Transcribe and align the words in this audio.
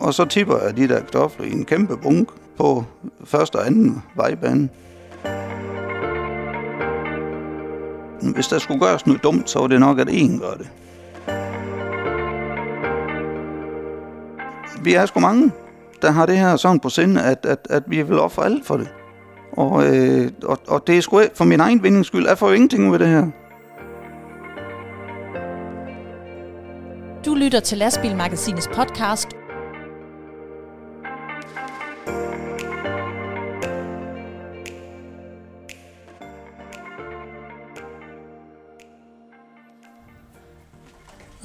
Og 0.00 0.14
så 0.14 0.24
tipper 0.24 0.58
jeg 0.58 0.76
de 0.76 0.88
der 0.88 1.00
kartofler 1.00 1.46
i 1.46 1.52
en 1.52 1.64
kæmpe 1.64 1.96
bunk 1.96 2.28
på 2.56 2.84
første 3.24 3.56
og 3.56 3.66
anden 3.66 4.02
vejbane. 4.16 4.68
Hvis 8.34 8.46
der 8.46 8.58
skulle 8.58 8.80
gøres 8.80 9.06
noget 9.06 9.22
dumt, 9.22 9.50
så 9.50 9.58
var 9.58 9.66
det 9.66 9.80
nok, 9.80 9.98
at 9.98 10.08
en 10.10 10.38
gør 10.38 10.54
det. 10.54 10.70
Vi 14.82 14.94
er 14.94 15.06
sgu 15.06 15.20
mange, 15.20 15.52
der 16.02 16.10
har 16.10 16.26
det 16.26 16.38
her 16.38 16.56
sådan 16.56 16.80
på 16.80 16.88
sinde, 16.88 17.22
at, 17.22 17.46
at, 17.46 17.66
at 17.70 17.82
vi 17.86 18.02
vil 18.02 18.20
ofre 18.20 18.44
alt 18.44 18.66
for 18.66 18.76
det. 18.76 18.88
Og, 19.52 19.86
øh, 19.86 20.30
og, 20.44 20.58
og 20.68 20.86
det 20.86 20.96
er 20.96 21.00
sgu 21.00 21.22
for 21.34 21.44
min 21.44 21.60
egen 21.60 21.82
vindings 21.82 22.08
skyld. 22.08 22.26
Jeg 22.28 22.38
får 22.38 22.48
jo 22.48 22.54
ingenting 22.54 22.88
ud 22.88 22.92
af 22.92 22.98
det 22.98 23.08
her. 23.08 23.26
Lytter 27.50 27.60
til 27.60 27.78
Lastbilmagasinets 27.78 28.68
podcast 28.74 29.28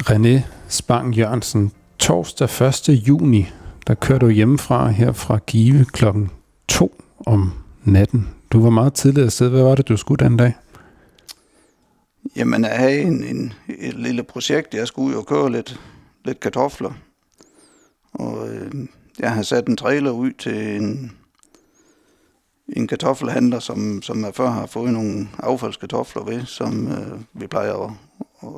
René 0.02 0.42
Spang 0.68 1.16
Jørgensen, 1.16 1.72
torsdag 2.00 2.68
1. 2.68 2.90
juni, 2.90 3.48
der 3.88 3.94
kører 3.94 4.20
du 4.20 4.30
hjemmefra 4.30 4.90
her 4.90 5.12
fra 5.12 5.40
Give 5.48 5.86
klokken 5.86 6.32
2 6.68 7.04
om 7.26 7.52
natten. 7.84 8.30
Du 8.52 8.64
var 8.64 8.70
meget 8.70 8.94
tidligere 8.94 9.30
sted. 9.30 9.50
Hvad 9.50 9.62
var 9.62 9.76
det, 9.76 9.88
du 9.88 9.98
skulle 9.98 10.26
den 10.26 10.38
dag? 10.38 10.54
Jamen, 12.36 12.64
jeg 12.64 12.78
havde 12.78 13.02
en, 13.02 13.24
en, 13.24 13.54
et 13.80 13.94
lille 13.94 14.24
projekt. 14.24 14.74
Jeg 14.74 14.88
skulle 14.88 15.18
og 15.18 15.26
køre 15.26 15.52
lidt, 15.52 15.80
lidt 16.26 16.40
kartofler. 16.40 16.94
Og 18.14 18.50
øh, 18.50 18.72
jeg 19.20 19.32
har 19.32 19.42
sat 19.42 19.68
en 19.68 19.78
trailer 19.78 20.12
ud 20.12 20.32
til 20.32 20.76
en, 20.76 21.12
en 22.70 22.88
kartoffelhandler, 22.88 23.60
som, 23.60 24.02
som 24.02 24.24
jeg 24.24 24.36
før 24.36 24.50
har 24.50 24.66
fået 24.66 24.94
nogle 24.94 25.28
affaldskartofler 25.40 26.24
ved, 26.24 26.46
som 26.46 26.88
øh, 26.88 27.20
vi 27.34 27.48
plejer 27.48 27.74
at, 27.74 27.92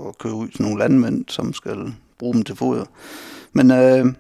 at 0.08 0.18
køre 0.18 0.34
ud 0.34 0.48
til 0.48 0.62
nogle 0.62 0.80
landmænd, 0.80 1.26
som 1.28 1.54
skal 1.54 1.94
bruge 2.20 2.34
dem 2.34 2.44
til 2.44 2.56
foder. 2.56 2.86
Men 3.54 3.72
øh, 3.72 4.14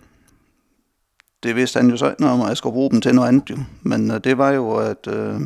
det 1.44 1.56
vidste 1.56 1.80
han 1.80 1.90
jo 1.90 1.98
så 1.98 2.09
ikke 2.09 2.25
om, 2.25 2.42
at 2.42 2.48
jeg 2.48 2.58
skulle 2.58 2.73
bruge 2.73 2.92
dem 2.92 3.02
til 3.02 3.16
noget 3.16 3.28
andet. 3.28 3.50
Jo. 3.50 3.58
Men 3.81 4.12
øh, 4.12 4.23
det 4.23 4.38
var 4.38 4.52
jo, 4.52 4.75
at 4.75 5.08
øh, 5.08 5.42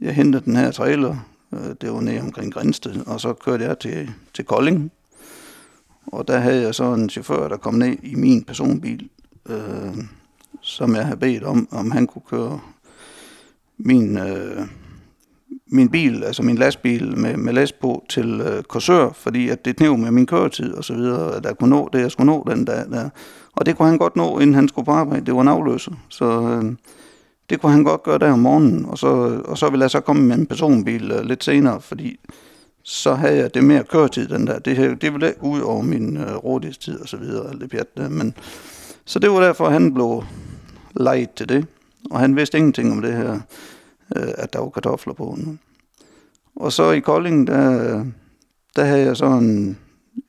jeg 0.00 0.14
hentede 0.14 0.44
den 0.44 0.56
her 0.56 0.70
trailer, 0.70 1.16
øh, 1.52 1.74
det 1.80 1.92
var 1.92 2.00
nede 2.00 2.20
omkring 2.20 2.52
Grænsted, 2.52 3.06
og 3.06 3.20
så 3.20 3.32
kørte 3.32 3.64
jeg 3.64 3.78
til, 3.78 4.10
til 4.34 4.44
Kolding. 4.44 4.92
Og 6.06 6.28
der 6.28 6.38
havde 6.38 6.62
jeg 6.62 6.74
så 6.74 6.94
en 6.94 7.10
chauffør, 7.10 7.48
der 7.48 7.56
kom 7.56 7.74
ned 7.74 7.96
i 8.02 8.14
min 8.14 8.42
personbil, 8.44 9.08
øh, 9.48 10.04
som 10.60 10.94
jeg 10.94 11.04
havde 11.04 11.16
bedt 11.16 11.44
om, 11.44 11.68
om 11.70 11.90
han 11.90 12.06
kunne 12.06 12.22
køre 12.30 12.60
min, 13.78 14.18
øh, 14.18 14.66
min 15.66 15.88
bil, 15.88 16.24
altså 16.24 16.42
min 16.42 16.56
lastbil 16.56 17.18
med, 17.18 17.36
med 17.36 17.52
last 17.52 17.80
på 17.80 18.04
til 18.08 18.40
øh, 18.40 18.62
Korsør, 18.62 19.10
fordi 19.12 19.48
at 19.48 19.64
det 19.64 19.76
knæv 19.76 19.96
med 19.96 20.10
min 20.10 20.26
køretid 20.26 20.74
og 20.74 20.84
så 20.84 20.94
videre, 20.94 21.36
at 21.36 21.44
jeg 21.44 21.58
kunne 21.58 21.70
nå 21.70 21.88
det, 21.92 22.00
jeg 22.00 22.10
skulle 22.10 22.32
nå 22.32 22.46
den 22.50 22.64
dag 22.64 22.84
der. 22.90 23.08
Og 23.52 23.66
det 23.66 23.76
kunne 23.76 23.88
han 23.88 23.98
godt 23.98 24.16
nå, 24.16 24.38
inden 24.38 24.54
han 24.54 24.68
skulle 24.68 24.84
på 24.86 24.92
arbejde. 24.92 25.26
Det 25.26 25.34
var 25.34 25.40
en 25.40 25.48
afløser. 25.48 25.92
Så 26.08 26.24
øh, 26.24 26.72
det 27.50 27.60
kunne 27.60 27.72
han 27.72 27.84
godt 27.84 28.02
gøre 28.02 28.18
der 28.18 28.32
om 28.32 28.38
morgenen. 28.38 28.84
Og 28.84 28.98
så, 28.98 29.40
og 29.44 29.58
så 29.58 29.70
ville 29.70 29.82
jeg 29.82 29.90
så 29.90 30.00
komme 30.00 30.22
med 30.22 30.36
en 30.38 30.46
personbil 30.46 31.10
øh, 31.10 31.24
lidt 31.24 31.44
senere, 31.44 31.80
fordi 31.80 32.16
så 32.82 33.14
havde 33.14 33.36
jeg 33.36 33.54
det 33.54 33.64
mere 33.64 33.84
køretid 33.84 34.28
den 34.28 34.46
der. 34.46 34.58
Det, 34.58 35.02
det 35.02 35.12
ville 35.12 35.28
ikke 35.28 35.42
ud 35.42 35.60
over 35.60 35.82
min 35.82 36.16
øh, 36.16 36.36
rådighedstid 36.36 37.00
og 37.00 37.08
så 37.08 37.16
videre. 37.16 37.50
Alt 37.50 37.60
det 37.60 37.70
pjat 37.70 37.96
der. 37.96 38.08
Men, 38.08 38.34
så 39.04 39.18
det 39.18 39.30
var 39.30 39.40
derfor, 39.40 39.68
han 39.68 39.94
blev 39.94 40.24
lejet 40.94 41.30
til 41.30 41.48
det. 41.48 41.66
Og 42.10 42.20
han 42.20 42.36
vidste 42.36 42.58
ingenting 42.58 42.92
om 42.92 43.02
det 43.02 43.12
her, 43.12 43.40
øh, 44.16 44.28
at 44.38 44.52
der 44.52 44.58
var 44.58 44.68
kartofler 44.68 45.14
på 45.14 45.38
nu. 45.38 45.56
Og 46.56 46.72
så 46.72 46.90
i 46.90 47.00
Kolding, 47.00 47.46
der, 47.46 48.04
der 48.76 48.84
havde 48.84 49.04
jeg 49.04 49.16
sådan 49.16 49.42
en, 49.42 49.78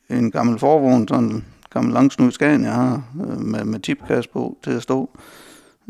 en 0.10 0.32
gammel 0.32 0.60
forvogn, 0.60 1.08
sådan 1.08 1.24
en 1.24 1.46
gammel 1.70 1.94
langsnud 1.94 2.32
Scania, 2.32 2.68
jeg 2.68 2.76
har, 2.76 3.04
øh, 3.28 3.42
med, 3.42 3.66
med 3.66 3.80
tipkasse 3.80 4.30
på 4.30 4.58
til 4.64 4.72
at 4.72 4.84
stå, 4.84 5.10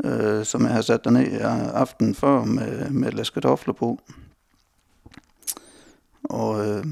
øh, 0.04 0.44
som 0.44 0.62
jeg 0.64 0.72
har 0.72 0.80
sat 0.80 1.04
derned 1.04 1.40
aften 1.74 2.14
før 2.14 2.44
med, 2.44 2.90
med 2.90 3.12
læs 3.12 3.30
kartofler 3.30 3.74
på. 3.74 4.00
Og, 6.24 6.68
øh, 6.68 6.84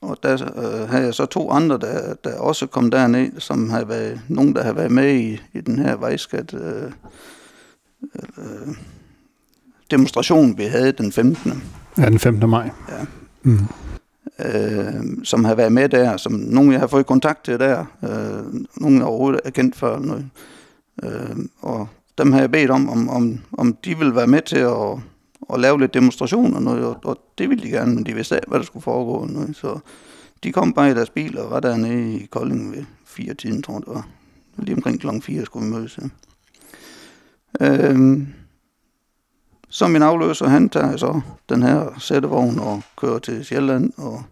og 0.00 0.18
der 0.22 0.32
øh, 0.56 0.88
havde 0.88 1.04
jeg 1.04 1.14
så 1.14 1.26
to 1.26 1.50
andre, 1.50 1.78
der, 1.78 2.14
der 2.14 2.38
også 2.38 2.66
kom 2.66 2.90
derned, 2.90 3.40
som 3.40 3.70
havde 3.70 3.88
været, 3.88 4.20
nogen, 4.28 4.54
der 4.54 4.62
havde 4.62 4.76
været 4.76 4.90
med 4.90 5.14
i, 5.14 5.40
i 5.52 5.60
den 5.60 5.78
her 5.78 5.96
vejskat 5.96 6.54
øh, 6.54 6.92
øh, 8.38 8.74
demonstration, 9.90 10.58
vi 10.58 10.64
havde 10.64 10.92
den 10.92 11.12
15. 11.12 11.62
Ja, 11.98 12.06
den 12.06 12.18
15. 12.18 12.50
maj. 12.50 12.70
Ja. 12.88 13.04
Mm. 13.42 13.58
Øh, 14.38 15.24
som 15.24 15.44
har 15.44 15.54
været 15.54 15.72
med 15.72 15.88
der, 15.88 16.16
som 16.16 16.32
nogen 16.32 16.72
jeg 16.72 16.80
har 16.80 16.86
fået 16.86 17.06
kontakt 17.06 17.44
til 17.44 17.58
der, 17.58 17.84
øh, 18.02 18.54
nogen 18.76 18.96
jeg 18.96 19.06
overhovedet 19.06 19.40
er 19.44 19.50
kendt 19.50 19.76
før. 19.76 19.98
Noget. 19.98 20.30
Øh, 21.02 21.36
og 21.62 21.88
dem 22.18 22.32
har 22.32 22.40
jeg 22.40 22.50
bedt 22.50 22.70
om, 22.70 22.88
om, 22.88 23.08
om, 23.08 23.38
om 23.58 23.76
de 23.84 23.98
vil 23.98 24.14
være 24.14 24.26
med 24.26 24.40
til 24.40 24.58
at, 24.58 24.98
og 25.42 25.60
lave 25.60 25.80
lidt 25.80 25.94
demonstrationer, 25.94 26.60
noget, 26.60 26.84
og, 26.84 26.96
og 27.04 27.18
det 27.38 27.50
ville 27.50 27.64
de 27.64 27.70
gerne, 27.70 27.94
men 27.94 28.06
de 28.06 28.14
vidste 28.14 28.36
af, 28.36 28.42
hvad 28.48 28.58
der 28.58 28.64
skulle 28.64 28.82
foregå. 28.82 29.26
Noget, 29.26 29.56
så 29.56 29.78
de 30.44 30.52
kom 30.52 30.72
bare 30.72 30.90
i 30.90 30.94
deres 30.94 31.10
bil 31.10 31.38
og 31.38 31.50
var 31.50 31.60
dernede 31.60 32.14
i 32.14 32.26
Kolding 32.26 32.72
ved 32.72 32.84
fire 33.06 33.34
tiden, 33.34 33.62
tror 33.62 33.74
jeg 33.74 33.80
det 33.80 33.94
var. 33.94 34.08
Lige 34.56 34.76
omkring 34.76 35.00
klokken 35.00 35.22
4 35.22 35.44
skulle 35.44 35.66
vi 35.66 35.72
mødes. 35.72 35.98
Ja. 35.98 36.08
Øhm, 37.60 38.26
så 39.68 39.88
min 39.88 40.02
afløser, 40.02 40.48
han 40.48 40.68
tager 40.68 40.96
så 40.96 41.20
den 41.48 41.62
her 41.62 41.98
sættevogn 41.98 42.58
og 42.58 42.82
kører 42.96 43.18
til 43.18 43.44
Sjælland, 43.44 43.92
og 43.96 44.22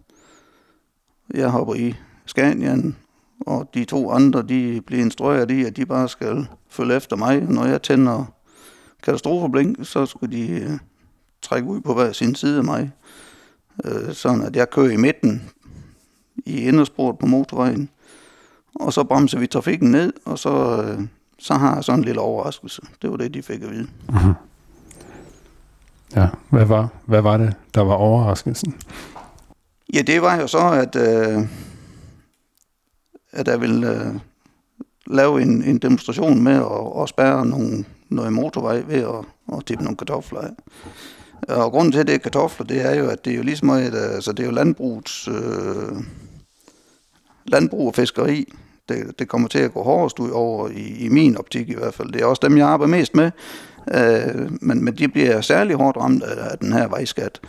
jeg 1.33 1.49
hopper 1.49 1.75
i 1.75 1.95
Scanian, 2.25 2.95
og 3.39 3.69
de 3.73 3.85
to 3.85 4.11
andre, 4.11 4.41
de 4.41 4.81
bliver 4.85 5.01
instrueret 5.01 5.51
i, 5.51 5.63
at 5.63 5.77
de 5.77 5.85
bare 5.85 6.09
skal 6.09 6.47
følge 6.69 6.95
efter 6.95 7.15
mig. 7.15 7.41
Når 7.41 7.65
jeg 7.65 7.81
tænder 7.81 8.25
katastrofeblink, 9.03 9.77
så 9.81 10.05
skulle 10.05 10.37
de 10.37 10.49
øh, 10.49 10.79
trække 11.41 11.67
ud 11.67 11.81
på 11.81 11.93
hver 11.93 12.11
sin 12.11 12.35
side 12.35 12.57
af 12.57 12.63
mig, 12.63 12.91
øh, 13.85 14.13
sådan 14.13 14.41
at 14.41 14.55
jeg 14.55 14.69
kører 14.69 14.91
i 14.91 14.97
midten 14.97 15.49
i 16.45 16.61
indersporet 16.61 17.19
på 17.19 17.25
motorvejen, 17.25 17.89
og 18.75 18.93
så 18.93 19.03
bremser 19.03 19.39
vi 19.39 19.47
trafikken 19.47 19.91
ned, 19.91 20.13
og 20.25 20.39
så, 20.39 20.83
øh, 20.83 21.07
så 21.39 21.53
har 21.53 21.75
jeg 21.75 21.83
sådan 21.83 21.99
en 21.99 22.05
lille 22.05 22.21
overraskelse. 22.21 22.81
Det 23.01 23.11
var 23.11 23.17
det, 23.17 23.33
de 23.33 23.43
fik 23.43 23.61
at 23.63 23.71
vide. 23.71 23.87
Uh-huh. 24.09 24.33
Ja, 26.15 26.27
hvad 26.49 26.65
var, 26.65 26.87
hvad 27.05 27.21
var 27.21 27.37
det, 27.37 27.53
der 27.73 27.81
var 27.81 27.93
overraskelsen? 27.93 28.75
Ja, 29.93 30.01
det 30.01 30.21
var 30.21 30.35
jo 30.35 30.47
så, 30.47 30.69
at, 30.69 30.95
øh, 30.95 31.47
at 33.31 33.47
jeg 33.47 33.61
ville 33.61 33.89
øh, 33.89 34.15
lave 35.07 35.41
en, 35.41 35.63
en 35.63 35.77
demonstration 35.77 36.43
med 36.43 36.55
at, 36.55 37.01
at 37.01 37.09
spærre 37.09 37.45
nogle, 37.45 37.85
noget 38.09 38.33
motorvej 38.33 38.83
ved 38.87 39.01
at, 39.01 39.25
at 39.57 39.65
tippe 39.65 39.83
nogle 39.83 39.97
kartofler 39.97 40.41
af. 40.41 40.51
Og 41.47 41.71
grunden 41.71 41.91
til, 41.91 41.99
at 41.99 42.07
det 42.07 42.15
er 42.15 42.19
kartofler, 42.19 42.65
det 42.65 42.85
er 42.85 42.95
jo, 42.95 43.07
at 43.07 43.25
det 43.25 43.33
er 43.33 43.37
jo 43.37 43.43
ligesom 43.43 43.69
et, 43.69 43.95
altså 43.95 44.31
det 44.31 44.43
er 44.43 44.47
jo 44.47 44.51
landbrugets, 44.51 45.27
øh, 45.27 45.97
landbrug 47.45 47.87
og 47.87 47.95
fiskeri, 47.95 48.53
det, 48.89 49.19
det 49.19 49.27
kommer 49.27 49.47
til 49.47 49.59
at 49.59 49.73
gå 49.73 49.83
hårdest 49.83 50.19
ud 50.19 50.29
over, 50.29 50.69
i, 50.69 51.05
i 51.05 51.09
min 51.09 51.37
optik 51.37 51.69
i 51.69 51.75
hvert 51.75 51.93
fald. 51.93 52.11
Det 52.11 52.21
er 52.21 52.25
også 52.25 52.39
dem, 52.43 52.57
jeg 52.57 52.67
arbejder 52.67 52.97
mest 52.97 53.15
med, 53.15 53.31
Øh, 53.95 54.51
men, 54.61 54.83
men 54.83 54.97
de 54.97 55.07
bliver 55.07 55.41
særlig 55.41 55.75
hårdt 55.75 55.97
ramt 55.97 56.23
af, 56.23 56.51
af 56.51 56.57
den 56.57 56.73
her 56.73 56.87
vejskat. 56.87 57.39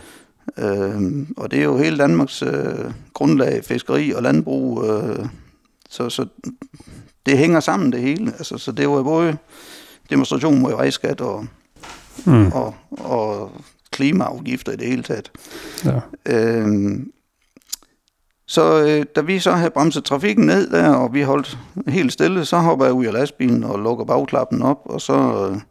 Øh, 0.57 1.27
og 1.37 1.51
det 1.51 1.59
er 1.59 1.63
jo 1.63 1.77
hele 1.77 1.97
Danmarks 1.97 2.41
øh, 2.41 2.91
grundlag, 3.13 3.63
fiskeri 3.65 4.11
og 4.11 4.23
landbrug. 4.23 4.85
Øh, 4.85 5.25
så, 5.89 6.09
så 6.09 6.25
det 7.25 7.37
hænger 7.37 7.59
sammen 7.59 7.91
det 7.91 8.01
hele. 8.01 8.31
Altså, 8.37 8.57
så 8.57 8.71
det 8.71 8.89
var 8.89 8.95
jo 8.95 9.03
både 9.03 9.37
demonstration 10.09 10.59
mod 10.59 10.71
vejskat 10.71 11.21
og, 11.21 11.45
mm. 12.25 12.51
og, 12.51 12.75
og 12.91 13.51
klimaafgifter 13.93 14.71
i 14.71 14.75
det 14.75 14.87
hele 14.87 15.03
taget. 15.03 15.31
Ja. 15.85 15.99
Øh, 16.25 16.99
så 18.47 18.85
øh, 18.85 19.05
da 19.15 19.21
vi 19.21 19.39
så 19.39 19.51
havde 19.51 19.71
bremset 19.71 20.03
trafikken 20.03 20.45
ned 20.45 20.69
der, 20.69 20.89
og 20.89 21.13
vi 21.13 21.21
holdt 21.21 21.57
helt 21.87 22.13
stille, 22.13 22.45
så 22.45 22.57
hopper 22.57 22.85
jeg 22.85 22.93
ud 22.93 23.05
af 23.05 23.13
lastbilen 23.13 23.63
og 23.63 23.79
lukker 23.79 24.05
bagklappen 24.05 24.61
op, 24.61 24.81
og 24.85 25.01
så... 25.01 25.49
Øh, 25.51 25.61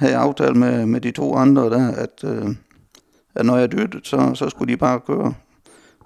havde 0.00 0.12
jeg 0.12 0.22
aftalt 0.22 0.56
med, 0.56 0.86
med 0.86 1.00
de 1.00 1.10
to 1.10 1.34
andre 1.34 1.70
der, 1.70 1.90
at, 1.92 2.24
øh, 2.24 2.48
at 3.34 3.46
når 3.46 3.56
jeg 3.56 3.72
dyttede, 3.72 4.00
så, 4.04 4.34
så 4.34 4.48
skulle 4.48 4.72
de 4.72 4.76
bare 4.76 5.00
køre. 5.00 5.34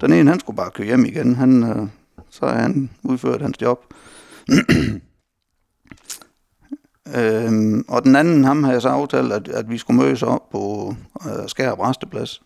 Den 0.01 0.13
ene, 0.13 0.31
han 0.31 0.41
skulle 0.41 0.57
bare 0.57 0.71
køre 0.71 0.87
hjem 0.87 1.05
igen. 1.05 1.35
Han, 1.35 1.63
øh, 1.63 1.89
så 2.31 2.47
har 2.47 2.61
han 2.61 2.91
udført 3.03 3.43
hans 3.43 3.63
job. 3.63 3.95
øhm, 7.17 7.85
og 7.89 8.05
den 8.05 8.17
anden, 8.17 8.45
ham 8.45 8.65
havde 8.65 8.75
jeg 8.75 8.83
så 8.83 8.89
aftalt, 8.89 9.33
at, 9.33 9.49
at 9.49 9.71
vi 9.71 9.79
skulle 9.79 10.01
mødes 10.03 10.23
op 10.23 10.51
på 10.51 10.95
øh, 11.27 11.49
Skær 11.49 11.73
Resteplads. 11.73 12.43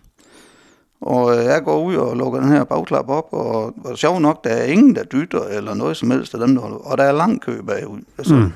Og 1.00 1.38
øh, 1.38 1.44
jeg 1.44 1.62
går 1.64 1.84
ud 1.84 1.94
og 1.94 2.16
lukker 2.16 2.40
den 2.40 2.48
her 2.48 2.64
bagklap 2.64 3.08
op, 3.08 3.28
og, 3.30 3.74
og 3.84 3.98
sjov 3.98 4.20
nok, 4.20 4.44
der 4.44 4.50
er 4.50 4.64
ingen, 4.64 4.96
der 4.96 5.04
dytter 5.04 5.42
eller 5.42 5.74
noget 5.74 5.96
som 5.96 6.10
helst 6.10 6.34
af 6.34 6.40
dem, 6.40 6.54
der 6.54 6.62
holder. 6.62 6.76
Og 6.76 6.98
der 6.98 7.04
er 7.04 7.12
lang 7.12 7.40
kø 7.40 7.60
bagud. 7.62 8.00
Altså, 8.18 8.34
mm. 8.34 8.52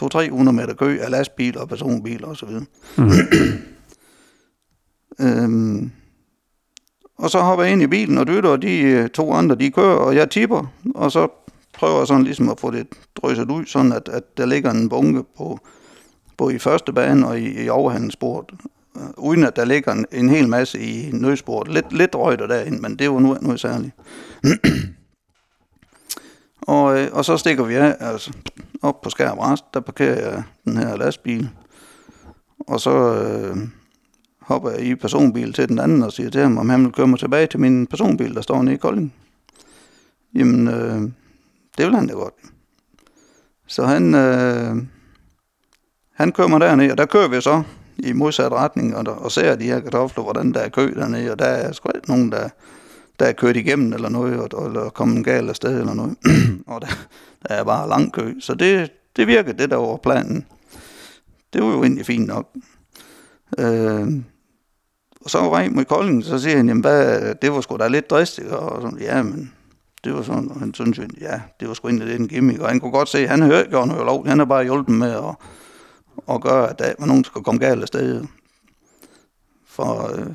200-300 0.00 0.50
meter 0.50 0.74
kø 0.74 0.98
af 1.00 1.10
lastbiler 1.10 1.60
og 1.60 1.68
personbiler 1.68 2.28
osv. 2.28 2.48
Mm. 2.96 3.10
øhm, 5.26 5.90
og 7.18 7.30
så 7.30 7.40
hopper 7.40 7.64
jeg 7.64 7.72
ind 7.72 7.82
i 7.82 7.86
bilen 7.86 8.18
og 8.18 8.26
dytter, 8.26 8.50
og 8.50 8.62
de 8.62 8.80
øh, 8.80 9.08
to 9.08 9.32
andre, 9.32 9.56
de 9.56 9.70
kører, 9.70 9.96
og 9.96 10.16
jeg 10.16 10.30
tipper, 10.30 10.72
og 10.94 11.12
så 11.12 11.28
prøver 11.76 12.04
sådan 12.04 12.24
ligesom 12.24 12.48
at 12.48 12.60
få 12.60 12.70
det 12.70 12.86
drysset 13.16 13.50
ud, 13.50 13.66
sådan 13.66 13.92
at, 13.92 14.08
at 14.08 14.36
der 14.36 14.46
ligger 14.46 14.70
en 14.70 14.88
bunke 14.88 15.22
på, 15.36 15.60
både 16.36 16.54
i 16.54 16.58
første 16.58 16.92
bane 16.92 17.28
og 17.28 17.40
i, 17.40 17.64
i 17.64 17.68
overhandelsbordet, 17.68 18.50
øh, 18.96 19.02
uden 19.16 19.44
at 19.44 19.56
der 19.56 19.64
ligger 19.64 19.92
en, 19.92 20.06
en 20.12 20.28
hel 20.28 20.48
masse 20.48 20.80
i 20.80 21.10
nødsporet. 21.12 21.68
Lidt, 21.68 21.92
lidt 21.92 22.14
røgter 22.14 22.46
derind, 22.46 22.80
men 22.80 22.96
det 22.96 23.10
var 23.10 23.18
nu 23.18 23.36
noget 23.40 23.60
særligt. 23.60 23.92
og, 26.76 26.98
øh, 26.98 27.08
og 27.12 27.24
så 27.24 27.36
stikker 27.36 27.64
vi 27.64 27.74
af, 27.74 27.96
altså 28.00 28.32
op 28.82 29.00
på 29.00 29.10
Skærm 29.10 29.38
Rast, 29.38 29.64
der 29.74 29.80
parkerer 29.80 30.30
jeg 30.30 30.42
den 30.64 30.76
her 30.76 30.96
lastbil, 30.96 31.48
og 32.58 32.80
så 32.80 33.14
øh, 33.14 33.56
hopper 34.40 34.70
jeg 34.70 34.80
i 34.80 34.94
personbil 34.94 35.52
til 35.52 35.68
den 35.68 35.78
anden 35.78 36.02
og 36.02 36.12
siger 36.12 36.30
til 36.30 36.40
ham, 36.40 36.58
om 36.58 36.68
han 36.68 36.84
vil 36.84 36.92
køre 36.92 37.06
mig 37.06 37.18
tilbage 37.18 37.46
til 37.46 37.60
min 37.60 37.86
personbil, 37.86 38.34
der 38.34 38.40
står 38.40 38.62
nede 38.62 38.74
i 38.74 38.78
Kolding. 38.78 39.14
Jamen, 40.34 40.68
øh, 40.68 41.02
det 41.78 41.86
vil 41.86 41.94
han 41.94 42.06
da 42.06 42.12
godt. 42.12 42.34
Så 43.66 43.86
han, 43.86 44.14
øh, 44.14 44.76
han 46.12 46.32
kører 46.32 46.48
mig 46.48 46.60
derned, 46.60 46.90
og 46.90 46.98
der 46.98 47.06
kører 47.06 47.28
vi 47.28 47.40
så 47.40 47.62
i 47.98 48.12
modsat 48.12 48.52
retning, 48.52 48.96
og, 48.96 49.06
der, 49.06 49.12
og 49.12 49.32
ser 49.32 49.56
de 49.56 49.64
her 49.64 49.80
kartofler, 49.80 50.24
hvordan 50.24 50.54
der 50.54 50.60
er 50.60 50.68
kø 50.68 50.94
dernede, 50.94 51.32
og 51.32 51.38
der 51.38 51.44
er 51.44 51.72
sgu 51.72 51.90
ikke 51.94 52.08
nogen, 52.08 52.32
der, 52.32 52.48
der 53.18 53.26
er 53.26 53.32
kørt 53.32 53.56
igennem 53.56 53.92
eller 53.92 54.08
noget, 54.08 54.54
og, 54.54 54.66
eller 54.66 54.88
kommet 54.88 55.24
galt 55.24 55.48
afsted 55.48 55.80
eller 55.80 55.94
noget. 55.94 56.16
og 56.66 56.80
der, 56.80 57.06
der 57.48 57.54
er 57.54 57.64
bare 57.64 57.88
lang 57.88 58.12
kø. 58.12 58.34
Så 58.40 58.54
det, 58.54 58.92
det 59.16 59.26
virker, 59.26 59.52
det 59.52 59.70
der 59.70 59.76
over 59.76 59.96
planen. 59.96 60.46
Det 61.52 61.62
var 61.62 61.68
jo 61.68 61.82
egentlig 61.82 62.06
fint 62.06 62.26
nok. 62.26 62.48
Øh, 63.58 64.08
og 65.20 65.30
så 65.30 65.38
var 65.38 65.60
jeg 65.60 65.72
mod 65.72 65.84
Kolding, 65.84 66.24
så 66.24 66.38
siger 66.38 66.56
han, 66.56 66.68
jamen 66.68 66.80
hvad, 66.80 67.34
det 67.34 67.52
var 67.52 67.60
sgu 67.60 67.76
da 67.76 67.88
lidt 67.88 68.10
dristigt, 68.10 68.48
og 68.48 68.82
sådan, 68.82 68.98
ja, 68.98 69.22
men 69.22 69.52
det 70.06 70.14
var 70.14 70.22
sådan, 70.22 70.50
han 70.58 70.74
synes, 70.74 71.00
ja, 71.20 71.40
det 71.60 71.68
var 71.68 71.74
sgu 71.74 71.88
egentlig 71.88 72.08
lidt 72.08 72.20
en 72.20 72.28
gimmick, 72.28 72.60
og 72.60 72.68
han 72.68 72.80
kunne 72.80 72.92
godt 72.92 73.08
se, 73.08 73.18
at 73.18 73.28
han 73.28 73.42
hørte 73.42 73.60
ikke 73.60 73.72
noget 73.72 74.06
lov, 74.06 74.26
han 74.26 74.38
har 74.38 74.46
bare 74.46 74.64
hjulpet 74.64 74.94
med 74.94 75.10
at, 75.10 75.34
at 76.34 76.40
gøre, 76.40 76.70
at 76.70 76.78
der 76.78 76.92
var 76.98 77.06
nogen, 77.06 77.22
der 77.22 77.26
skulle 77.26 77.44
komme 77.44 77.60
galt 77.60 77.82
af 77.82 77.88
stedet. 77.88 78.28
For 79.66 80.10
øh, 80.14 80.26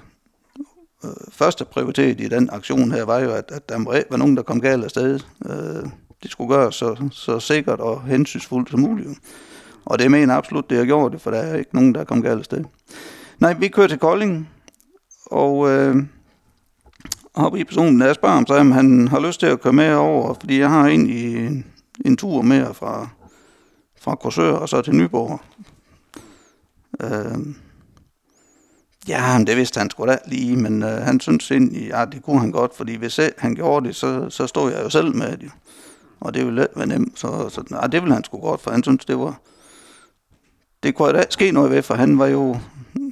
øh, 1.03 1.11
første 1.31 1.65
prioritet 1.65 2.21
i 2.21 2.27
den 2.27 2.49
aktion 2.51 2.91
her 2.91 3.03
var 3.05 3.19
jo, 3.19 3.31
at, 3.31 3.51
at 3.51 3.69
der 3.69 4.05
var 4.09 4.17
nogen, 4.17 4.37
der 4.37 4.43
kom 4.43 4.61
galt 4.61 4.83
afsted. 4.83 5.19
Øh, 5.45 5.89
det 6.23 6.31
skulle 6.31 6.55
gøres 6.55 6.75
så, 6.75 7.09
så 7.11 7.39
sikkert 7.39 7.79
og 7.79 8.03
hensynsfuldt 8.03 8.69
som 8.69 8.79
muligt. 8.79 9.09
Og 9.85 9.99
det 9.99 10.11
mener 10.11 10.35
absolut, 10.35 10.69
det 10.69 10.77
har 10.77 10.85
gjort 10.85 11.11
det, 11.11 11.21
for 11.21 11.31
der 11.31 11.37
er 11.37 11.55
ikke 11.55 11.75
nogen, 11.75 11.95
der 11.95 12.03
kom 12.03 12.21
galt 12.21 12.39
af 12.39 12.45
sted. 12.45 12.63
Nej, 13.39 13.53
vi 13.53 13.67
kører 13.67 13.87
til 13.87 13.99
Kolding, 13.99 14.49
og 15.25 15.69
øh, 15.69 15.95
hoppe 17.35 17.59
i 17.59 17.63
personen, 17.63 17.99
Lad 17.99 18.09
os 18.09 18.15
spørge 18.15 18.33
ham, 18.33 18.47
så 18.47 18.53
om 18.53 18.71
han 18.71 19.07
har 19.07 19.19
lyst 19.19 19.39
til 19.39 19.47
at 19.47 19.61
køre 19.61 19.73
med 19.73 19.93
over, 19.93 20.33
fordi 20.33 20.59
jeg 20.59 20.69
har 20.69 20.87
egentlig 20.87 21.47
en, 21.47 21.65
en 22.05 22.17
tur 22.17 22.41
med 22.41 22.73
fra, 22.73 23.07
fra 24.01 24.15
Korsør 24.15 24.53
og 24.53 24.69
så 24.69 24.81
til 24.81 24.95
Nyborg. 24.95 25.41
Øh, 27.01 27.55
ja, 29.07 29.43
det 29.47 29.57
vidste 29.57 29.79
han 29.79 29.89
sgu 29.89 30.05
da 30.05 30.17
lige, 30.27 30.55
men 30.55 30.83
øh, 30.83 30.89
han 30.89 31.19
synes 31.19 31.51
egentlig, 31.51 31.87
ja, 31.87 32.05
det 32.05 32.23
kunne 32.23 32.39
han 32.39 32.51
godt, 32.51 32.75
fordi 32.75 32.95
hvis 32.95 33.19
han 33.37 33.55
gjorde 33.55 33.87
det, 33.87 33.95
så, 33.95 34.29
så 34.29 34.47
stod 34.47 34.71
jeg 34.71 34.83
jo 34.83 34.89
selv 34.89 35.15
med 35.15 35.37
det. 35.37 35.51
Og 36.19 36.33
det 36.33 36.45
ville 36.45 36.67
være 36.75 36.87
nemt, 36.87 37.19
så, 37.19 37.49
så 37.49 37.63
ja, 37.71 37.87
det 37.87 38.01
ville 38.01 38.13
han 38.13 38.23
sgu 38.23 38.37
godt, 38.37 38.61
for 38.61 38.71
han 38.71 38.83
synes, 38.83 39.05
det 39.05 39.19
var, 39.19 39.39
det 40.83 40.95
kunne 40.95 41.13
da 41.13 41.23
ske 41.29 41.51
noget 41.51 41.71
ved, 41.71 41.81
for 41.81 41.93
han 41.95 42.19
var 42.19 42.27
jo, 42.27 42.57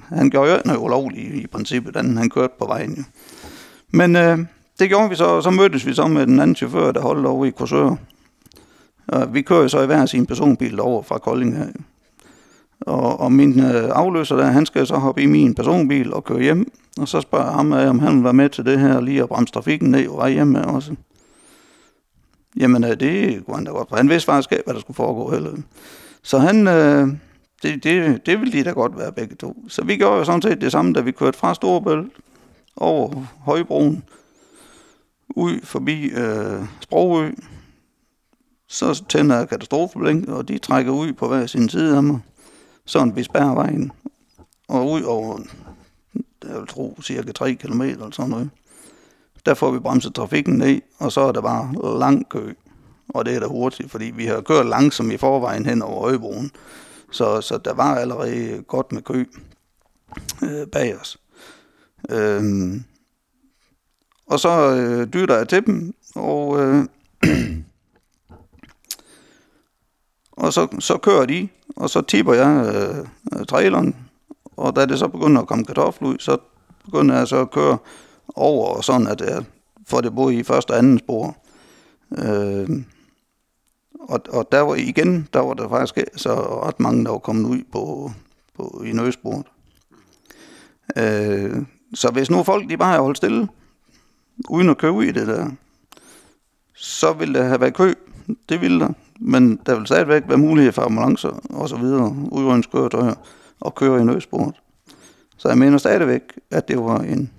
han 0.08 0.30
gjorde 0.30 0.52
jo 0.52 0.62
noget 0.66 0.80
ulovligt 0.80 1.34
i, 1.34 1.42
i 1.42 1.48
princippet, 1.48 1.96
han, 1.96 2.18
han 2.18 2.30
kørte 2.30 2.54
på 2.60 2.66
vejen 2.66 2.96
jo. 2.98 3.04
Men 3.92 4.16
øh, 4.16 4.38
det 4.80 4.90
gjorde 4.90 5.10
vi 5.10 5.16
så, 5.16 5.26
og 5.26 5.44
så 5.44 5.50
mødtes 5.50 5.86
vi 5.86 5.94
så 5.94 6.08
med 6.08 6.28
den 6.28 6.40
anden 6.40 6.56
chauffør, 6.56 6.92
der 6.92 7.02
holdt 7.02 7.26
over 7.26 7.46
i 7.46 7.50
Korsør. 7.50 7.96
Og 9.08 9.34
vi 9.34 9.42
kører 9.42 9.68
så 9.68 9.82
i 9.82 9.86
hver 9.86 10.06
sin 10.06 10.26
personbil 10.26 10.80
over 10.80 11.04
fra 11.04 11.18
Kolding 11.18 11.58
her. 11.58 11.68
Og, 12.82 13.20
og 13.20 13.32
min 13.32 13.60
øh, 13.60 13.90
afløser 13.92 14.36
der, 14.36 14.46
han 14.46 14.66
skal 14.66 14.88
så 14.88 14.96
hoppe 14.96 15.22
i 15.22 15.26
min 15.26 15.56
personbil 15.56 16.14
og 16.14 16.24
køre 16.24 16.42
hjem. 16.42 16.72
Og 16.98 17.08
så 17.08 17.22
spørger 17.22 17.46
jeg 17.46 17.54
ham, 17.54 17.74
øh, 17.74 17.90
om 17.90 18.00
han 18.00 18.16
vil 18.16 18.24
være 18.24 18.34
med 18.34 18.50
til 18.50 18.66
det 18.66 18.80
her, 18.80 19.02
lige 19.02 19.24
at 19.24 19.30
bremse 19.30 19.54
trafikken 19.54 19.92
ned 19.92 20.08
og 20.08 20.18
vej 20.18 20.32
hjem 20.32 20.48
med 20.48 20.62
også. 20.62 20.96
Jamen, 22.58 22.84
øh, 22.84 23.00
det 23.00 23.46
kunne 23.46 23.56
han 23.56 23.66
da 23.66 23.72
godt, 23.72 23.90
for 23.90 23.96
han 23.96 24.10
vidste 24.10 24.26
faktisk 24.26 24.64
hvad 24.66 24.74
der 24.74 24.80
skulle 24.80 24.96
foregå 24.96 25.32
heller. 25.32 25.52
Så 26.24 26.38
han, 26.38 26.68
øh, 26.68 27.08
det, 27.64 27.84
det, 27.84 28.26
det 28.26 28.40
ville 28.40 28.52
de 28.60 28.64
da 28.64 28.72
godt 28.72 28.98
være 28.98 29.12
begge 29.12 29.36
to. 29.36 29.58
Så 29.68 29.84
vi 29.84 29.96
gjorde 29.96 30.18
jo 30.18 30.24
sådan 30.24 30.42
set 30.42 30.62
det 30.62 30.72
samme, 30.72 30.94
da 30.94 31.02
vi 31.02 31.12
kørte 31.12 31.38
fra 31.38 31.54
Storebælt 31.54 32.12
over 32.80 33.26
Højbroen, 33.40 34.04
ud 35.36 35.62
forbi 35.64 36.04
øh, 36.04 36.66
Sprogø, 36.82 37.32
så 38.68 39.04
tænder 39.10 39.38
jeg 39.38 39.50
katastrofeblink, 39.50 40.28
og 40.28 40.48
de 40.48 40.58
trækker 40.58 40.92
ud 40.92 41.14
på 41.14 41.28
hver 41.28 41.46
sin 41.46 41.70
side 41.70 41.98
af 41.98 42.04
mig, 42.04 42.20
sådan 42.86 43.16
vi 43.16 43.24
spærrer 43.24 43.54
vejen, 43.54 43.92
og 44.68 44.92
ud 44.92 45.02
over, 45.02 45.40
jeg 46.44 46.60
vil 46.60 46.68
tro, 46.68 47.00
cirka 47.02 47.32
3 47.32 47.54
km 47.54 47.82
eller 47.82 48.12
sådan 48.12 48.30
noget. 48.30 48.50
Der 49.46 49.54
får 49.54 49.72
vi 49.72 49.80
bremset 49.80 50.16
trafikken 50.16 50.58
ned, 50.58 50.82
og 50.98 51.12
så 51.12 51.22
er 51.22 51.32
der 51.32 51.42
bare 51.42 52.00
lang 52.00 52.30
kø. 52.30 52.54
Og 53.10 53.26
det 53.26 53.36
er 53.36 53.40
da 53.40 53.46
hurtigt, 53.46 53.92
fordi 53.92 54.06
vi 54.06 54.26
har 54.26 54.42
kørt 54.42 54.66
langsomt 54.66 55.14
i 55.14 55.18
forvejen 55.18 55.66
hen 55.66 55.82
over 55.82 56.02
Højbroen. 56.02 56.52
Så, 57.12 57.42
så 57.42 57.58
der 57.58 57.74
var 57.74 57.96
allerede 57.96 58.64
godt 58.68 58.92
med 58.92 59.02
kø 59.02 59.26
øh, 60.44 60.68
bag 60.68 61.00
os. 61.00 61.18
Øhm, 62.12 62.84
og 64.28 64.40
så 64.40 64.76
øh, 64.76 65.14
dytter 65.14 65.38
jeg 65.38 65.50
til 65.50 65.66
dem, 65.66 65.94
og, 66.16 66.60
øh, 66.62 66.86
og 70.44 70.54
så, 70.54 70.68
så 70.80 70.98
kører 70.98 71.26
de, 71.26 71.48
og 71.76 71.90
så 71.90 72.02
tipper 72.02 72.34
jeg 72.34 72.76
øh, 72.76 73.46
traileren, 73.46 73.96
og 74.58 74.76
da 74.76 74.86
det 74.86 75.00
så 75.00 75.08
begynder 75.08 75.42
at 75.42 75.48
komme 75.48 75.66
kartofler 75.66 76.10
ud, 76.10 76.20
så 76.20 76.38
begynder 76.86 77.18
jeg 77.18 77.28
så 77.28 77.42
at 77.42 77.52
køre 77.52 77.78
over, 78.36 78.82
sådan 78.82 79.08
at 79.08 79.22
jeg 79.22 79.46
får 79.88 80.02
det 80.02 80.16
både 80.16 80.36
i 80.36 80.44
første 80.44 80.72
og 80.72 80.78
anden 80.78 81.00
spor. 81.00 81.38
Øh, 82.18 82.70
og, 84.00 84.22
og 84.30 84.48
der 84.52 84.62
var 84.62 84.76
igen, 84.76 85.28
der 85.34 85.40
var 85.40 85.54
der 85.54 85.70
faktisk 85.70 86.08
så 86.16 86.34
ret 86.64 86.80
mange, 86.80 87.06
der 87.06 87.12
var 87.12 87.18
kommet 87.18 87.50
ud 87.50 87.64
på, 87.72 88.12
på 88.56 88.84
i 88.86 88.92
nødsporet. 88.92 89.46
Øh, 90.98 91.66
så 91.94 92.12
hvis 92.12 92.30
nu 92.30 92.44
folk 92.44 92.70
de 92.70 92.78
bare 92.78 92.94
har 92.94 93.02
holdt 93.02 93.18
stille, 93.18 93.48
uden 94.50 94.70
at 94.70 94.78
købe 94.78 95.08
i 95.08 95.12
det 95.12 95.28
der, 95.28 95.50
så 96.76 97.14
vil 97.14 97.34
der 97.34 97.44
have 97.44 97.62
været 97.62 97.74
kø. 97.74 97.94
Det 98.50 98.62
vil 98.62 98.80
der. 98.80 98.90
Men 99.20 99.60
der 99.66 99.78
vil 99.78 99.88
stadigvæk 99.88 100.24
være 100.28 100.38
mulighed 100.38 100.72
for 100.72 100.82
ambulancer 100.82 101.40
og 101.50 101.70
så 101.70 101.78
videre, 101.78 102.16
udrydningskøretøjer 102.32 103.14
og 103.60 103.76
køre 103.76 104.02
i 104.02 104.04
nødsporet. 104.04 104.56
Så 105.38 105.48
jeg 105.48 105.58
mener 105.58 105.78
stadigvæk, 105.78 106.22
at 106.52 106.68
det 106.68 106.78
var 106.78 107.00
en 107.00 107.32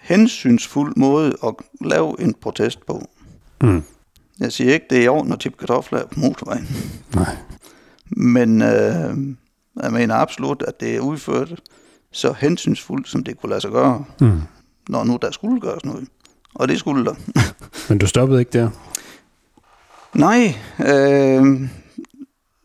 hensynsfuld 0.00 0.96
måde 0.96 1.36
at 1.44 1.54
lave 1.80 2.20
en 2.20 2.34
protest 2.34 2.86
på. 2.86 3.08
Mm. 3.62 3.82
Jeg 4.40 4.52
siger 4.52 4.74
ikke, 4.74 4.86
det 4.90 4.98
er 4.98 5.02
i 5.02 5.08
orden 5.08 5.32
at 5.32 5.40
tippe 5.40 5.58
kartofler 5.58 6.06
på 6.06 6.20
motorvejen. 6.20 6.68
Nej. 7.14 7.36
Men 8.10 8.62
øh, 8.62 9.16
jeg 9.82 9.92
mener 9.92 10.14
absolut, 10.14 10.62
at 10.62 10.80
det 10.80 10.96
er 10.96 11.00
udført 11.00 11.60
så 12.16 12.34
hensynsfuldt, 12.38 13.08
som 13.08 13.24
det 13.24 13.40
kunne 13.40 13.50
lade 13.50 13.60
sig 13.60 13.70
gøre, 13.70 14.04
mm. 14.20 14.40
når 14.88 15.04
nu 15.04 15.18
der 15.22 15.30
skulle 15.30 15.60
gøres 15.60 15.84
noget. 15.84 16.08
Og 16.54 16.68
det 16.68 16.78
skulle 16.78 17.04
der. 17.04 17.14
Men 17.88 17.98
du 17.98 18.06
stoppede 18.06 18.40
ikke 18.40 18.58
der? 18.58 18.70
Nej. 20.14 20.54
Øh, 20.86 21.70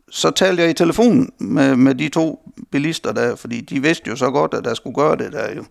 så 0.10 0.32
talte 0.32 0.62
jeg 0.64 0.70
i 0.72 0.74
telefon 0.74 1.30
med, 1.40 1.76
med 1.76 1.96
de 1.96 2.10
to 2.10 2.54
bilister 2.72 3.12
der, 3.12 3.36
fordi 3.36 3.62
de 3.62 3.82
vidste 3.82 4.10
jo 4.10 4.16
så 4.16 4.32
godt, 4.32 4.54
at 4.54 4.64
der 4.64 4.74
skulle 4.74 4.96
gøre 4.96 5.16
det 5.16 5.32
der 5.32 5.56
jo. 5.56 5.64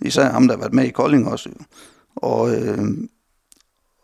Især 0.00 0.30
ham, 0.30 0.48
der 0.48 0.54
har 0.54 0.60
været 0.60 0.74
med 0.74 0.84
i 0.84 0.90
Kolding 0.90 1.28
også 1.28 1.48
jo. 1.48 1.64
Og, 2.16 2.54
øh, 2.54 2.78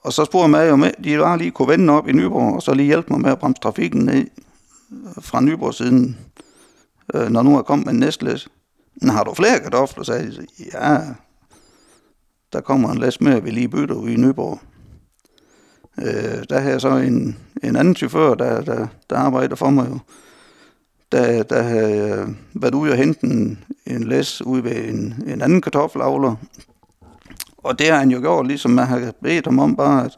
og 0.02 0.12
så 0.12 0.24
spurgte 0.24 0.48
mig 0.48 0.68
jo 0.68 0.76
med, 0.76 0.90
de 1.04 1.18
var 1.18 1.36
lige 1.36 1.50
kunne 1.50 1.68
vende 1.68 1.92
op 1.92 2.08
i 2.08 2.12
Nyborg, 2.12 2.54
og 2.54 2.62
så 2.62 2.74
lige 2.74 2.86
hjælpe 2.86 3.12
mig 3.12 3.20
med 3.20 3.30
at 3.30 3.38
bremse 3.38 3.62
trafikken 3.62 4.04
ned 4.04 4.26
fra 5.20 5.40
Nyborg 5.40 5.74
siden, 5.74 6.18
øh, 7.14 7.28
når 7.28 7.42
nu 7.42 7.58
er 7.58 7.62
kommet 7.62 7.86
med 7.86 7.94
næstlæs. 7.94 8.48
Har 9.02 9.24
du 9.24 9.34
flere 9.34 9.60
kartofler? 9.60 10.04
Så 10.04 10.12
jeg, 10.12 10.32
ja, 10.74 10.98
der 12.52 12.60
kommer 12.60 12.90
en 12.90 12.98
læs 12.98 13.20
med, 13.20 13.40
vi 13.40 13.50
lige 13.50 13.68
bytter 13.68 13.94
ude 13.94 14.12
i 14.12 14.16
Nyborg. 14.16 14.60
Øh, 15.98 16.44
der 16.50 16.60
har 16.60 16.70
jeg 16.70 16.80
så 16.80 16.96
en, 16.96 17.38
en 17.62 17.76
anden 17.76 17.96
chauffør, 17.96 18.34
der, 18.34 18.60
der, 18.60 18.86
der 19.10 19.16
arbejder 19.16 19.56
for 19.56 19.70
mig 19.70 19.90
jo 19.90 19.98
der, 21.12 21.42
der 21.42 21.62
havde 21.62 22.26
øh, 22.28 22.28
været 22.62 22.74
ude 22.74 22.92
og 22.92 22.96
hente 22.96 23.26
en, 23.26 23.64
en 23.86 24.04
læs 24.04 24.42
ude 24.42 24.64
ved 24.64 24.88
en, 24.88 25.22
en 25.26 25.42
anden 25.42 25.60
kartoffelavler. 25.60 26.36
Og 27.56 27.78
det 27.78 27.90
har 27.90 27.98
han 27.98 28.10
jo 28.10 28.20
gjort, 28.20 28.46
ligesom 28.46 28.70
man 28.70 28.86
har 28.86 29.12
bedt 29.22 29.46
ham 29.46 29.58
om 29.58 29.76
bare, 29.76 30.04
at, 30.04 30.16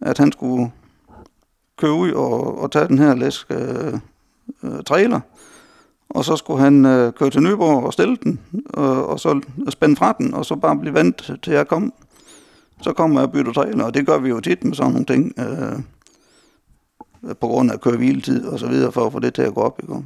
at 0.00 0.18
han 0.18 0.32
skulle 0.32 0.72
køre 1.78 1.92
ud 1.92 2.10
og, 2.10 2.58
og 2.58 2.72
tage 2.72 2.88
den 2.88 2.98
her 2.98 3.14
læsk 3.14 3.46
øh, 3.50 3.94
øh, 4.62 4.82
trailer. 4.86 5.20
Og 6.14 6.24
så 6.24 6.36
skulle 6.36 6.60
han 6.60 6.86
øh, 6.86 7.12
køre 7.12 7.30
til 7.30 7.42
Nyborg 7.42 7.84
og 7.84 7.92
stille 7.92 8.16
den, 8.16 8.40
og, 8.64 9.06
og 9.06 9.20
så 9.20 9.40
spænde 9.68 9.96
fra 9.96 10.14
den, 10.18 10.34
og 10.34 10.46
så 10.46 10.56
bare 10.56 10.76
blive 10.76 10.94
vant 10.94 11.30
til 11.42 11.52
jeg 11.52 11.68
kom. 11.68 11.92
Så 12.82 12.92
kommer 12.92 13.20
jeg 13.20 13.26
og 13.26 13.32
bytter 13.32 13.52
trailer, 13.52 13.84
og 13.84 13.94
det 13.94 14.06
gør 14.06 14.18
vi 14.18 14.28
jo 14.28 14.40
tit 14.40 14.64
med 14.64 14.74
sådan 14.74 14.92
nogle 14.92 15.06
ting. 15.06 15.32
Øh, 15.38 15.78
på 17.40 17.46
grund 17.46 17.70
af 17.70 17.80
køre 17.80 17.96
hviletid 17.96 18.46
og 18.46 18.58
så 18.58 18.66
videre, 18.66 18.92
for 18.92 19.06
at 19.06 19.12
få 19.12 19.18
det 19.18 19.34
til 19.34 19.42
at 19.42 19.54
gå 19.54 19.60
op. 19.60 19.80
Ikke? 19.82 20.04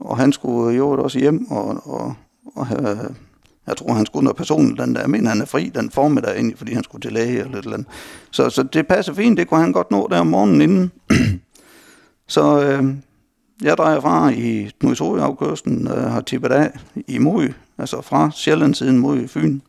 Og 0.00 0.16
han 0.16 0.32
skulle 0.32 0.76
jo 0.76 1.02
også 1.02 1.18
hjem 1.18 1.50
og, 1.50 1.86
og, 1.86 2.14
og 2.56 2.66
have, 2.66 3.14
jeg 3.66 3.76
tror, 3.76 3.92
han 3.92 4.06
skulle 4.06 4.24
noget 4.24 4.36
personligt 4.36 4.80
den 4.80 4.94
der. 4.94 5.00
Jeg 5.00 5.10
mener, 5.10 5.28
han 5.28 5.40
er 5.40 5.44
fri 5.44 5.68
den 5.74 5.90
formiddag 5.90 6.34
egentlig, 6.34 6.58
fordi 6.58 6.74
han 6.74 6.84
skulle 6.84 7.02
til 7.02 7.12
læge 7.12 7.38
eller 7.38 7.58
et 7.58 7.64
eller 7.64 7.76
andet. 7.76 7.88
Så, 8.30 8.50
så 8.50 8.62
det 8.62 8.86
passer 8.86 9.14
fint, 9.14 9.38
det 9.38 9.48
kunne 9.48 9.60
han 9.60 9.72
godt 9.72 9.90
nå 9.90 10.08
der 10.10 10.20
om 10.20 10.26
morgenen 10.26 10.60
inden. 10.60 10.92
så 12.26 12.62
øh, 12.62 12.94
jeg 13.62 13.76
drejer 13.76 14.00
fra 14.00 14.28
i 14.28 14.70
Knudshoved-afkørslen 14.80 15.88
og 15.88 15.98
øh, 15.98 16.04
har 16.04 16.20
tippet 16.20 16.52
af 16.52 16.78
i 17.08 17.18
Moe, 17.18 17.54
altså 17.78 18.00
fra 18.00 18.30
Sjælland-siden 18.30 18.98
mod 18.98 19.28
Fyn. 19.28 19.60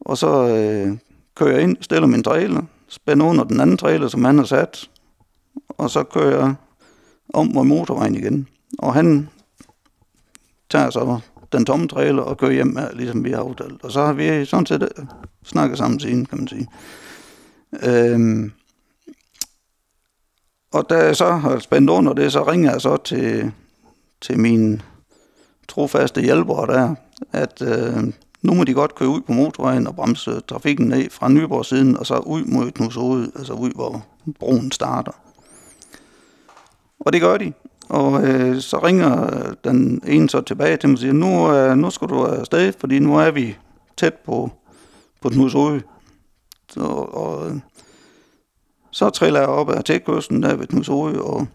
Og 0.00 0.18
så 0.18 0.48
øh, 0.48 0.98
kører 1.34 1.52
jeg 1.52 1.62
ind, 1.62 1.76
stiller 1.80 2.06
min 2.06 2.22
trailer, 2.22 2.62
spænder 2.88 3.26
under 3.26 3.44
den 3.44 3.60
anden 3.60 3.76
trailer, 3.76 4.08
som 4.08 4.24
han 4.24 4.38
har 4.38 4.44
sat, 4.44 4.90
og 5.68 5.90
så 5.90 6.02
kører 6.02 6.44
jeg 6.44 6.54
om 7.34 7.46
mod 7.46 7.64
motorvejen 7.64 8.14
igen. 8.14 8.48
Og 8.78 8.94
han 8.94 9.28
tager 10.70 10.90
så 10.90 11.20
den 11.52 11.64
tomme 11.64 11.88
trailer 11.88 12.22
og 12.22 12.38
kører 12.38 12.52
hjem, 12.52 12.66
med, 12.66 12.94
ligesom 12.94 13.24
vi 13.24 13.30
har 13.30 13.38
aftalt. 13.38 13.84
Og 13.84 13.92
så 13.92 14.06
har 14.06 14.12
vi 14.12 14.44
sådan 14.44 14.66
set 14.66 14.82
øh, 14.82 15.04
snakket 15.44 15.78
sammen 15.78 16.00
siden, 16.00 16.26
kan 16.26 16.38
man 16.38 16.48
sige. 16.48 16.68
Øhm, 17.82 18.52
og 20.72 20.90
da 20.90 20.94
jeg 20.94 21.16
så 21.16 21.30
har 21.30 21.58
spændt 21.58 21.90
under 21.90 22.12
det, 22.12 22.32
så 22.32 22.42
ringer 22.44 22.72
jeg 22.72 22.80
så 22.80 22.96
til, 22.96 23.52
til 24.20 24.38
min 24.38 24.82
trofaste 25.68 26.20
hjælper 26.20 26.66
der, 26.66 26.94
at 27.32 27.62
øh, 27.62 28.12
nu 28.42 28.54
må 28.54 28.64
de 28.64 28.74
godt 28.74 28.94
køre 28.94 29.08
ud 29.08 29.20
på 29.20 29.32
motorvejen 29.32 29.86
og 29.86 29.96
bremse 29.96 30.40
trafikken 30.40 30.86
ned 30.86 31.10
fra 31.10 31.28
Nyborg 31.28 31.66
siden, 31.66 31.96
og 31.96 32.06
så 32.06 32.18
ud 32.18 32.44
mod 32.44 32.70
Knudshoved, 32.70 33.32
altså 33.36 33.52
ud, 33.52 33.70
hvor 33.70 34.06
broen 34.38 34.72
starter. 34.72 35.12
Og 37.00 37.12
det 37.12 37.20
gør 37.20 37.36
de. 37.36 37.52
Og 37.88 38.24
øh, 38.24 38.60
så 38.60 38.78
ringer 38.78 39.30
den 39.64 40.02
ene 40.06 40.30
så 40.30 40.40
tilbage 40.40 40.76
til 40.76 40.88
mig 40.88 40.94
og 40.94 40.98
siger, 40.98 41.12
nu, 41.12 41.52
øh, 41.52 41.76
nu 41.76 41.90
skal 41.90 42.08
du 42.08 42.24
afsted, 42.24 42.72
fordi 42.80 42.98
nu 42.98 43.16
er 43.16 43.30
vi 43.30 43.56
tæt 43.96 44.14
på, 44.14 44.50
på 45.20 45.28
Knudshoved. 45.28 45.80
Så, 46.68 46.80
og, 46.80 47.50
øh, 47.50 47.56
så 48.90 49.10
triller 49.10 49.40
jeg 49.40 49.48
op 49.48 49.70
ad 49.70 49.82
tilkørslen 49.82 50.42
der 50.42 50.56
ved 50.56 50.66
Knudshoved, 50.66 51.16
og, 51.16 51.46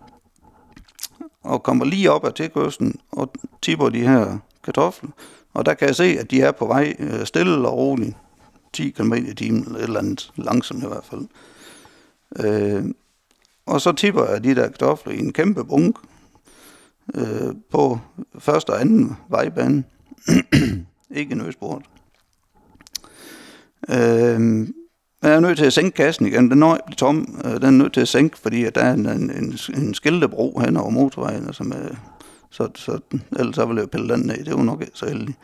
og 1.41 1.63
kommer 1.63 1.85
lige 1.85 2.11
op 2.11 2.25
ad 2.25 2.31
tilkørslen 2.31 2.95
og 3.11 3.33
tipper 3.61 3.89
de 3.89 3.99
her 3.99 4.37
kartofler. 4.63 5.09
Og 5.53 5.65
der 5.65 5.73
kan 5.73 5.87
jeg 5.87 5.95
se, 5.95 6.03
at 6.19 6.31
de 6.31 6.41
er 6.41 6.51
på 6.51 6.65
vej 6.65 6.95
øh, 6.99 7.25
stille 7.25 7.67
og 7.67 7.77
roligt. 7.77 8.15
10 8.73 8.89
km 8.89 9.13
i 9.13 9.33
timen, 9.33 9.63
eller 9.63 9.77
et 9.77 9.83
eller 9.83 9.99
andet 9.99 10.31
langsomt 10.35 10.83
i 10.83 10.87
hvert 10.87 11.05
fald. 11.05 11.27
Øh, 12.39 12.85
og 13.65 13.81
så 13.81 13.91
tipper 13.91 14.25
jeg 14.25 14.43
de 14.43 14.55
der 14.55 14.67
kartofler 14.67 15.13
i 15.13 15.19
en 15.19 15.33
kæmpe 15.33 15.65
bunk 15.65 15.97
øh, 17.15 17.55
på 17.71 17.99
første 18.39 18.69
og 18.69 18.81
anden 18.81 19.17
vejbane. 19.29 19.83
Ikke 21.15 21.31
en 21.31 21.41
øsport. 21.41 21.81
Øh, 23.89 24.67
jeg 25.29 25.35
er 25.35 25.39
nødt 25.39 25.57
til 25.57 25.65
at 25.65 25.73
sænke 25.73 25.95
kassen 25.95 26.25
igen. 26.25 26.49
Den 26.49 26.57
når 26.57 26.79
bliver 26.85 26.95
tom. 26.95 27.41
Øh, 27.45 27.51
den 27.53 27.63
er 27.63 27.69
nødt 27.69 27.93
til 27.93 28.01
at 28.01 28.07
sænke, 28.07 28.37
fordi 28.37 28.63
at 28.63 28.75
der 28.75 28.81
er 28.81 28.93
en, 28.93 29.05
en, 29.05 29.57
en 29.75 29.93
skiltebro 29.93 30.59
hen 30.59 30.77
over 30.77 30.89
motorvejen, 30.89 31.53
som 31.53 31.71
er 31.71 31.95
så, 32.49 32.69
så 32.75 32.99
ellers 33.39 33.55
så 33.55 33.65
ville 33.65 33.81
jeg 33.81 33.89
pille 33.89 34.13
den 34.13 34.25
ned. 34.25 34.45
Det 34.45 34.53
var 34.53 34.63
nok 34.63 34.81
ikke 34.81 34.97
så 34.97 35.05
heldigt. 35.05 35.37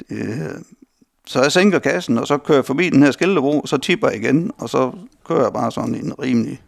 Det, 0.00 0.16
øh, 0.18 0.60
så 1.26 1.42
jeg 1.42 1.52
sænker 1.52 1.78
kassen, 1.78 2.18
og 2.18 2.26
så 2.26 2.38
kører 2.38 2.58
jeg 2.58 2.64
forbi 2.64 2.90
den 2.90 3.02
her 3.02 3.10
skiltebro, 3.10 3.62
så 3.66 3.76
tipper 3.76 4.08
jeg 4.08 4.16
igen, 4.16 4.50
og 4.58 4.68
så 4.68 4.92
kører 5.24 5.42
jeg 5.42 5.52
bare 5.52 5.72
sådan 5.72 5.94
en 5.94 6.20
rimelig 6.22 6.62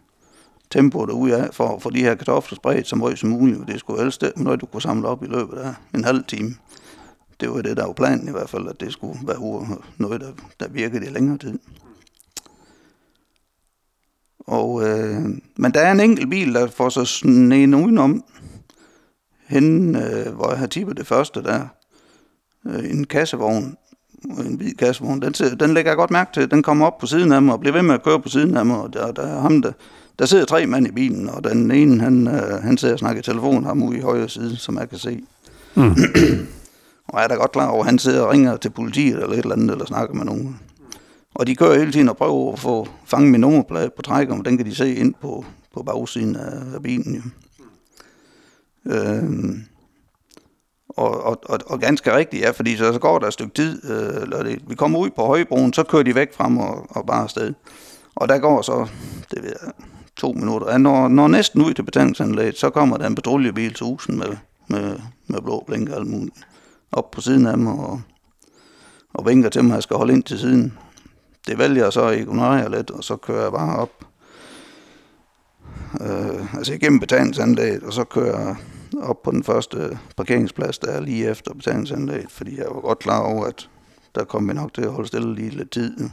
tempo 0.69 1.05
derude 1.05 1.35
af, 1.37 1.49
for 1.53 1.75
at 1.75 1.81
få 1.81 1.89
de 1.89 1.99
her 1.99 2.15
kartofler 2.15 2.55
spredt 2.55 2.87
så 2.87 2.95
meget 2.95 3.19
som 3.19 3.29
muligt. 3.29 3.67
Det 3.67 3.79
skulle 3.79 4.01
helst 4.01 4.21
det, 4.21 4.31
noget, 4.37 4.61
du 4.61 4.65
kunne 4.65 4.81
samle 4.81 5.07
op 5.07 5.23
i 5.23 5.27
løbet 5.27 5.57
af 5.57 5.73
en 5.95 6.03
halv 6.03 6.23
time. 6.23 6.55
Det 7.39 7.49
var 7.49 7.61
det, 7.61 7.77
der 7.77 7.85
var 7.85 7.93
planen 7.93 8.27
i 8.27 8.31
hvert 8.31 8.49
fald, 8.49 8.67
at 8.67 8.79
det 8.79 8.93
skulle 8.93 9.19
være 9.27 9.77
noget, 9.97 10.21
der, 10.21 10.31
der 10.59 10.67
virkede 10.67 11.05
i 11.05 11.09
længere 11.09 11.37
tid. 11.37 11.59
Og, 14.49 14.87
øh, 14.87 15.21
men 15.57 15.71
der 15.73 15.79
er 15.79 15.91
en 15.91 15.99
enkelt 15.99 16.29
bil, 16.29 16.53
der 16.53 16.67
får 16.67 16.89
så 16.89 17.05
snedet 17.05 17.73
udenom, 17.73 18.23
henne, 19.47 20.05
øh, 20.05 20.33
hvor 20.33 20.49
jeg 20.49 20.59
har 20.59 20.67
tippet 20.67 20.97
det 20.97 21.07
første 21.07 21.43
der, 21.43 21.61
øh, 22.67 22.89
en 22.89 23.03
kassevogn, 23.03 23.75
en 24.45 24.55
hvid 24.55 24.73
kassevogn, 24.73 25.21
den, 25.21 25.33
den 25.33 25.73
lægger 25.73 25.91
jeg 25.91 25.97
godt 25.97 26.11
mærke 26.11 26.33
til. 26.33 26.51
Den 26.51 26.63
kommer 26.63 26.85
op 26.85 26.97
på 26.97 27.05
siden 27.05 27.31
af 27.31 27.41
mig 27.41 27.53
og 27.53 27.59
bliver 27.59 27.73
ved 27.73 27.81
med 27.81 27.93
at 27.93 28.03
køre 28.03 28.19
på 28.19 28.29
siden 28.29 28.57
af 28.57 28.65
mig, 28.65 28.77
og 28.77 28.93
der, 28.93 29.11
der 29.11 29.21
er 29.21 29.39
ham, 29.39 29.61
der, 29.61 29.71
der 30.19 30.25
sidder 30.25 30.45
tre 30.45 30.65
mænd 30.65 30.87
i 30.87 30.91
bilen, 30.91 31.29
og 31.29 31.43
den 31.43 31.71
ene, 31.71 32.01
han, 32.01 32.27
øh, 32.27 32.63
han 32.63 32.77
sidder 32.77 32.93
og 32.93 32.99
snakker 32.99 33.19
i 33.19 33.23
telefon, 33.23 33.65
ham 33.65 33.83
ude 33.83 33.97
i 33.97 34.01
højre 34.01 34.29
side, 34.29 34.57
som 34.57 34.77
jeg 34.77 34.89
kan 34.89 34.97
se. 34.97 35.19
Mm. 35.75 35.95
og 37.07 37.19
jeg 37.19 37.23
er 37.23 37.27
da 37.27 37.35
godt 37.35 37.51
klar 37.51 37.67
over, 37.67 37.83
at 37.83 37.89
han 37.89 37.99
sidder 37.99 38.21
og 38.21 38.31
ringer 38.31 38.57
til 38.57 38.69
politiet 38.69 39.23
eller 39.23 39.33
et 39.33 39.37
eller 39.37 39.55
andet, 39.55 39.71
eller 39.71 39.85
snakker 39.85 40.15
med 40.15 40.25
nogen. 40.25 40.59
Og 41.35 41.47
de 41.47 41.55
kører 41.55 41.79
hele 41.79 41.91
tiden 41.91 42.09
og 42.09 42.17
prøver 42.17 42.53
at 42.53 42.59
få 42.59 42.87
fanget 43.05 43.31
min 43.31 43.41
nummerplade 43.41 43.89
på 43.95 44.01
trækker, 44.01 44.37
og 44.37 44.45
den 44.45 44.57
kan 44.57 44.65
de 44.65 44.75
se 44.75 44.95
ind 44.95 45.13
på, 45.21 45.45
på 45.73 45.83
bagsiden 45.83 46.35
af, 46.35 46.75
af 46.75 46.83
bilen. 46.83 47.15
Jo. 47.15 47.21
Øhm, 48.85 49.63
og, 50.89 51.23
og, 51.23 51.39
og, 51.45 51.59
og 51.65 51.79
ganske 51.79 52.15
rigtigt, 52.15 52.43
ja, 52.43 52.51
fordi 52.51 52.77
så, 52.77 52.93
så 52.93 52.99
går 52.99 53.19
der 53.19 53.27
et 53.27 53.33
stykke 53.33 53.53
tid, 53.53 53.91
øh, 53.91 54.21
eller 54.21 54.43
det, 54.43 54.61
vi 54.67 54.75
kommer 54.75 54.99
ud 54.99 55.09
på 55.09 55.25
Højbroen, 55.25 55.73
så 55.73 55.83
kører 55.83 56.03
de 56.03 56.15
væk 56.15 56.33
frem 56.33 56.57
og, 56.57 56.85
og 56.89 57.05
bare 57.05 57.23
afsted. 57.23 57.53
Og 58.15 58.29
der 58.29 58.37
går 58.37 58.61
så, 58.61 58.87
det 59.31 59.43
ved 59.43 59.53
jeg, 59.63 59.71
to 60.15 60.31
minutter. 60.31 60.71
Ja, 60.71 60.77
når, 60.77 61.07
når 61.07 61.27
næsten 61.27 61.61
ud 61.61 61.73
til 61.73 61.83
betalingsanlægget, 61.83 62.57
så 62.57 62.69
kommer 62.69 62.97
der 62.97 63.07
en 63.07 63.15
patruljebil 63.15 63.73
til 63.73 63.85
husen 63.85 64.17
med, 64.17 64.37
med, 64.67 64.99
med 65.27 65.41
blå 65.41 65.63
blink 65.67 65.89
og 65.89 65.95
alt 65.95 66.07
muligt. 66.07 66.35
Op 66.91 67.11
på 67.11 67.21
siden 67.21 67.45
af 67.45 67.57
mig 67.57 67.73
og, 67.73 68.01
og 69.13 69.25
vinker 69.25 69.49
til 69.49 69.63
mig, 69.63 69.71
at 69.71 69.75
jeg 69.75 69.83
skal 69.83 69.97
holde 69.97 70.13
ind 70.13 70.23
til 70.23 70.39
siden. 70.39 70.77
Det 71.49 71.57
vælger 71.57 71.83
jeg 71.83 71.93
så 71.93 72.03
at 72.03 72.19
ignorere 72.19 72.71
lidt, 72.71 72.91
og 72.91 73.03
så 73.03 73.15
kører 73.15 73.41
jeg 73.41 73.51
bare 73.51 73.75
op 73.79 74.05
øh, 76.01 76.55
altså 76.55 76.73
igennem 76.73 76.99
betalingsanlægget, 76.99 77.83
og 77.83 77.93
så 77.93 78.03
kører 78.03 78.39
jeg 78.39 78.55
op 79.01 79.23
på 79.23 79.31
den 79.31 79.43
første 79.43 79.99
parkeringsplads, 80.17 80.79
der 80.79 80.87
er 80.87 81.01
lige 81.01 81.29
efter 81.29 81.53
betalingsanlægget, 81.53 82.31
fordi 82.31 82.57
jeg 82.57 82.65
var 82.65 82.81
godt 82.81 82.99
klar 82.99 83.19
over, 83.21 83.45
at 83.45 83.69
der 84.15 84.23
kom 84.23 84.47
vi 84.47 84.53
nok 84.53 84.73
til 84.73 84.81
at 84.81 84.91
holde 84.91 85.07
stille 85.07 85.35
lige 85.35 85.49
lidt 85.49 85.71
tid. 85.71 86.09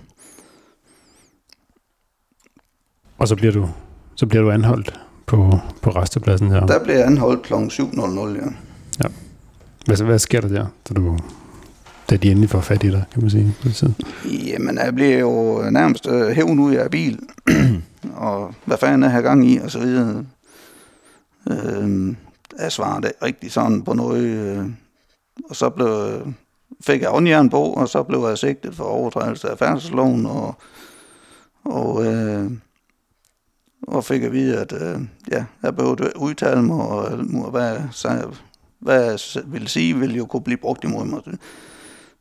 Og 3.19 3.28
så 3.28 3.37
bliver 3.37 3.52
du, 3.52 3.69
så 4.14 4.26
bliver 4.26 4.43
du 4.43 4.50
anholdt 4.50 5.00
på, 5.26 5.59
på 5.83 5.90
restepladsen 5.90 6.50
her? 6.50 6.66
Der 6.66 6.85
bliver 6.85 6.99
jeg 6.99 7.07
anholdt 7.07 7.43
kl. 7.43 7.55
7.00, 7.55 8.21
ja. 8.21 8.47
ja. 9.02 9.09
Hvad, 9.87 10.05
hvad 10.05 10.19
sker 10.19 10.40
der 10.40 10.49
der, 10.49 10.66
da, 10.88 10.95
du, 10.95 11.19
da 12.11 12.17
de 12.17 12.31
endelig 12.31 12.51
får 12.51 12.61
fat 12.61 12.85
i 12.85 12.91
dig, 12.91 13.05
kan 13.13 13.23
man 13.23 13.31
sige? 13.31 13.55
På 13.63 13.69
tid? 13.69 13.91
Jamen, 14.25 14.79
jeg 14.79 14.95
bliver 14.95 15.19
jo 15.19 15.63
nærmest 15.71 16.07
øh, 16.09 16.29
hævn 16.29 16.59
ud 16.59 16.75
af 16.75 16.91
bil, 16.91 17.21
og 18.27 18.55
hvad 18.65 18.79
fanden 18.79 19.03
er 19.03 19.09
her 19.09 19.21
gang 19.21 19.51
i, 19.51 19.59
og 19.59 19.71
så 19.71 19.79
videre. 19.79 20.25
Øh, 21.51 22.15
jeg 22.59 22.73
svarede 22.73 23.13
rigtig 23.23 23.53
sådan 23.53 23.83
på 23.83 23.93
noget, 23.93 24.25
øh, 24.25 24.65
og 25.51 25.57
så 25.57 25.71
blev, 25.71 26.21
fik 26.87 27.03
jeg 27.03 27.13
åndjern 27.13 27.51
på, 27.51 27.63
og 27.63 27.89
så 27.89 28.03
blev 28.03 28.27
jeg 28.29 28.39
sigtet 28.39 28.75
for 28.75 28.85
overtrædelse 28.85 29.49
af 29.49 29.59
færdselsloven, 29.59 30.27
og, 30.27 30.55
og, 31.65 32.07
øh, 32.07 32.51
og 33.89 34.05
fik 34.05 34.23
at 34.23 34.33
vide, 34.33 34.59
at 34.59 34.73
øh, 34.73 35.01
ja, 35.31 35.45
jeg 35.63 35.77
behøvede 35.77 36.13
udtale 36.17 36.63
mig, 36.63 36.87
og 36.87 37.51
hvad, 37.51 37.79
så, 37.91 38.29
hvad 38.79 39.05
jeg 39.05 39.19
ville 39.47 39.69
sige, 39.69 39.99
ville 39.99 40.17
jo 40.17 40.27
kunne 40.27 40.43
blive 40.43 40.57
brugt 40.57 40.85
imod 40.85 41.05
mig. 41.05 41.21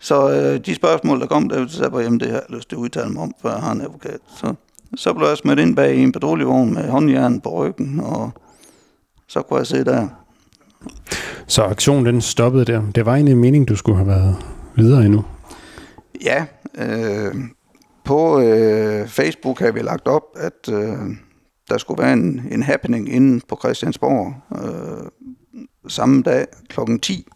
Så 0.06 0.30
øh, 0.32 0.66
de 0.66 0.76
spørgsmål, 0.76 1.20
der 1.20 1.28
kom, 1.28 1.50
der 1.50 1.68
sagde 1.68 1.96
jeg, 1.96 2.04
jamen 2.04 2.20
det 2.20 2.28
har 2.28 2.36
jeg 2.36 2.44
lyst 2.50 2.70
til 2.70 2.76
at 2.76 2.80
udtale 2.80 3.10
mig 3.10 3.24
om, 3.24 3.34
for 3.42 3.50
jeg 3.50 3.58
har 3.58 3.72
en 3.72 3.82
advokat. 3.82 4.20
Så 4.38 4.54
så 4.96 5.14
blev 5.14 5.28
jeg 5.28 5.38
smidt 5.38 5.60
ind 5.60 5.76
bag 5.76 5.96
i 5.96 6.04
en 6.04 6.12
patruljevogn 6.12 6.74
med 6.74 6.90
håndjern 6.90 7.42
på 7.42 7.50
ryggen, 7.50 8.00
og 8.00 8.32
så 9.28 9.42
kunne 9.42 9.58
jeg 9.58 9.68
se 9.68 9.84
der. 9.84 10.08
Så 11.48 11.64
aktionen 11.64 12.06
den 12.06 12.22
stoppede 12.22 12.66
der. 12.66 12.82
Det 12.96 13.06
var 13.06 13.14
egentlig 13.14 13.32
en 13.32 13.42
mening, 13.42 13.68
du 13.68 13.76
skulle 13.76 13.98
have 13.98 14.08
været 14.08 14.36
videre 14.76 15.06
endnu. 15.06 15.26
Ja, 16.24 16.46
øh, 16.78 17.36
på 18.04 18.40
øh, 18.42 19.08
Facebook 19.08 19.60
har 19.60 19.72
vi 19.72 19.80
lagt 19.80 20.08
op, 20.08 20.24
at 20.36 20.74
øh, 20.74 20.98
der 21.70 21.78
skulle 21.78 22.04
være 22.04 22.14
en, 22.14 22.42
en 22.52 22.64
happening 22.64 23.14
inde 23.14 23.42
på 23.50 23.58
Christiansborg 23.64 24.34
øh, 24.64 25.10
samme 25.88 26.22
dag 26.22 26.46
klokken 26.70 27.00
10. 27.00 27.28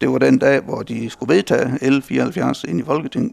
Det 0.00 0.10
var 0.10 0.18
den 0.18 0.38
dag, 0.38 0.60
hvor 0.60 0.82
de 0.82 1.10
skulle 1.10 1.34
vedtage 1.34 1.64
L74 1.66 2.62
ind 2.68 2.80
i 2.80 2.84
Folketinget. 2.84 3.32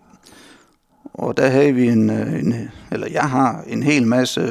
Og 1.14 1.38
der 1.38 1.48
havde 1.48 1.74
vi 1.74 1.88
en, 1.88 2.10
øh, 2.10 2.40
en 2.40 2.72
eller 2.92 3.08
jeg 3.08 3.30
har 3.30 3.64
en 3.68 3.84
hel 3.84 4.08
masse 4.08 4.42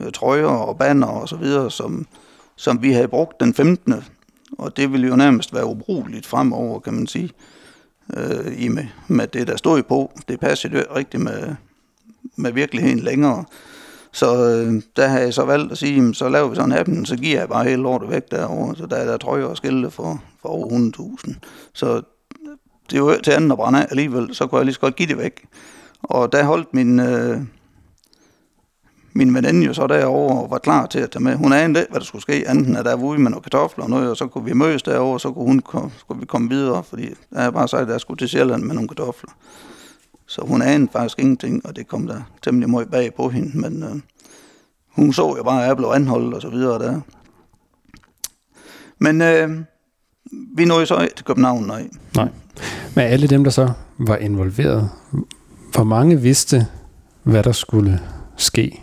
øh, 0.00 0.12
trøjer 0.12 0.46
og 0.46 0.78
banner 0.78 1.06
og 1.06 1.28
så 1.28 1.36
videre, 1.36 1.70
som, 1.70 2.06
som 2.56 2.82
vi 2.82 2.92
havde 2.92 3.08
brugt 3.08 3.40
den 3.40 3.54
15. 3.54 3.94
Og 4.58 4.76
det 4.76 4.92
ville 4.92 5.08
jo 5.08 5.16
nærmest 5.16 5.54
være 5.54 5.66
ubrugeligt 5.66 6.26
fremover, 6.26 6.80
kan 6.80 6.94
man 6.94 7.06
sige, 7.06 7.30
øh, 8.16 8.62
i 8.62 8.68
med, 8.68 8.86
med 9.08 9.26
det, 9.26 9.46
der 9.46 9.56
stod 9.56 9.82
på. 9.82 10.12
Det 10.28 10.40
passede 10.40 10.76
jo 10.76 10.84
rigtigt 10.96 11.22
med, 11.22 11.54
med 12.36 12.52
virkeligheden 12.52 12.98
længere. 12.98 13.44
Så 14.12 14.48
øh, 14.48 14.82
der 14.96 15.06
har 15.06 15.18
jeg 15.18 15.34
så 15.34 15.44
valgt 15.44 15.72
at 15.72 15.78
sige, 15.78 16.14
så 16.14 16.28
laver 16.28 16.48
vi 16.48 16.56
sådan 16.56 16.72
en 16.72 16.78
appen, 16.78 17.06
så 17.06 17.16
giver 17.16 17.38
jeg 17.38 17.48
bare 17.48 17.64
hele 17.64 17.82
lortet 17.82 18.10
væk 18.10 18.30
derovre. 18.30 18.76
Så 18.76 18.86
der 18.86 18.96
er 18.96 19.04
der 19.04 19.16
trøjer 19.16 19.44
og 19.44 19.56
skilte 19.56 19.90
for, 19.90 20.22
for 20.42 20.48
over 20.48 20.90
100.000. 21.26 21.34
Så 21.72 22.02
det 22.90 22.96
er 22.96 23.00
jo 23.00 23.16
til 23.24 23.30
anden 23.30 23.50
at 23.50 23.58
brænde 23.58 23.82
af 23.82 23.86
alligevel, 23.90 24.34
så 24.34 24.46
kunne 24.46 24.58
jeg 24.58 24.64
lige 24.64 24.74
så 24.74 24.80
godt 24.80 24.96
give 24.96 25.08
det 25.08 25.18
væk. 25.18 25.44
Og 26.02 26.32
der 26.32 26.44
holdt 26.44 26.74
min, 26.74 27.00
øh, 27.00 27.40
min 29.12 29.34
veninde 29.34 29.66
jo 29.66 29.74
så 29.74 29.86
derovre 29.86 30.42
og 30.42 30.50
var 30.50 30.58
klar 30.58 30.86
til 30.86 30.98
at 30.98 31.10
tage 31.10 31.22
med. 31.22 31.36
Hun 31.36 31.52
anede 31.52 31.86
hvad 31.90 32.00
der 32.00 32.06
skulle 32.06 32.22
ske, 32.22 32.50
enten 32.50 32.76
at 32.76 32.84
der 32.84 32.96
var 32.96 33.04
ude 33.04 33.18
med 33.18 33.30
nogle 33.30 33.42
kartofler 33.42 33.84
og 33.84 33.90
noget, 33.90 34.10
og 34.10 34.16
så 34.16 34.26
kunne 34.26 34.44
vi 34.44 34.52
mødes 34.52 34.82
derovre, 34.82 35.12
og 35.12 35.20
så 35.20 35.32
kunne, 35.32 35.44
hun, 35.46 35.62
skulle 35.98 36.20
vi 36.20 36.26
komme 36.26 36.48
videre, 36.48 36.84
fordi 36.84 37.08
der 37.30 37.38
er 37.38 37.50
bare 37.50 37.68
sagt, 37.68 37.82
at 37.82 37.88
jeg 37.88 38.00
skulle 38.00 38.18
til 38.18 38.28
Sjælland 38.28 38.62
med 38.62 38.74
nogle 38.74 38.88
kartofler. 38.88 39.30
Så 40.30 40.42
hun 40.46 40.62
anede 40.62 40.90
faktisk 40.92 41.18
ingenting, 41.18 41.66
og 41.66 41.76
det 41.76 41.88
kom 41.88 42.06
der 42.06 42.22
temmelig 42.42 42.70
meget 42.70 42.90
bag 42.90 43.14
på 43.14 43.28
hende, 43.28 43.58
men 43.58 43.82
øh, 43.82 44.00
hun 44.88 45.12
så 45.12 45.36
jo 45.36 45.42
bare, 45.42 45.62
at 45.62 45.68
jeg 45.68 45.76
blev 45.76 45.88
anholdt 45.88 46.34
og 46.34 46.42
så 46.42 46.48
videre 46.48 46.78
der. 46.78 47.00
Men 48.98 49.22
øh, 49.22 49.50
vi 50.56 50.64
nåede 50.64 50.86
så 50.86 51.08
til 51.16 51.24
København, 51.24 51.64
nej. 51.64 51.88
Nej. 52.16 52.28
Men 52.94 53.04
alle 53.04 53.26
dem, 53.26 53.44
der 53.44 53.50
så 53.50 53.72
var 53.98 54.16
involveret, 54.16 54.90
hvor 55.74 55.84
mange 55.84 56.20
vidste, 56.20 56.66
hvad 57.22 57.42
der 57.42 57.52
skulle 57.52 58.00
ske 58.36 58.80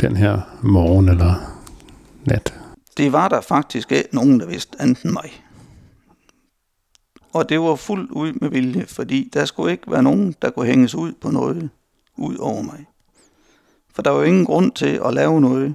den 0.00 0.16
her 0.16 0.40
morgen 0.62 1.08
eller 1.08 1.34
nat? 2.24 2.54
Det 2.96 3.12
var 3.12 3.28
der 3.28 3.40
faktisk 3.40 3.92
ikke 3.92 4.08
nogen, 4.12 4.40
der 4.40 4.46
vidste 4.46 4.82
enten 4.82 5.12
mig. 5.12 5.42
Og 7.32 7.48
det 7.48 7.60
var 7.60 7.74
fuldt 7.74 8.10
ud 8.10 8.32
med 8.32 8.50
vilje, 8.50 8.86
fordi 8.86 9.30
der 9.32 9.44
skulle 9.44 9.72
ikke 9.72 9.90
være 9.90 10.02
nogen, 10.02 10.34
der 10.42 10.50
kunne 10.50 10.66
hænges 10.66 10.94
ud 10.94 11.12
på 11.12 11.30
noget 11.30 11.70
ud 12.16 12.36
over 12.36 12.62
mig. 12.62 12.86
For 13.92 14.02
der 14.02 14.10
var 14.10 14.24
ingen 14.24 14.44
grund 14.44 14.72
til 14.72 15.00
at 15.04 15.14
lave 15.14 15.40
noget, 15.40 15.74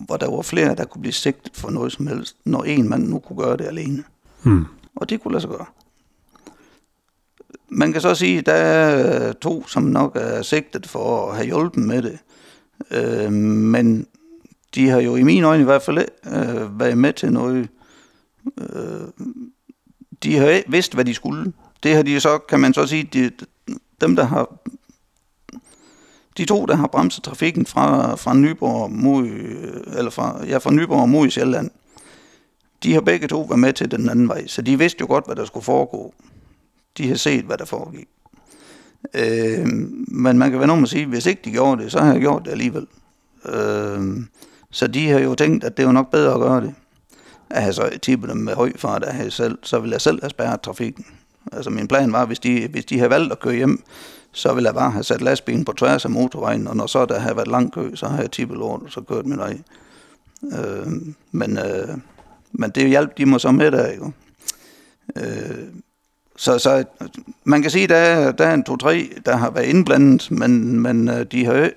hvor 0.00 0.16
der 0.16 0.30
var 0.30 0.42
flere, 0.42 0.74
der 0.74 0.84
kunne 0.84 1.00
blive 1.00 1.12
sigtet 1.12 1.56
for 1.56 1.70
noget 1.70 1.92
som 1.92 2.06
helst, 2.06 2.36
når 2.44 2.64
en 2.64 2.88
mand 2.88 3.08
nu 3.08 3.18
kunne 3.18 3.38
gøre 3.38 3.56
det 3.56 3.64
alene. 3.64 4.04
Hmm. 4.42 4.64
Og 4.96 5.10
det 5.10 5.20
kunne 5.20 5.32
lade 5.32 5.40
sig 5.40 5.50
gøre. 5.50 5.66
Man 7.68 7.92
kan 7.92 8.00
så 8.00 8.14
sige, 8.14 8.38
at 8.38 8.46
der 8.46 8.52
er 8.52 9.32
to, 9.32 9.66
som 9.66 9.82
nok 9.82 10.16
er 10.16 10.42
sigtet 10.42 10.86
for 10.86 11.30
at 11.30 11.36
have 11.36 11.46
hjulpet 11.46 11.84
med 11.84 12.02
det. 12.02 12.18
Øh, 12.90 13.32
men 13.32 14.06
de 14.74 14.88
har 14.88 15.00
jo 15.00 15.16
i 15.16 15.22
mine 15.22 15.46
øjne 15.46 15.62
i 15.62 15.64
hvert 15.64 15.82
fald 15.82 15.98
øh, 16.26 16.80
været 16.80 16.98
med 16.98 17.12
til 17.12 17.32
noget. 17.32 17.68
Øh, 18.58 19.26
de 20.22 20.36
har 20.36 20.62
vidst, 20.66 20.94
hvad 20.94 21.04
de 21.04 21.14
skulle. 21.14 21.52
Det 21.82 21.94
har 21.94 22.02
de 22.02 22.20
så, 22.20 22.38
kan 22.38 22.60
man 22.60 22.74
så 22.74 22.86
sige, 22.86 23.02
de, 23.02 23.30
dem 24.00 24.16
der 24.16 24.24
har 24.24 24.56
de 26.36 26.44
to, 26.44 26.66
der 26.66 26.74
har 26.74 26.86
bremset 26.86 27.24
trafikken 27.24 27.66
fra, 27.66 28.14
fra 28.14 28.34
Nyborg 28.34 28.92
mod, 28.92 29.26
eller 29.96 30.10
fra, 30.10 30.46
ja, 30.46 30.58
fra 30.58 30.70
Nyborg 30.70 31.08
mod 31.08 31.30
Sjælland, 31.30 31.70
de 32.82 32.94
har 32.94 33.00
begge 33.00 33.28
to 33.28 33.40
været 33.40 33.58
med 33.58 33.72
til 33.72 33.90
den 33.90 34.08
anden 34.08 34.28
vej, 34.28 34.46
så 34.46 34.62
de 34.62 34.78
vidste 34.78 35.00
jo 35.00 35.06
godt, 35.06 35.26
hvad 35.26 35.36
der 35.36 35.44
skulle 35.44 35.64
foregå. 35.64 36.14
De 36.98 37.08
har 37.08 37.16
set, 37.16 37.44
hvad 37.44 37.58
der 37.58 37.64
foregik. 37.64 38.08
Øh, 39.14 39.66
men 40.08 40.38
man 40.38 40.50
kan 40.50 40.58
være 40.58 40.66
nogen 40.66 40.82
at 40.82 40.90
sige, 40.90 41.06
hvis 41.06 41.26
ikke 41.26 41.42
de 41.44 41.50
gjorde 41.50 41.82
det, 41.82 41.92
så 41.92 42.00
har 42.00 42.12
jeg 42.12 42.20
gjort 42.20 42.44
det 42.44 42.50
alligevel. 42.50 42.86
Øh, 43.46 44.16
så 44.70 44.86
de 44.86 45.08
har 45.08 45.18
jo 45.18 45.34
tænkt, 45.34 45.64
at 45.64 45.76
det 45.76 45.86
var 45.86 45.92
nok 45.92 46.10
bedre 46.10 46.34
at 46.34 46.40
gøre 46.40 46.60
det. 46.60 46.74
At 47.50 47.62
have 47.62 47.72
så 47.72 47.98
tippet 48.02 48.30
dem 48.30 48.36
med 48.36 48.54
høj 48.54 48.72
fart, 48.76 49.04
at 49.04 49.14
have 49.14 49.30
selv, 49.30 49.58
så 49.62 49.78
ville 49.78 49.92
jeg 49.92 50.00
selv 50.00 50.22
have 50.22 50.30
spærret 50.30 50.60
trafikken. 50.60 51.06
Altså 51.52 51.70
min 51.70 51.88
plan 51.88 52.12
var, 52.12 52.24
hvis 52.26 52.38
de, 52.38 52.68
hvis 52.70 52.84
de 52.84 52.98
havde 52.98 53.10
valgt 53.10 53.32
at 53.32 53.40
køre 53.40 53.54
hjem, 53.54 53.82
så 54.32 54.54
ville 54.54 54.66
jeg 54.66 54.74
bare 54.74 54.90
have 54.90 55.04
sat 55.04 55.20
lastbilen 55.20 55.64
på 55.64 55.72
tværs 55.72 56.04
af 56.04 56.10
motorvejen, 56.10 56.68
og 56.68 56.76
når 56.76 56.86
så 56.86 57.06
der 57.06 57.18
havde 57.18 57.36
været 57.36 57.48
lang 57.48 57.72
kø, 57.72 57.94
så 57.94 58.08
har 58.08 58.20
jeg 58.20 58.30
tippet 58.30 58.58
lort, 58.58 58.82
og 58.82 58.90
så 58.90 59.00
kørt 59.00 59.26
min 59.26 59.38
vej. 59.38 59.58
Øh, 60.52 60.86
men, 61.32 61.58
øh, 61.58 61.88
men 62.52 62.70
det 62.70 62.88
hjalp 62.88 63.18
de 63.18 63.26
mig 63.26 63.40
så 63.40 63.50
med 63.50 63.70
der, 63.70 63.86
ikke? 63.86 64.12
Øh, 65.16 65.64
så, 66.36 66.58
så 66.58 66.84
man 67.44 67.62
kan 67.62 67.70
sige, 67.70 67.84
at 67.84 67.90
der, 67.90 68.32
der 68.32 68.46
er 68.46 68.54
en 68.54 68.64
to-tre, 68.64 69.08
der 69.26 69.36
har 69.36 69.50
været 69.50 69.66
indblandet, 69.66 70.30
men, 70.30 70.80
men 70.80 71.08
øh, 71.08 71.26
de 71.32 71.44
har 71.44 71.54
jo 71.54 71.70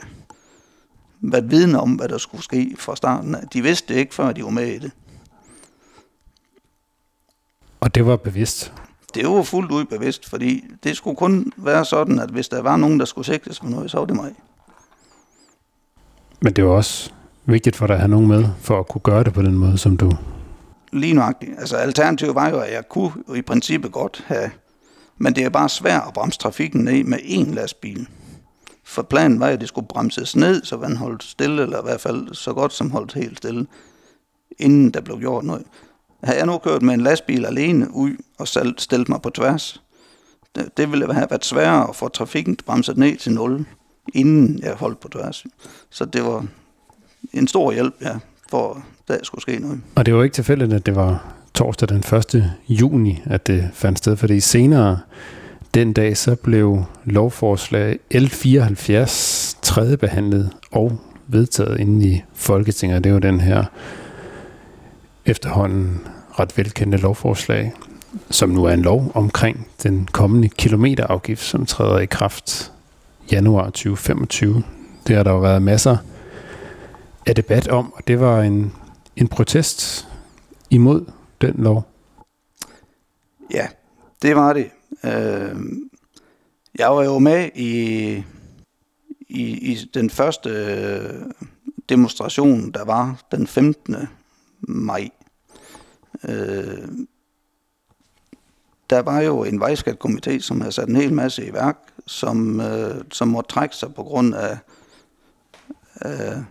været 1.21 1.51
vidne 1.51 1.79
om, 1.79 1.91
hvad 1.91 2.07
der 2.07 2.17
skulle 2.17 2.43
ske 2.43 2.75
fra 2.77 2.95
starten. 2.95 3.35
De 3.53 3.61
vidste 3.61 3.93
det 3.93 3.99
ikke, 3.99 4.15
før 4.15 4.31
de 4.31 4.43
var 4.43 4.49
med 4.49 4.67
i 4.67 4.79
det. 4.79 4.91
Og 7.79 7.95
det 7.95 8.05
var 8.05 8.15
bevidst? 8.15 8.73
Det 9.13 9.27
var 9.27 9.43
fuldt 9.43 9.71
ud 9.71 9.85
bevidst, 9.85 10.29
fordi 10.29 10.65
det 10.83 10.97
skulle 10.97 11.15
kun 11.15 11.51
være 11.57 11.85
sådan, 11.85 12.19
at 12.19 12.29
hvis 12.29 12.49
der 12.49 12.61
var 12.61 12.77
nogen, 12.77 12.99
der 12.99 13.05
skulle 13.05 13.25
sigtes 13.25 13.59
for 13.59 13.67
noget, 13.67 13.91
så 13.91 13.97
var 13.97 14.05
det 14.05 14.15
mig. 14.15 14.35
Men 16.41 16.53
det 16.53 16.65
var 16.65 16.71
også 16.71 17.11
vigtigt 17.45 17.75
for 17.75 17.87
dig 17.87 17.93
at 17.93 17.99
have 17.99 18.09
nogen 18.09 18.27
med, 18.27 18.45
for 18.61 18.79
at 18.79 18.87
kunne 18.87 19.01
gøre 19.01 19.23
det 19.23 19.33
på 19.33 19.41
den 19.41 19.57
måde, 19.57 19.77
som 19.77 19.97
du... 19.97 20.11
Lige 20.93 21.13
nøjagtigt. 21.13 21.51
Altså 21.59 21.77
alternativet 21.77 22.35
var 22.35 22.49
jo, 22.49 22.59
at 22.59 22.73
jeg 22.73 22.89
kunne 22.89 23.11
jo 23.29 23.33
i 23.33 23.41
princippet 23.41 23.91
godt 23.91 24.23
have... 24.27 24.51
Men 25.17 25.35
det 25.35 25.43
er 25.43 25.49
bare 25.49 25.69
svært 25.69 26.03
at 26.07 26.13
bremse 26.13 26.39
trafikken 26.39 26.83
ned 26.83 27.03
med 27.03 27.17
én 27.17 27.53
lastbil. 27.53 28.07
For 28.83 29.01
planen 29.01 29.39
var, 29.39 29.47
at 29.47 29.59
det 29.59 29.67
skulle 29.67 29.87
bremses 29.87 30.35
ned, 30.35 30.63
så 30.63 30.77
man 30.77 30.95
holdt 30.95 31.23
stille, 31.23 31.61
eller 31.61 31.79
i 31.79 31.83
hvert 31.83 32.01
fald 32.01 32.33
så 32.33 32.53
godt 32.53 32.73
som 32.73 32.91
holdt 32.91 33.13
helt 33.13 33.37
stille, 33.37 33.67
inden 34.59 34.91
der 34.91 35.01
blev 35.01 35.19
gjort 35.19 35.43
noget. 35.43 35.63
Havde 36.23 36.37
jeg 36.37 36.45
nu 36.47 36.57
kørt 36.57 36.81
med 36.81 36.93
en 36.93 37.01
lastbil 37.01 37.45
alene 37.45 37.93
ud 37.93 38.11
og 38.37 38.47
stillet 38.77 39.09
mig 39.09 39.21
på 39.21 39.29
tværs, 39.29 39.81
det, 40.55 40.77
det 40.77 40.91
ville 40.91 41.13
have 41.13 41.27
været 41.29 41.45
sværere 41.45 41.89
at 41.89 41.95
få 41.95 42.07
trafikken 42.07 42.57
bremset 42.65 42.97
ned 42.97 43.17
til 43.17 43.31
0, 43.31 43.65
inden 44.13 44.59
jeg 44.63 44.73
holdt 44.73 44.99
på 44.99 45.07
tværs. 45.07 45.45
Så 45.89 46.05
det 46.05 46.23
var 46.23 46.45
en 47.33 47.47
stor 47.47 47.71
hjælp, 47.71 47.93
ja, 48.01 48.15
for 48.49 48.83
der 49.07 49.17
skulle 49.23 49.41
ske 49.41 49.59
noget. 49.59 49.81
Og 49.95 50.05
det 50.05 50.15
var 50.15 50.23
ikke 50.23 50.33
tilfældigt, 50.33 50.73
at 50.73 50.85
det 50.85 50.95
var 50.95 51.33
torsdag 51.53 51.89
den 51.89 52.03
1. 52.35 52.53
juni, 52.69 53.21
at 53.25 53.47
det 53.47 53.69
fandt 53.73 53.97
sted, 53.97 54.17
fordi 54.17 54.39
senere 54.39 54.99
den 55.73 55.93
dag 55.93 56.17
så 56.17 56.35
blev 56.35 56.83
lovforslag 57.05 57.99
L74 58.13 59.57
tredje 59.61 59.97
behandlet 59.97 60.51
og 60.71 60.97
vedtaget 61.27 61.79
inde 61.79 62.07
i 62.07 62.23
Folketinget. 62.33 63.03
Det 63.03 63.13
var 63.13 63.19
den 63.19 63.39
her 63.39 63.65
efterhånden 65.27 66.07
ret 66.39 66.57
velkendte 66.57 66.97
lovforslag, 66.97 67.73
som 68.31 68.49
nu 68.49 68.63
er 68.65 68.73
en 68.73 68.81
lov 68.81 69.11
omkring 69.15 69.67
den 69.83 70.07
kommende 70.11 70.49
kilometerafgift, 70.49 71.43
som 71.43 71.65
træder 71.65 71.99
i 71.99 72.05
kraft 72.05 72.73
januar 73.31 73.65
2025. 73.65 74.63
Det 75.07 75.15
har 75.15 75.23
der 75.23 75.31
jo 75.31 75.39
været 75.39 75.61
masser 75.61 75.97
af 77.25 77.35
debat 77.35 77.67
om, 77.67 77.93
og 77.93 78.07
det 78.07 78.19
var 78.19 78.41
en, 78.41 78.73
en 79.15 79.27
protest 79.27 80.07
imod 80.69 81.05
den 81.41 81.53
lov. 81.57 81.87
Ja, 83.53 83.67
det 84.21 84.35
var 84.35 84.53
det. 84.53 84.69
Øh, 85.03 85.55
jeg 86.79 86.89
var 86.89 87.03
jo 87.03 87.19
med 87.19 87.49
i, 87.55 88.23
i, 89.29 89.43
i 89.71 89.89
den 89.93 90.09
første 90.09 90.49
øh, 90.49 91.21
demonstration, 91.89 92.71
der 92.71 92.85
var 92.85 93.21
den 93.31 93.47
15. 93.47 93.95
maj 94.61 95.09
Øh, 96.23 96.87
der 98.89 98.99
var 98.99 99.21
jo 99.21 99.43
en 99.43 99.61
vejskatkomité, 99.63 100.39
som 100.39 100.61
havde 100.61 100.71
sat 100.71 100.89
en 100.89 100.95
hel 100.95 101.13
masse 101.13 101.47
i 101.47 101.53
værk, 101.53 101.77
som, 102.05 102.61
øh, 102.61 102.95
som 103.11 103.27
måtte 103.27 103.49
trække 103.49 103.75
sig 103.75 103.93
på 103.93 104.03
grund 104.03 104.35
af, 104.35 104.57
af, 105.95 106.43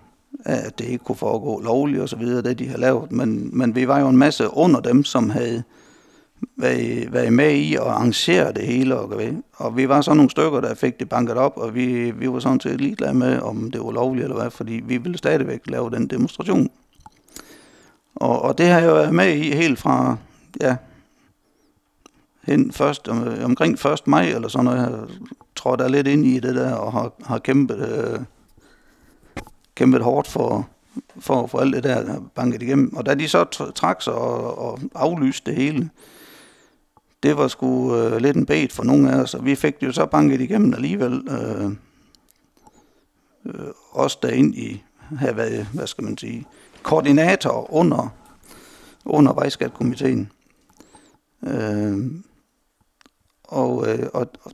at 0.45 0.79
det 0.79 0.85
ikke 0.85 1.05
kunne 1.05 1.17
foregå 1.17 1.61
lovligt 1.61 2.01
og 2.01 2.09
så 2.09 2.17
videre, 2.17 2.43
det 2.43 2.59
de 2.59 2.69
har 2.69 2.79
lavet. 2.79 3.13
Men, 3.13 3.59
men 3.59 3.75
vi 3.75 3.89
var 3.89 4.01
jo 4.01 4.09
en 4.09 4.17
masse 4.17 4.49
under 4.53 4.81
dem, 4.81 5.05
som 5.05 5.31
havde 5.31 5.63
været, 6.57 7.13
været 7.13 7.33
med 7.33 7.51
i 7.51 7.75
at 7.75 7.83
arrangere 7.83 8.53
det 8.53 8.67
hele. 8.67 8.99
Og, 8.99 9.23
og 9.57 9.77
vi 9.77 9.89
var 9.89 10.01
så 10.01 10.15
nogle 10.15 10.31
stykker, 10.31 10.61
der 10.61 10.75
fik 10.75 11.01
det 11.01 11.09
banket 11.09 11.37
op, 11.37 11.57
og 11.57 11.75
vi, 11.75 12.11
vi 12.11 12.31
var 12.31 12.39
sådan 12.39 12.61
set 12.61 12.81
ligeglade 12.81 13.15
med, 13.15 13.39
om 13.39 13.71
det 13.71 13.81
var 13.81 13.91
lovligt 13.91 14.25
eller 14.25 14.37
hvad, 14.37 14.51
fordi 14.51 14.73
vi 14.87 14.97
ville 14.97 15.19
stadigvæk 15.19 15.61
lave 15.67 15.91
den 15.91 16.07
demonstration. 16.07 16.71
Og, 18.17 18.43
og 18.43 18.59
det 18.59 18.67
har 18.67 18.81
jeg 18.81 18.95
været 18.95 19.15
med 19.15 19.37
i 19.37 19.51
helt 19.55 19.79
fra, 19.79 20.17
ja, 20.61 20.77
hen 22.43 22.73
først, 22.73 23.09
om, 23.09 23.29
øh, 23.29 23.45
omkring 23.45 23.87
1. 23.87 24.07
maj 24.07 24.29
eller 24.29 24.49
sådan 24.49 24.65
noget. 24.65 24.81
Jeg 24.81 25.17
tror, 25.57 25.77
der 25.77 25.85
er 25.85 25.89
lidt 25.89 26.07
ind 26.07 26.27
i 26.27 26.41
det 26.41 26.55
der, 26.55 26.75
og 26.75 26.93
har, 26.93 27.13
har 27.25 27.39
kæmpet, 27.39 27.89
øh, 27.89 28.21
kæmpet 29.75 30.03
hårdt 30.03 30.29
for, 30.29 30.69
for 31.19 31.43
at 31.43 31.51
få 31.51 31.59
alt 31.59 31.75
det 31.75 31.85
der 31.85 32.21
banket 32.35 32.63
igennem. 32.63 32.97
Og 32.97 33.07
da 33.07 33.15
de 33.15 33.29
så 33.29 33.45
trak 33.75 34.03
sig 34.03 34.15
og, 34.15 34.59
og 34.59 34.81
aflyste 34.95 35.51
det 35.51 35.61
hele, 35.61 35.91
det 37.23 37.37
var 37.37 37.49
sgu 37.49 37.97
øh, 37.97 38.17
lidt 38.17 38.37
en 38.37 38.47
bed 38.47 38.69
for 38.69 38.85
nogle 38.85 39.13
af 39.13 39.17
os, 39.17 39.35
og 39.35 39.45
vi 39.45 39.55
fik 39.55 39.81
det 39.81 39.87
jo 39.87 39.93
så 39.93 40.07
banket 40.07 40.41
igennem 40.41 40.75
alligevel. 40.75 41.29
Øh, 41.29 41.71
øh, 43.47 43.67
også 43.91 44.19
derind 44.23 44.55
i, 44.55 44.83
have 45.19 45.37
været, 45.37 45.67
hvad 45.75 45.87
skal 45.87 46.05
man 46.05 46.19
sige, 46.19 46.47
koordinator 46.87 47.75
under, 47.75 48.09
under 49.05 49.33
vejskatkomiteen. 49.33 50.33
Øh, 51.47 51.97
og, 53.45 53.89
øh, 53.89 54.07
og, 54.15 54.29
og 54.45 54.53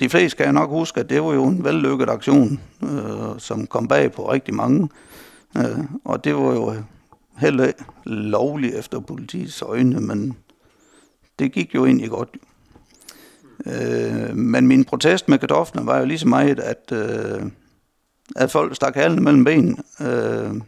de 0.00 0.08
fleste 0.08 0.36
kan 0.36 0.44
jeg 0.44 0.52
nok 0.52 0.70
huske, 0.70 1.00
at 1.00 1.10
det 1.10 1.22
var 1.22 1.32
jo 1.32 1.44
en 1.44 1.64
vellykket 1.64 2.08
aktion, 2.08 2.60
øh, 2.82 3.38
som 3.38 3.66
kom 3.66 3.88
bag 3.88 4.12
på 4.12 4.32
rigtig 4.32 4.54
mange. 4.54 4.88
Øh, 5.56 5.84
og 6.04 6.24
det 6.24 6.34
var 6.34 6.54
jo 6.54 6.72
øh, 6.72 6.82
heller 7.38 7.72
lovligt 8.06 8.74
efter 8.74 9.00
politiets 9.00 9.62
øjne, 9.62 10.00
men 10.00 10.36
det 11.38 11.52
gik 11.52 11.74
jo 11.74 11.86
egentlig 11.86 12.10
godt. 12.10 12.36
Øh, 13.66 14.36
men 14.36 14.66
min 14.66 14.84
protest 14.84 15.28
med 15.28 15.38
kartoflerne 15.38 15.86
var 15.86 15.98
jo 15.98 16.04
lige 16.04 16.18
så 16.18 16.28
meget, 16.28 16.60
at, 16.60 16.92
øh, 16.92 17.42
at 18.36 18.50
folk 18.50 18.76
stak 18.76 18.94
halen 18.94 19.24
mellem 19.24 19.44
ben 19.44 19.78
øh, 20.00 20.60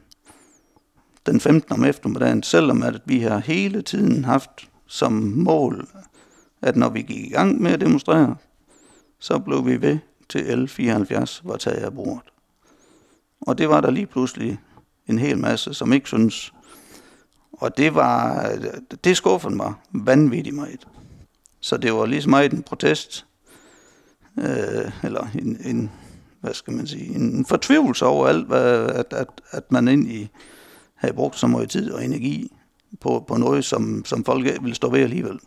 den 1.26 1.40
15. 1.40 1.72
om 1.72 1.84
eftermiddagen, 1.84 2.42
selvom 2.42 2.82
at 2.82 3.00
vi 3.04 3.20
har 3.20 3.38
hele 3.38 3.82
tiden 3.82 4.24
haft 4.24 4.50
som 4.86 5.12
mål, 5.12 5.88
at 6.62 6.76
når 6.76 6.88
vi 6.88 7.02
gik 7.02 7.26
i 7.26 7.30
gang 7.30 7.62
med 7.62 7.72
at 7.72 7.80
demonstrere, 7.80 8.36
så 9.18 9.38
blev 9.38 9.66
vi 9.66 9.80
ved 9.80 9.98
til 10.28 10.38
L74 10.38 11.40
var 11.44 11.56
taget 11.56 11.84
af 11.84 11.94
bordet. 11.94 12.32
Og 13.40 13.58
det 13.58 13.68
var 13.68 13.80
der 13.80 13.90
lige 13.90 14.06
pludselig 14.06 14.58
en 15.06 15.18
hel 15.18 15.38
masse, 15.38 15.74
som 15.74 15.92
ikke 15.92 16.08
synes. 16.08 16.52
Og 17.52 17.76
det 17.76 17.94
var, 17.94 18.50
det 19.04 19.16
skuffede 19.16 19.54
mig 19.54 19.72
vanvittigt 19.92 20.56
meget. 20.56 20.86
Så 21.60 21.76
det 21.76 21.92
var 21.92 22.06
ligesom 22.06 22.30
meget 22.30 22.52
en 22.52 22.62
protest, 22.62 23.26
øh, 24.38 24.92
eller 25.02 25.26
en, 25.34 25.60
en, 25.64 25.90
hvad 26.40 26.54
skal 26.54 26.72
man 26.72 26.86
sige, 26.86 27.14
en 27.14 27.46
fortvivlelse 27.46 28.06
over 28.06 28.26
alt, 28.26 28.46
hvad, 28.46 28.88
at, 28.88 29.12
at, 29.12 29.28
at 29.50 29.72
man 29.72 29.88
egentlig 29.88 30.30
havde 30.96 31.14
brugt 31.14 31.38
så 31.38 31.46
meget 31.46 31.70
tid 31.70 31.92
og 31.92 32.04
energi 32.04 32.52
på, 33.00 33.24
på 33.28 33.36
noget, 33.36 33.64
som, 33.64 34.02
som 34.04 34.24
folk 34.24 34.44
ville 34.44 34.74
stå 34.74 34.90
ved 34.90 35.00
alligevel. 35.00 35.38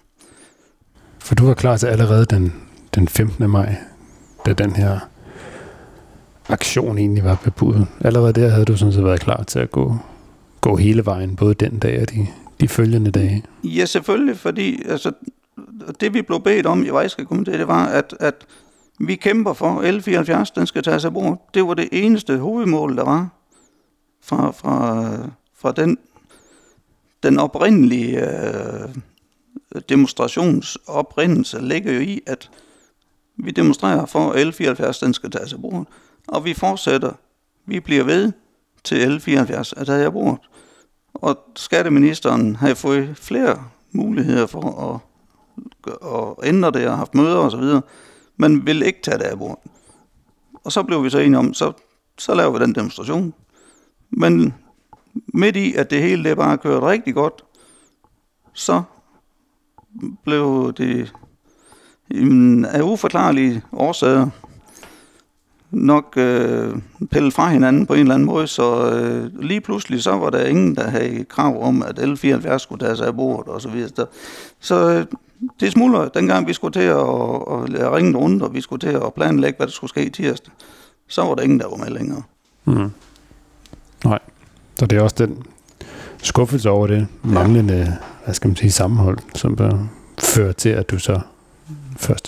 For 1.19 1.35
du 1.35 1.45
var 1.45 1.53
klar 1.53 1.77
til 1.77 1.87
allerede 1.87 2.25
den, 2.25 2.53
den 2.95 3.07
15. 3.07 3.49
maj, 3.49 3.75
da 4.45 4.53
den 4.53 4.75
her 4.75 4.99
aktion 6.49 6.97
egentlig 6.97 7.23
var 7.23 7.41
bebudet. 7.43 7.87
Allerede 8.01 8.33
der 8.33 8.49
havde 8.49 8.65
du 8.65 8.77
sådan 8.77 8.93
set 8.93 9.03
været 9.03 9.19
klar 9.19 9.43
til 9.43 9.59
at 9.59 9.71
gå, 9.71 9.97
gå 10.61 10.75
hele 10.75 11.05
vejen, 11.05 11.35
både 11.35 11.53
den 11.53 11.79
dag 11.79 12.01
og 12.01 12.09
de, 12.09 12.27
de 12.59 12.67
følgende 12.67 13.11
dage. 13.11 13.43
Ja, 13.63 13.85
selvfølgelig, 13.85 14.37
fordi 14.37 14.81
altså, 14.85 15.11
det 15.99 16.13
vi 16.13 16.21
blev 16.21 16.41
bedt 16.41 16.65
om 16.65 16.85
i 16.85 16.89
Vejskatkomiteen, 16.89 17.59
det 17.59 17.67
var, 17.67 17.85
at, 17.85 18.15
at 18.19 18.45
vi 18.99 19.15
kæmper 19.15 19.53
for 19.53 19.81
L74, 19.81 20.51
den 20.55 20.67
skal 20.67 20.83
tages 20.83 21.05
af 21.05 21.13
bord. 21.13 21.49
Det 21.53 21.67
var 21.67 21.73
det 21.73 21.89
eneste 21.91 22.37
hovedmål, 22.37 22.97
der 22.97 23.03
var 23.03 23.29
fra, 24.21 24.51
fra, 24.51 25.05
fra 25.55 25.71
den, 25.71 25.97
den 27.23 27.39
oprindelige 27.39 28.19
øh, 28.19 28.89
demonstrationsoprindelse 29.89 31.61
ligger 31.61 31.93
jo 31.93 31.99
i, 31.99 32.21
at 32.27 32.49
vi 33.37 33.51
demonstrerer 33.51 34.05
for, 34.05 34.31
at 34.31 34.47
L74 34.47 35.05
den 35.05 35.13
skal 35.13 35.31
tages 35.31 35.53
af 35.53 35.61
bordet, 35.61 35.87
og 36.27 36.45
vi 36.45 36.53
fortsætter. 36.53 37.13
Vi 37.65 37.79
bliver 37.79 38.03
ved 38.03 38.31
til 38.83 39.17
L74 39.17 39.73
at 39.77 39.85
tage 39.87 40.05
af 40.05 40.11
bordet. 40.11 40.39
Og 41.13 41.39
skatteministeren 41.55 42.55
har 42.55 42.73
fået 42.73 43.17
flere 43.17 43.63
muligheder 43.91 44.47
for 44.47 44.91
at, 44.93 44.99
at 45.87 46.47
ændre 46.47 46.71
det 46.71 46.87
og 46.87 46.97
haft 46.97 47.15
møder 47.15 47.37
osv., 47.37 47.81
men 48.37 48.65
vil 48.65 48.81
ikke 48.81 49.01
tage 49.03 49.17
det 49.17 49.23
af 49.23 49.37
bordet. 49.37 49.71
Og 50.63 50.71
så 50.71 50.83
blev 50.83 51.03
vi 51.03 51.09
så 51.09 51.19
enige 51.19 51.37
om, 51.37 51.53
så, 51.53 51.71
så 52.17 52.35
laver 52.35 52.51
vi 52.51 52.65
den 52.65 52.75
demonstration. 52.75 53.33
Men 54.09 54.53
midt 55.33 55.55
i, 55.55 55.73
at 55.73 55.89
det 55.89 56.01
hele 56.01 56.23
det 56.23 56.37
bare 56.37 56.57
kørte 56.57 56.85
rigtig 56.85 57.13
godt, 57.13 57.43
så 58.53 58.81
blev 60.23 60.73
det 60.77 61.13
af 62.65 62.81
uforklarlige 62.81 63.61
årsager 63.71 64.29
nok 65.71 66.13
øh, 66.17 66.75
pillet 67.11 67.33
fra 67.33 67.49
hinanden 67.49 67.85
på 67.85 67.93
en 67.93 67.99
eller 67.99 68.13
anden 68.13 68.25
måde, 68.25 68.47
så 68.47 68.91
øh, 68.91 69.41
lige 69.41 69.61
pludselig 69.61 70.03
så 70.03 70.11
var 70.11 70.29
der 70.29 70.45
ingen, 70.45 70.75
der 70.75 70.89
havde 70.89 71.23
krav 71.23 71.63
om, 71.63 71.83
at 71.83 71.99
L74 71.99 72.57
skulle 72.57 72.85
tage 72.85 72.97
sig 72.97 73.07
af 73.07 73.15
bordet 73.15 73.53
og 73.53 73.61
så 73.61 73.69
videre. 73.69 74.05
Så 74.59 74.89
øh, 74.89 75.05
det 75.59 75.71
smuldrer, 75.71 76.09
dengang 76.09 76.47
vi 76.47 76.53
skulle 76.53 76.71
til 76.71 76.79
at, 76.79 76.97
at, 76.97 77.85
at 77.85 77.91
ringe 77.91 78.17
rundt, 78.17 78.43
og 78.43 78.53
vi 78.53 78.61
skulle 78.61 78.79
til 78.79 78.95
at 78.95 79.13
planlægge, 79.13 79.57
hvad 79.57 79.67
der 79.67 79.73
skulle 79.73 79.89
ske 79.89 80.09
tirsdag, 80.09 80.53
så 81.07 81.23
var 81.23 81.35
der 81.35 81.43
ingen, 81.43 81.59
der 81.59 81.69
var 81.69 81.77
med 81.77 81.89
længere. 81.89 82.23
Mm. 82.65 82.91
Så 84.79 84.85
det 84.85 84.97
er 84.97 85.01
også 85.01 85.15
den 85.19 85.43
skuffelse 86.23 86.69
over 86.69 86.87
det 86.87 87.07
manglende, 87.23 87.73
ja. 87.73 87.93
hvad 88.25 88.33
skal 88.33 88.47
man 88.47 88.55
sige, 88.55 88.71
sammenhold, 88.71 89.17
som 89.35 89.55
bør 89.55 89.87
føre 90.19 90.53
til, 90.53 90.69
at 90.69 90.89
du 90.89 90.99
så 90.99 91.19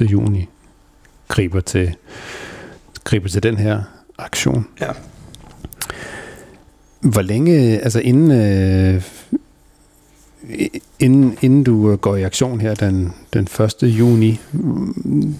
1. 0.01 0.11
juni 0.11 0.49
griber 1.27 1.59
til, 1.59 1.95
griber 3.03 3.29
til 3.29 3.43
den 3.43 3.57
her 3.57 3.81
aktion. 4.17 4.67
Ja. 4.81 4.91
Hvor 6.99 7.21
længe, 7.21 7.79
altså 7.79 7.99
inden, 7.99 8.31
øh, 8.31 9.03
inden, 10.99 11.37
inden 11.41 11.63
du 11.63 11.95
går 11.95 12.15
i 12.15 12.23
aktion 12.23 12.61
her 12.61 12.75
den, 12.75 13.13
den 13.33 13.47
1. 13.83 13.83
juni, 13.83 14.39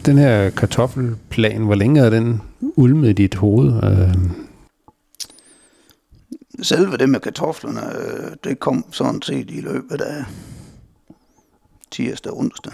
den 0.05 0.17
her 0.17 0.49
kartoffelplan, 0.49 1.61
hvor 1.61 1.75
længe 1.75 2.01
er 2.01 2.09
den 2.09 2.41
ulmet 2.61 3.09
i 3.09 3.13
dit 3.13 3.35
hoved? 3.35 3.83
Øh? 3.83 4.15
Selve 6.61 6.97
det 6.97 7.09
med 7.09 7.19
kartoflerne, 7.19 7.97
øh, 7.97 8.31
det 8.43 8.59
kom 8.59 8.85
sådan 8.91 9.21
set 9.21 9.51
i 9.51 9.61
løbet 9.61 10.01
af 10.01 10.25
tirsdag 11.91 12.31
og 12.31 12.37
onsdag 12.37 12.73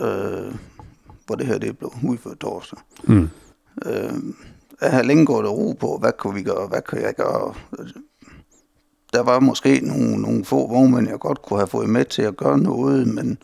øh, 0.00 0.54
hvor 1.26 1.34
det 1.34 1.46
her 1.46 1.58
det 1.58 1.78
blev 1.78 1.92
udført 2.08 2.38
torsdag. 2.38 2.78
Mm. 3.04 3.28
Øh, 3.86 4.12
jeg 4.80 4.90
har 4.90 5.02
længe 5.02 5.26
gået 5.26 5.46
og 5.46 5.58
ro 5.58 5.72
på, 5.72 5.98
hvad 6.00 6.12
kunne 6.18 6.34
vi 6.34 6.42
gøre, 6.42 6.66
hvad 6.66 6.82
kan 6.82 7.02
jeg 7.02 7.14
gøre. 7.14 7.54
Der 9.12 9.20
var 9.20 9.40
måske 9.40 9.80
nogle, 9.82 10.22
nogle 10.22 10.44
få 10.44 10.68
vognmænd, 10.68 11.08
jeg 11.08 11.18
godt 11.18 11.42
kunne 11.42 11.58
have 11.58 11.66
fået 11.66 11.88
med 11.88 12.04
til 12.04 12.22
at 12.22 12.36
gøre 12.36 12.58
noget, 12.58 13.08
men, 13.08 13.38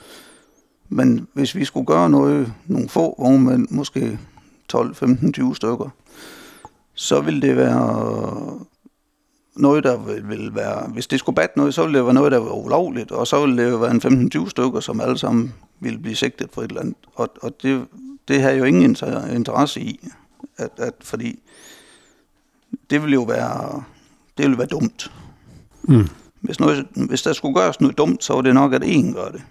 men 0.89 1.29
hvis 1.33 1.55
vi 1.55 1.65
skulle 1.65 1.87
gøre 1.87 2.11
noget, 2.11 2.53
nogle 2.67 2.89
få 2.89 3.15
vognmænd, 3.19 3.67
måske 3.71 4.19
12, 4.69 4.95
15, 4.95 5.33
20 5.33 5.57
stykker, 5.57 5.89
så 6.95 7.21
ville 7.21 7.49
det 7.49 7.57
være 7.57 8.61
noget, 9.57 9.85
der 9.85 9.97
vil 10.23 10.55
være, 10.55 10.89
hvis 10.89 11.07
det 11.07 11.19
skulle 11.19 11.37
batte 11.37 11.59
noget, 11.59 11.75
så 11.75 11.83
ville 11.83 11.99
det 11.99 12.05
være 12.05 12.15
noget, 12.15 12.33
der 12.33 12.39
var 12.39 12.51
ulovligt, 12.51 13.13
og 13.13 13.27
så 13.27 13.41
ville 13.47 13.73
det 13.73 13.81
være 13.81 13.91
en 13.91 14.31
15-20 14.35 14.49
stykker, 14.49 14.81
som 14.81 15.01
alle 15.01 15.19
sammen 15.19 15.55
ville 15.81 15.99
blive 15.99 16.17
sigtet 16.17 16.49
for 16.53 16.63
et 16.63 16.69
eller 16.69 16.81
andet. 16.81 16.97
Og, 17.15 17.29
og 17.43 17.63
det, 17.63 17.87
det 18.29 18.43
har 18.43 18.51
jo 18.51 18.65
ingen 18.65 18.97
interesse 19.35 19.81
i, 19.81 20.09
at, 20.57 20.71
at, 20.77 20.95
fordi 21.01 21.43
det 22.91 23.03
ville 23.03 23.15
jo 23.15 23.23
være, 23.23 23.83
det 24.37 24.45
ville 24.45 24.59
være 24.59 24.67
dumt. 24.67 25.13
Mm. 25.83 26.09
Hvis, 26.41 26.61
noget, 26.61 26.87
hvis 26.95 27.23
der 27.23 27.33
skulle 27.33 27.55
gøres 27.55 27.81
noget 27.81 27.99
dumt, 27.99 28.25
så 28.25 28.35
var 28.35 28.41
det 28.41 28.55
nok, 28.55 28.73
at 28.73 28.83
en 28.85 29.13
gør 29.13 29.29
det. 29.29 29.43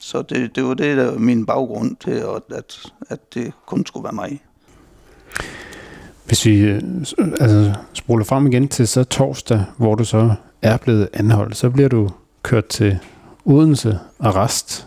Så 0.00 0.22
det, 0.22 0.56
det 0.56 0.64
var 0.64 0.74
det, 0.74 0.96
der 0.96 1.10
var 1.10 1.18
min 1.18 1.46
baggrund 1.46 1.96
til, 1.96 2.10
at, 2.10 2.42
at, 2.50 2.92
at 3.08 3.34
det 3.34 3.52
kun 3.66 3.86
skulle 3.86 4.04
være 4.04 4.12
mig. 4.12 4.42
Hvis 6.28 6.46
vi 6.46 6.60
øh, 6.60 6.82
altså, 7.40 7.74
spoler 7.92 8.24
frem 8.24 8.46
igen 8.46 8.68
til 8.68 8.88
så 8.88 9.04
torsdag, 9.04 9.64
hvor 9.76 9.94
du 9.94 10.04
så 10.04 10.34
er 10.62 10.76
blevet 10.76 11.08
anholdt, 11.12 11.56
så 11.56 11.70
bliver 11.70 11.88
du 11.88 12.10
kørt 12.42 12.66
til 12.66 12.98
Odense 13.44 13.98
arrest. 14.20 14.86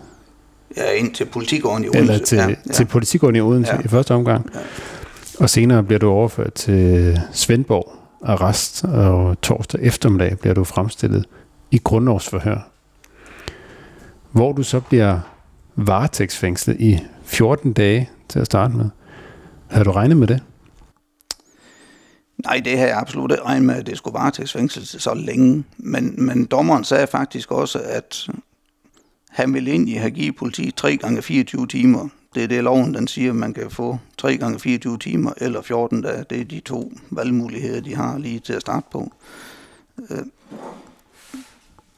Ja, 0.77 0.91
ind 0.91 1.13
til 1.13 1.25
politikåren 1.25 1.83
i 1.83 1.87
Odense. 1.87 1.99
Eller 1.99 2.25
til, 2.25 2.37
ja, 2.37 2.47
ja. 2.47 2.55
til 2.73 2.85
politikåren 2.85 3.35
i 3.35 3.41
Odense 3.41 3.75
ja. 3.75 3.81
i 3.85 3.87
første 3.87 4.13
omgang. 4.13 4.49
Ja. 4.53 4.59
Og 5.39 5.49
senere 5.49 5.83
bliver 5.83 5.99
du 5.99 6.09
overført 6.09 6.53
til 6.53 7.19
Svendborg 7.31 7.91
arrest, 8.23 8.83
og 8.83 9.41
torsdag 9.41 9.81
eftermiddag 9.83 10.39
bliver 10.39 10.53
du 10.53 10.63
fremstillet 10.63 11.25
i 11.71 11.77
grundlovsforhør. 11.83 12.69
Hvor 14.31 14.51
du 14.51 14.63
så 14.63 14.79
bliver 14.79 15.19
varetægtsfængslet 15.75 16.77
i 16.79 16.99
14 17.23 17.73
dage 17.73 18.09
til 18.29 18.39
at 18.39 18.45
starte 18.45 18.73
med. 18.77 18.85
Havde 19.67 19.85
du 19.85 19.91
regnet 19.91 20.17
med 20.17 20.27
det? 20.27 20.39
Nej, 22.43 22.61
det 22.65 22.77
havde 22.77 22.89
jeg 22.89 22.99
absolut 22.99 23.31
ikke 23.31 23.43
regnet 23.43 23.63
med, 23.63 23.75
at 23.75 23.87
det 23.87 23.97
skulle 23.97 24.13
varetægtsfængsel 24.13 25.01
så 25.01 25.13
længe. 25.13 25.63
Men, 25.77 26.25
men 26.25 26.45
dommeren 26.45 26.83
sagde 26.83 27.07
faktisk 27.07 27.51
også, 27.51 27.81
at 27.85 28.27
han 29.29 29.53
ville 29.53 29.71
egentlig 29.71 29.99
have 29.99 30.11
givet 30.11 30.35
politiet 30.35 30.75
3 30.75 30.97
gange 30.97 31.21
24 31.21 31.67
timer 31.67 32.09
det 32.35 32.43
er 32.43 32.47
det, 32.47 32.63
loven 32.63 32.93
den 32.93 33.07
siger, 33.07 33.29
at 33.29 33.35
man 33.35 33.53
kan 33.53 33.71
få 33.71 33.99
3 34.17 34.37
gange 34.37 34.59
24 34.59 34.97
timer 34.97 35.33
eller 35.37 35.61
14 35.61 36.01
dage. 36.01 36.25
Det 36.29 36.41
er 36.41 36.45
de 36.45 36.59
to 36.59 36.91
valgmuligheder, 37.09 37.81
de 37.81 37.95
har 37.95 38.17
lige 38.17 38.39
til 38.39 38.53
at 38.53 38.61
starte 38.61 38.85
på. 38.91 39.11
Øh, 40.09 40.25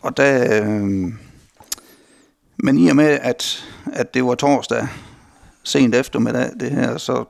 og 0.01 0.17
der, 0.17 0.63
øh, 0.63 1.13
men 2.57 2.77
i 2.77 2.87
og 2.89 2.95
med, 2.95 3.19
at, 3.21 3.65
at 3.93 4.13
det 4.13 4.25
var 4.25 4.35
torsdag 4.35 4.87
sent 5.63 5.95
eftermiddag, 5.95 6.51
det 6.59 6.71
her, 6.71 6.97
så, 6.97 7.25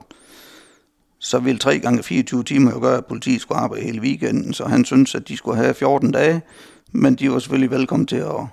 så 1.24 1.38
ville 1.38 1.58
3 1.58 1.78
gange 1.78 2.02
24 2.02 2.44
timer 2.44 2.70
jo 2.70 2.80
gøre, 2.80 2.96
at 2.96 3.06
politiet 3.06 3.40
skulle 3.40 3.58
arbejde 3.58 3.84
hele 3.84 4.00
weekenden, 4.00 4.52
så 4.54 4.64
han 4.64 4.84
synes, 4.84 5.14
at 5.14 5.28
de 5.28 5.36
skulle 5.36 5.56
have 5.56 5.74
14 5.74 6.12
dage, 6.12 6.42
men 6.92 7.14
de 7.14 7.30
var 7.30 7.38
selvfølgelig 7.38 7.70
velkommen 7.70 8.06
til 8.06 8.16
at, 8.16 8.46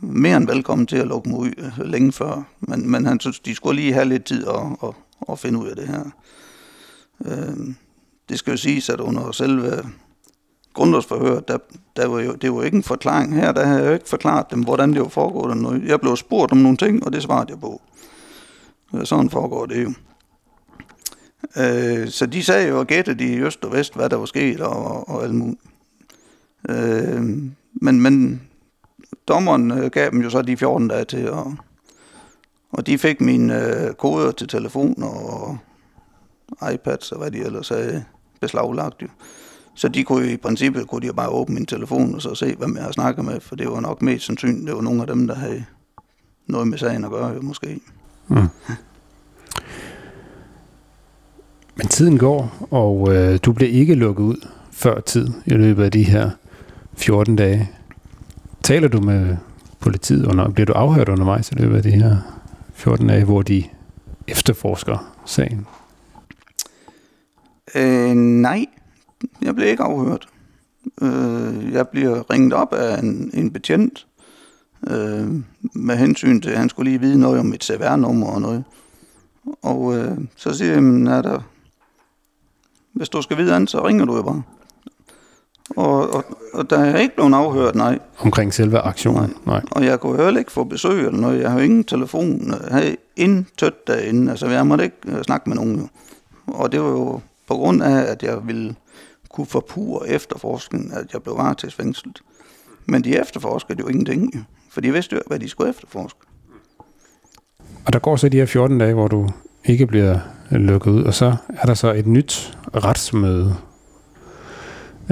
mere 0.00 0.36
end 0.36 0.46
velkommen 0.46 0.86
til 0.86 0.96
at 0.96 1.06
lukke 1.06 1.28
mig 1.28 1.38
ud 1.38 1.50
øh, 1.58 1.86
længe 1.86 2.12
før. 2.12 2.42
Men, 2.60 2.90
men 2.90 3.06
han 3.06 3.20
synes, 3.20 3.40
de 3.40 3.54
skulle 3.54 3.80
lige 3.80 3.92
have 3.92 4.08
lidt 4.08 4.24
tid 4.24 4.46
at, 4.46 4.88
at, 4.88 4.94
at 5.28 5.38
finde 5.38 5.58
ud 5.58 5.68
af 5.68 5.76
det 5.76 5.88
her. 5.88 6.04
Øh, 7.24 7.74
det 8.28 8.38
skal 8.38 8.50
jo 8.50 8.56
siges, 8.56 8.88
at 8.88 9.00
under 9.00 9.32
selve 9.32 9.84
grundlovsforhøret, 10.74 11.48
der, 11.48 11.58
der 11.96 12.06
var 12.06 12.20
jo, 12.20 12.34
det 12.34 12.52
var 12.52 12.62
ikke 12.62 12.76
en 12.76 12.82
forklaring 12.82 13.34
her, 13.34 13.52
der 13.52 13.66
havde 13.66 13.80
jeg 13.80 13.88
jo 13.88 13.94
ikke 13.94 14.08
forklaret 14.08 14.50
dem, 14.50 14.62
hvordan 14.62 14.92
det 14.92 15.00
var 15.00 15.08
foregået. 15.08 15.82
Jeg 15.86 16.00
blev 16.00 16.16
spurgt 16.16 16.52
om 16.52 16.58
nogle 16.58 16.76
ting, 16.76 17.06
og 17.06 17.12
det 17.12 17.22
svarede 17.22 17.46
jeg 17.50 17.60
på. 17.60 17.82
Sådan 19.04 19.30
foregår 19.30 19.66
det 19.66 19.84
jo. 19.84 19.92
Øh, 21.56 22.08
så 22.08 22.26
de 22.26 22.44
sagde 22.44 22.68
jo 22.68 22.78
og 22.78 22.86
gættede 22.86 23.24
i 23.24 23.38
øst 23.38 23.64
og 23.64 23.72
vest, 23.72 23.94
hvad 23.94 24.08
der 24.08 24.16
var 24.16 24.26
sket 24.26 24.60
og, 24.60 25.08
og 25.08 25.24
alt 25.24 25.34
muligt. 25.34 25.60
Øh, 26.68 27.22
men, 27.72 28.00
men 28.00 28.42
dommeren 29.28 29.70
øh, 29.70 29.90
gav 29.90 30.10
dem 30.10 30.22
jo 30.22 30.30
så 30.30 30.42
de 30.42 30.56
14 30.56 30.88
dage 30.88 31.04
til, 31.04 31.30
og, 31.30 31.54
og 32.72 32.86
de 32.86 32.98
fik 32.98 33.20
mine 33.20 33.66
øh, 33.66 33.94
koder 33.94 34.30
til 34.30 34.48
telefon 34.48 35.02
og 35.02 35.58
iPads 36.72 37.12
og 37.12 37.18
hvad 37.18 37.30
de 37.30 37.38
ellers 37.38 37.68
havde 37.68 38.04
beslaglagt 38.40 39.02
jo. 39.02 39.08
Så 39.74 39.88
de 39.88 40.04
kunne 40.04 40.32
i 40.32 40.36
princippet 40.36 40.88
kunne 40.88 41.08
de 41.08 41.12
bare 41.12 41.28
åbne 41.28 41.54
min 41.54 41.66
telefon 41.66 42.14
og 42.14 42.22
så 42.22 42.34
se, 42.34 42.54
hvem 42.54 42.76
jeg 42.76 42.84
har 42.84 42.92
snakket 42.92 43.24
med, 43.24 43.40
for 43.40 43.56
det 43.56 43.70
var 43.70 43.80
nok 43.80 44.02
mest 44.02 44.26
sandsynligt, 44.26 44.66
det 44.66 44.74
var 44.74 44.82
nogle 44.82 45.00
af 45.00 45.06
dem, 45.06 45.26
der 45.26 45.34
havde 45.34 45.64
noget 46.46 46.68
med 46.68 46.78
sagen 46.78 47.04
at 47.04 47.10
gøre, 47.10 47.28
jo, 47.28 47.40
måske. 47.40 47.80
Mm. 48.28 48.48
Men 51.76 51.88
tiden 51.88 52.18
går, 52.18 52.66
og 52.70 53.14
øh, 53.14 53.38
du 53.42 53.52
bliver 53.52 53.70
ikke 53.70 53.94
lukket 53.94 54.24
ud 54.24 54.48
før 54.70 55.00
tid 55.00 55.28
i 55.46 55.50
løbet 55.50 55.84
af 55.84 55.92
de 55.92 56.02
her 56.02 56.30
14 56.96 57.36
dage. 57.36 57.70
Taler 58.62 58.88
du 58.88 59.00
med 59.00 59.36
politiet 59.80 60.26
under, 60.26 60.48
bliver 60.48 60.66
du 60.66 60.72
afhørt 60.72 61.08
undervejs 61.08 61.50
i 61.50 61.54
løbet 61.54 61.76
af 61.76 61.82
de 61.82 61.90
her 61.90 62.16
14 62.74 63.08
dage, 63.08 63.24
hvor 63.24 63.42
de 63.42 63.64
efterforsker 64.28 65.14
sagen? 65.26 65.66
Øh, 67.74 68.14
nej, 68.14 68.66
jeg 69.42 69.54
bliver 69.54 69.70
ikke 69.70 69.82
afhørt. 69.82 70.28
Øh, 71.02 71.72
jeg 71.72 71.88
bliver 71.88 72.30
ringet 72.30 72.52
op 72.52 72.72
af 72.72 72.98
en, 72.98 73.30
en 73.34 73.50
betjent, 73.50 74.06
øh, 74.90 75.28
med 75.74 75.96
hensyn 75.96 76.40
til, 76.40 76.50
at 76.50 76.58
han 76.58 76.68
skulle 76.68 76.90
lige 76.90 77.00
vide 77.00 77.18
noget 77.18 77.40
om 77.40 77.46
mit 77.46 77.64
CVR-nummer 77.64 78.26
og 78.26 78.40
noget. 78.40 78.64
Og 79.62 79.96
øh, 79.96 80.18
så 80.36 80.54
siger 80.54 80.70
jeg, 80.70 81.18
at 81.18 81.24
der, 81.24 81.40
hvis 82.94 83.08
du 83.08 83.22
skal 83.22 83.36
vide 83.36 83.54
andet, 83.54 83.70
så 83.70 83.86
ringer 83.86 84.04
du 84.04 84.16
jo 84.16 84.22
bare. 84.22 84.42
Og, 85.76 86.14
og, 86.14 86.24
og 86.54 86.70
der 86.70 86.78
er 86.78 86.98
ikke 86.98 87.14
blevet 87.14 87.34
afhørt, 87.34 87.74
nej. 87.74 87.98
Omkring 88.18 88.54
selve 88.54 88.78
aktionen? 88.78 89.20
Nej. 89.20 89.30
nej. 89.46 89.62
Og 89.70 89.84
jeg 89.84 90.00
kunne 90.00 90.24
heller 90.24 90.38
ikke 90.38 90.52
få 90.52 90.64
besøg 90.64 91.06
eller 91.06 91.20
noget. 91.20 91.40
Jeg 91.40 91.50
har 91.50 91.58
jo 91.58 91.64
ingen 91.64 91.84
telefon. 91.84 92.48
Jeg 92.48 92.70
havde 92.70 92.96
intet 93.16 93.86
derinde. 93.86 94.30
Altså, 94.30 94.46
jeg 94.48 94.66
måtte 94.66 94.84
ikke 94.84 94.96
øh, 95.06 95.22
snakke 95.22 95.48
med 95.48 95.56
nogen. 95.56 95.76
Jo. 95.78 95.88
Og 96.46 96.72
det 96.72 96.80
var 96.80 96.88
jo 96.88 97.20
på 97.46 97.54
grund 97.54 97.82
af, 97.82 98.12
at 98.12 98.22
jeg 98.22 98.46
ville 98.46 98.74
kunne 99.30 99.46
forpure 99.46 100.08
efterforskningen, 100.08 100.92
at 100.92 101.12
jeg 101.12 101.22
blev 101.22 101.36
varetægtsfængslet. 101.36 102.22
Men 102.86 103.04
de 103.04 103.20
efterforskede 103.20 103.80
jo 103.80 103.88
ingenting, 103.88 104.46
for 104.70 104.80
de 104.80 104.92
vidste 104.92 105.16
jo, 105.16 105.20
hvad 105.26 105.38
de 105.38 105.48
skulle 105.48 105.70
efterforske. 105.70 106.18
Og 107.86 107.92
der 107.92 107.98
går 107.98 108.16
så 108.16 108.28
de 108.28 108.36
her 108.36 108.46
14 108.46 108.78
dage, 108.78 108.94
hvor 108.94 109.08
du 109.08 109.28
ikke 109.64 109.86
bliver 109.86 110.18
lukket 110.50 110.90
ud, 110.90 111.02
og 111.02 111.14
så 111.14 111.36
er 111.48 111.66
der 111.66 111.74
så 111.74 111.92
et 111.92 112.06
nyt 112.06 112.58
retsmøde 112.74 113.56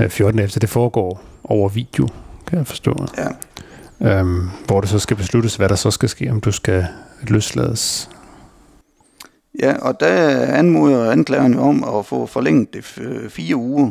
14 0.09 0.37
dage 0.37 0.45
efter. 0.45 0.61
Det 0.61 0.69
foregår 0.69 1.23
over 1.45 1.69
video, 1.69 2.09
kan 2.47 2.59
jeg 2.59 2.67
forstå. 2.67 3.07
Ja. 3.19 3.29
Øhm, 4.19 4.49
hvor 4.67 4.81
det 4.81 4.91
så 4.91 4.99
skal 4.99 5.17
besluttes, 5.17 5.57
hvad 5.57 5.69
der 5.69 5.75
så 5.75 5.91
skal 5.91 6.09
ske, 6.09 6.31
om 6.31 6.41
du 6.41 6.53
skal 6.53 6.87
løslades. 7.23 8.11
Ja, 9.61 9.77
og 9.77 10.01
der 10.01 10.47
anmoder 10.47 11.11
anklageren 11.11 11.59
om 11.59 11.85
at 11.99 12.07
få 12.07 12.27
forlænget 12.27 12.75
det 12.75 12.85
fire 13.31 13.57
uger, 13.57 13.91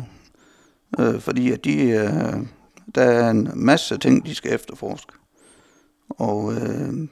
øh, 0.98 1.20
fordi 1.20 1.52
at 1.52 1.64
de, 1.64 1.80
øh, 1.82 2.36
der 2.94 3.02
er 3.02 3.30
en 3.30 3.50
masse 3.54 3.98
ting, 3.98 4.26
de 4.26 4.34
skal 4.34 4.54
efterforske. 4.54 5.12
Og, 6.08 6.54
øh, 6.54 7.08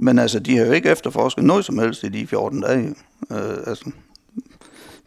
men 0.00 0.18
altså, 0.18 0.38
de 0.38 0.56
har 0.56 0.66
jo 0.66 0.72
ikke 0.72 0.90
efterforsket 0.90 1.44
noget 1.44 1.64
som 1.64 1.78
helst 1.78 2.04
i 2.04 2.08
de 2.08 2.26
14 2.26 2.60
dage. 2.60 2.94
Øh, 3.32 3.56
altså, 3.66 3.90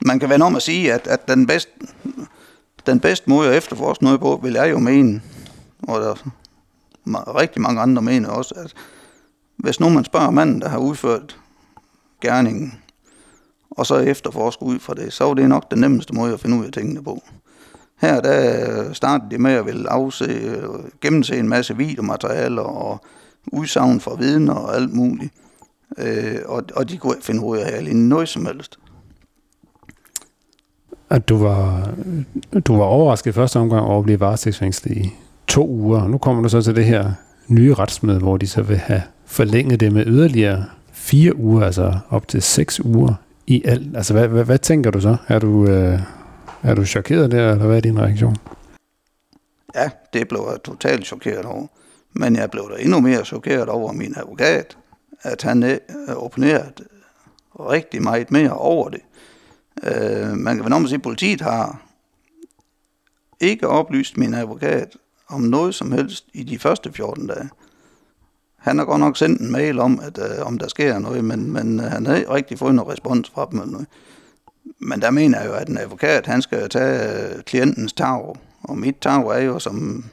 man 0.05 0.19
kan 0.19 0.29
vende 0.29 0.45
om 0.45 0.55
at 0.55 0.61
sige, 0.61 0.93
at, 0.93 1.07
at 1.07 1.27
den, 1.27 1.47
bedste, 1.47 1.71
den 2.85 2.99
bedste 2.99 3.29
måde 3.29 3.49
at 3.49 3.57
efterforske 3.57 4.03
noget 4.03 4.19
på, 4.19 4.39
vil 4.43 4.53
jeg 4.53 4.71
jo 4.71 4.79
mene, 4.79 5.21
og 5.87 6.01
der 6.01 6.15
er 7.05 7.35
rigtig 7.35 7.61
mange 7.61 7.81
andre 7.81 8.01
mener 8.01 8.29
også, 8.29 8.53
at 8.57 8.73
hvis 9.57 9.79
nu 9.79 9.89
man 9.89 10.05
spørger 10.05 10.31
manden, 10.31 10.61
der 10.61 10.69
har 10.69 10.77
udført 10.77 11.39
gerningen, 12.21 12.73
og 13.71 13.85
så 13.85 13.95
efterforsker 13.95 14.65
ud 14.65 14.79
fra 14.79 14.93
det, 14.93 15.13
så 15.13 15.29
er 15.29 15.33
det 15.33 15.49
nok 15.49 15.71
den 15.71 15.79
nemmeste 15.79 16.15
måde 16.15 16.33
at 16.33 16.39
finde 16.39 16.57
ud 16.57 16.65
af 16.65 16.71
tingene 16.71 17.03
på. 17.03 17.23
Her 17.97 18.21
der 18.21 18.93
startede 18.93 19.31
de 19.31 19.37
med 19.37 19.51
at 19.51 19.65
ville 19.65 19.89
afse, 19.89 20.57
gennemse 21.01 21.37
en 21.37 21.49
masse 21.49 21.77
videomaterialer 21.77 22.61
og 22.61 23.05
udsagn 23.47 23.99
fra 23.99 24.15
vidner 24.15 24.53
og 24.53 24.75
alt 24.75 24.93
muligt. 24.93 25.33
Øh, 25.97 26.39
og, 26.45 26.63
og 26.75 26.89
de 26.89 26.97
kunne 26.97 27.13
ikke 27.13 27.25
finde 27.25 27.43
ud 27.43 27.57
af 27.57 27.95
noget 27.95 28.29
som 28.29 28.45
helst. 28.45 28.79
At 31.09 31.29
du 31.29 31.37
var, 31.37 31.89
du 32.65 32.77
var 32.77 32.83
overrasket 32.85 33.31
i 33.31 33.33
første 33.33 33.57
omgang 33.57 33.85
over 33.85 33.99
at 33.99 34.03
blive 34.03 34.19
varetægtsfængslet 34.19 34.97
i 34.97 35.13
to 35.47 35.67
uger. 35.67 36.07
Nu 36.07 36.17
kommer 36.17 36.43
du 36.43 36.49
så 36.49 36.61
til 36.61 36.75
det 36.75 36.85
her 36.85 37.11
nye 37.47 37.73
retsmøde, 37.73 38.19
hvor 38.19 38.37
de 38.37 38.47
så 38.47 38.61
vil 38.61 38.77
have 38.77 39.01
forlænget 39.25 39.79
det 39.79 39.91
med 39.91 40.05
yderligere 40.05 40.65
fire 40.91 41.35
uger, 41.35 41.65
altså 41.65 41.99
op 42.09 42.27
til 42.27 42.41
seks 42.41 42.79
uger 42.79 43.13
i 43.47 43.61
alt. 43.65 43.97
Altså, 43.97 44.13
hvad, 44.13 44.27
hvad, 44.27 44.43
hvad 44.43 44.57
tænker 44.57 44.91
du 44.91 45.01
så? 45.01 45.17
Er 45.27 45.39
du, 45.39 45.67
øh, 45.67 45.99
er 46.63 46.75
du 46.75 46.85
chokeret 46.85 47.31
der, 47.31 47.51
eller 47.51 47.65
hvad 47.65 47.77
er 47.77 47.81
din 47.81 47.99
reaktion? 47.99 48.35
Ja, 49.75 49.89
det 50.13 50.27
blev 50.27 50.47
jeg 50.51 50.63
totalt 50.63 51.05
chokeret 51.05 51.45
over. 51.45 51.67
Men 52.13 52.35
jeg 52.35 52.51
blev 52.51 52.71
da 52.71 52.83
endnu 52.83 52.99
mere 52.99 53.25
chokeret 53.25 53.69
over 53.69 53.91
min 53.91 54.13
advokat, 54.17 54.77
at 55.21 55.41
han 55.41 55.63
øh, 55.63 55.77
opponerede 56.07 56.71
rigtig 57.59 58.03
meget 58.03 58.31
mere 58.31 58.53
over 58.53 58.89
det. 58.89 59.01
Øh, 59.83 60.37
man 60.37 60.57
kan 60.57 60.73
vel 60.73 60.87
sige, 60.87 60.95
at 60.95 61.01
politiet 61.01 61.41
har 61.41 61.81
ikke 63.39 63.67
oplyst 63.67 64.17
min 64.17 64.33
advokat 64.33 64.97
om 65.27 65.41
noget 65.41 65.75
som 65.75 65.91
helst 65.91 66.25
i 66.33 66.43
de 66.43 66.59
første 66.59 66.91
14 66.93 67.27
dage. 67.27 67.49
Han 68.57 68.77
har 68.77 68.85
godt 68.85 68.99
nok 68.99 69.17
sendt 69.17 69.41
en 69.41 69.51
mail 69.51 69.79
om, 69.79 69.99
at 70.03 70.17
øh, 70.17 70.45
om 70.45 70.57
der 70.57 70.67
sker 70.67 70.99
noget, 70.99 71.23
men, 71.23 71.51
men 71.51 71.79
øh, 71.79 71.85
han 71.85 72.05
har 72.05 72.15
ikke 72.15 72.29
rigtig 72.29 72.59
fået 72.59 72.75
noget 72.75 72.91
respons 72.91 73.29
fra 73.29 73.47
dem. 73.51 73.59
Eller 73.59 73.71
noget. 73.71 73.87
Men 74.79 75.01
der 75.01 75.11
mener 75.11 75.39
jeg 75.39 75.47
jo, 75.49 75.53
at 75.53 75.69
en 75.69 75.77
advokat, 75.77 76.25
han 76.25 76.41
skal 76.41 76.69
tage 76.69 77.35
øh, 77.35 77.43
klientens 77.43 77.93
tag, 77.93 78.35
og 78.63 78.77
mit 78.77 78.97
tag 79.01 79.25
er 79.25 79.39
jo 79.39 79.59
som 79.59 80.05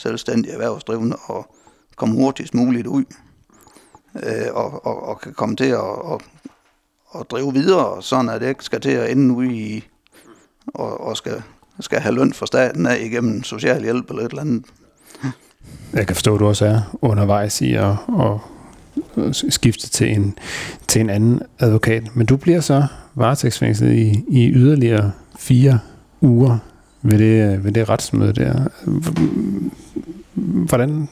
selvstændig 0.00 0.52
erhvervsdrivende 0.52 1.16
og 1.26 1.54
komme 1.96 2.14
hurtigst 2.14 2.54
muligt 2.54 2.86
ud, 2.86 3.04
øh, 4.14 4.52
og, 4.52 4.86
og, 4.86 5.02
og 5.02 5.20
kan 5.20 5.32
komme 5.32 5.56
til 5.56 5.64
at 5.64 5.80
og, 5.80 6.20
og 7.06 7.26
drive 7.30 7.52
videre, 7.52 8.02
sådan 8.02 8.28
at 8.28 8.40
det 8.40 8.48
ikke 8.48 8.64
skal 8.64 8.80
til 8.80 8.90
at 8.90 9.10
ende 9.10 9.34
ude 9.34 9.54
i, 9.54 9.84
og, 10.66 11.00
og 11.00 11.16
skal, 11.16 11.42
skal 11.80 12.00
have 12.00 12.14
løn 12.14 12.32
fra 12.32 12.46
staten 12.46 12.86
af 12.86 12.98
igennem 13.00 13.42
social 13.42 13.82
hjælp 13.82 14.10
eller 14.10 14.22
et 14.22 14.30
eller 14.30 14.42
andet. 14.42 14.64
Jeg 15.92 16.06
kan 16.06 16.16
forstå, 16.16 16.34
at 16.34 16.40
du 16.40 16.46
også 16.46 16.66
er 16.66 16.98
undervejs 17.02 17.60
i 17.60 17.74
at, 17.74 17.94
at 18.20 19.36
skifte 19.50 19.88
til 19.88 20.12
en, 20.12 20.38
til 20.88 21.00
en 21.00 21.10
anden 21.10 21.42
advokat. 21.58 22.16
Men 22.16 22.26
du 22.26 22.36
bliver 22.36 22.60
så 22.60 22.86
varetægtsfængslet 23.14 23.92
i, 23.92 24.24
i 24.28 24.50
yderligere 24.50 25.12
fire 25.38 25.78
uger 26.20 26.58
ved 27.02 27.18
det, 27.18 27.64
ved 27.64 27.72
det 27.72 27.88
retsmøde 27.88 28.32
der. 28.32 28.68
Hvordan, 30.68 31.08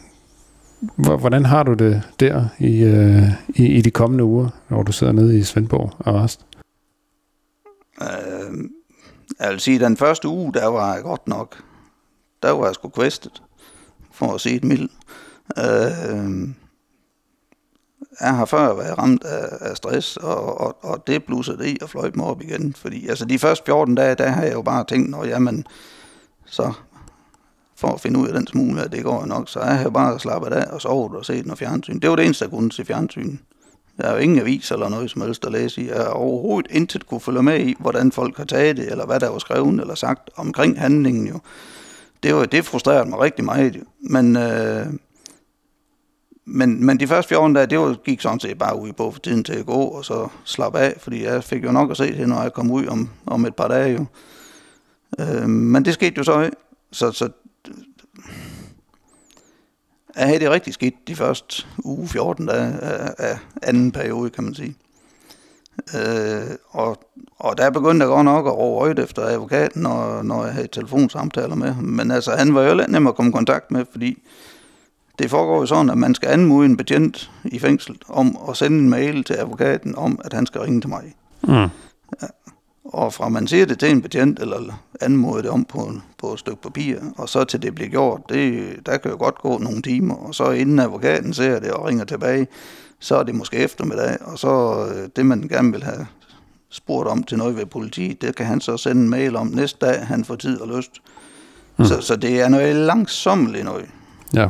hvordan 0.96 1.44
har 1.44 1.62
du 1.62 1.74
det 1.74 2.02
der 2.20 2.48
i, 2.58 2.82
øh, 2.82 3.22
i, 3.48 3.66
i 3.66 3.80
de 3.80 3.90
kommende 3.90 4.24
uger, 4.24 4.48
når 4.68 4.82
du 4.82 4.92
sidder 4.92 5.12
nede 5.12 5.38
i 5.38 5.42
Svendborg 5.42 5.92
arrest? 6.06 6.46
Øh, 8.02 8.68
jeg 9.40 9.50
vil 9.50 9.60
sige, 9.60 9.78
den 9.78 9.96
første 9.96 10.28
uge, 10.28 10.52
der 10.52 10.66
var 10.66 10.94
jeg 10.94 11.02
godt 11.02 11.28
nok, 11.28 11.56
der 12.42 12.50
var 12.50 12.66
jeg 12.66 12.74
sgu 12.74 12.88
kvæstet, 12.88 13.42
for 14.12 14.34
at 14.34 14.40
sige 14.40 14.60
det 14.60 14.64
mildt. 14.64 14.92
Øh, 15.58 16.48
jeg 18.20 18.36
har 18.36 18.44
før 18.44 18.74
været 18.74 18.98
ramt 18.98 19.24
af, 19.24 19.48
af 19.60 19.76
stress, 19.76 20.16
og, 20.16 20.60
og, 20.60 20.76
og 20.84 21.06
det 21.06 21.24
blussede 21.24 21.70
i 21.70 21.78
og 21.82 21.90
fløjt 21.90 22.16
mig 22.16 22.26
op 22.26 22.42
igen. 22.42 22.74
Fordi 22.74 23.08
altså 23.08 23.24
de 23.24 23.38
første 23.38 23.64
14 23.66 23.94
dage, 23.94 24.14
der 24.14 24.28
har 24.28 24.42
jeg 24.42 24.52
jo 24.52 24.62
bare 24.62 24.84
tænkt, 24.84 25.10
når 25.10 25.24
jamen, 25.24 25.66
så 26.46 26.72
for 27.76 27.88
at 27.88 28.00
finde 28.00 28.20
ud 28.20 28.28
af 28.28 28.34
den 28.34 28.46
smule, 28.46 28.82
at 28.82 28.92
det 28.92 29.04
går 29.04 29.26
nok, 29.26 29.48
så 29.48 29.60
jeg 29.60 29.78
har 29.78 29.90
bare 29.90 30.20
slappet 30.20 30.52
af 30.52 30.66
og 30.70 30.80
sovet 30.80 31.16
og 31.16 31.24
set 31.24 31.46
noget 31.46 31.58
fjernsyn. 31.58 31.98
Det 31.98 32.10
var 32.10 32.16
det 32.16 32.24
eneste, 32.24 32.42
jeg 32.42 32.50
kunne 32.50 32.72
se 32.72 32.84
fjernsyn. 32.84 33.36
Der 33.98 34.06
har 34.06 34.14
jo 34.14 34.18
ingen 34.18 34.38
avis 34.38 34.70
eller 34.70 34.88
noget 34.88 35.10
som 35.10 35.22
helst 35.22 35.46
at 35.46 35.52
læse 35.52 35.82
i. 35.82 35.88
Jeg 35.88 35.96
har 35.96 36.04
overhovedet 36.04 36.70
intet 36.70 37.06
kunne 37.06 37.20
følge 37.20 37.42
med 37.42 37.60
i, 37.60 37.76
hvordan 37.78 38.12
folk 38.12 38.36
har 38.36 38.44
taget 38.44 38.76
det, 38.76 38.90
eller 38.90 39.06
hvad 39.06 39.20
der 39.20 39.28
var 39.28 39.38
skrevet 39.38 39.80
eller 39.80 39.94
sagt 39.94 40.30
omkring 40.36 40.80
handlingen 40.80 41.28
jo. 41.28 41.40
Det, 42.22 42.34
var, 42.34 42.44
det 42.44 42.64
frustrerede 42.64 43.10
mig 43.10 43.18
rigtig 43.18 43.44
meget. 43.44 43.76
Jo. 43.76 43.80
Men, 44.00 44.36
øh, 44.36 44.86
men, 46.50 46.84
men 46.86 47.00
de 47.00 47.06
første 47.06 47.28
14 47.28 47.54
dage, 47.54 47.66
det 47.66 47.78
var, 47.78 47.94
gik 48.04 48.20
sådan 48.20 48.40
set 48.40 48.58
bare 48.58 48.80
ud 48.80 48.92
på 48.92 49.10
for 49.10 49.20
tiden 49.20 49.44
til 49.44 49.52
at 49.52 49.66
gå, 49.66 49.80
og 49.80 50.04
så 50.04 50.28
slappe 50.44 50.78
af, 50.78 50.94
fordi 50.98 51.24
jeg 51.24 51.44
fik 51.44 51.64
jo 51.64 51.72
nok 51.72 51.90
at 51.90 51.96
se 51.96 52.18
det, 52.18 52.28
når 52.28 52.42
jeg 52.42 52.52
kom 52.52 52.70
ud 52.70 52.86
om, 52.86 53.10
om 53.26 53.46
et 53.46 53.56
par 53.56 53.68
dage 53.68 53.92
jo. 53.92 54.06
Øh, 55.20 55.48
men 55.48 55.84
det 55.84 55.94
skete 55.94 56.14
jo 56.18 56.24
så 56.24 56.40
ikke. 56.40 56.56
Så, 56.92 57.12
så 57.12 57.28
jeg 60.16 60.26
havde 60.26 60.40
det 60.40 60.50
rigtig 60.50 60.74
skidt 60.74 61.08
de 61.08 61.16
første 61.16 61.66
uge 61.84 62.08
14 62.08 62.46
dage 62.46 62.72
af, 62.80 63.14
af 63.18 63.38
anden 63.62 63.92
periode, 63.92 64.30
kan 64.30 64.44
man 64.44 64.54
sige. 64.54 64.76
Øh, 65.94 66.56
og, 66.70 66.98
og 67.38 67.58
der 67.58 67.70
begyndte 67.70 68.04
jeg 68.04 68.10
godt 68.10 68.24
nok 68.24 68.46
at 68.46 68.56
råbe 68.56 68.84
øjet 68.84 68.98
efter 68.98 69.22
advokaten, 69.22 69.82
når, 69.82 70.22
når 70.22 70.44
jeg 70.44 70.54
havde 70.54 70.68
telefonsamtaler 70.68 71.54
med 71.54 71.72
ham. 71.72 71.84
Men 71.84 72.10
altså, 72.10 72.30
han 72.30 72.54
var 72.54 72.62
jo 72.62 72.74
lidt 72.74 72.90
nem 72.90 73.06
at 73.06 73.14
komme 73.14 73.28
i 73.28 73.32
kontakt 73.32 73.70
med, 73.70 73.84
fordi 73.92 74.22
det 75.18 75.30
foregår 75.30 75.60
jo 75.60 75.66
sådan, 75.66 75.90
at 75.90 75.98
man 75.98 76.14
skal 76.14 76.28
anmode 76.28 76.66
en 76.66 76.76
betjent 76.76 77.30
i 77.44 77.58
fængsel 77.58 77.98
om 78.08 78.38
at 78.48 78.56
sende 78.56 78.78
en 78.78 78.88
mail 78.88 79.24
til 79.24 79.34
advokaten 79.34 79.94
om, 79.96 80.20
at 80.24 80.32
han 80.32 80.46
skal 80.46 80.60
ringe 80.60 80.80
til 80.80 80.88
mig. 80.88 81.14
Mm. 81.42 81.54
Ja. 81.54 81.68
Og 82.84 83.12
fra 83.12 83.28
man 83.28 83.46
siger 83.46 83.66
det 83.66 83.78
til 83.78 83.90
en 83.90 84.02
betjent, 84.02 84.38
eller 84.38 84.82
anmoder 85.00 85.42
det 85.42 85.50
om 85.50 85.64
på, 85.64 85.92
på 86.18 86.32
et 86.32 86.38
stykke 86.38 86.62
papir, 86.62 86.96
og 87.16 87.28
så 87.28 87.44
til 87.44 87.62
det 87.62 87.74
bliver 87.74 87.90
gjort, 87.90 88.20
det, 88.28 88.66
der 88.86 88.96
kan 88.96 89.10
jo 89.10 89.16
godt 89.16 89.38
gå 89.38 89.58
nogle 89.58 89.82
timer, 89.82 90.14
og 90.14 90.34
så 90.34 90.50
inden 90.50 90.78
advokaten 90.78 91.34
ser 91.34 91.60
det 91.60 91.70
og 91.70 91.88
ringer 91.88 92.04
tilbage, 92.04 92.46
så 93.00 93.16
er 93.16 93.22
det 93.22 93.34
måske 93.34 93.56
eftermiddag, 93.56 94.16
og 94.20 94.38
så 94.38 94.84
øh, 94.94 95.08
det, 95.16 95.26
man 95.26 95.40
gerne 95.40 95.72
vil 95.72 95.82
have 95.82 96.06
spurgt 96.70 97.08
om 97.08 97.22
til 97.22 97.38
noget 97.38 97.56
ved 97.56 97.66
politiet, 97.66 98.22
det 98.22 98.36
kan 98.36 98.46
han 98.46 98.60
så 98.60 98.76
sende 98.76 99.02
en 99.02 99.10
mail 99.10 99.36
om 99.36 99.46
næste 99.46 99.86
dag, 99.86 100.06
han 100.06 100.24
får 100.24 100.36
tid 100.36 100.60
og 100.60 100.76
lyst. 100.76 100.92
Mm. 101.76 101.84
Så, 101.84 102.00
så 102.00 102.16
det 102.16 102.40
er 102.40 102.48
noget 102.48 102.76
langsommeligt 102.76 103.64
noget. 103.64 103.86
Ja. 104.34 104.48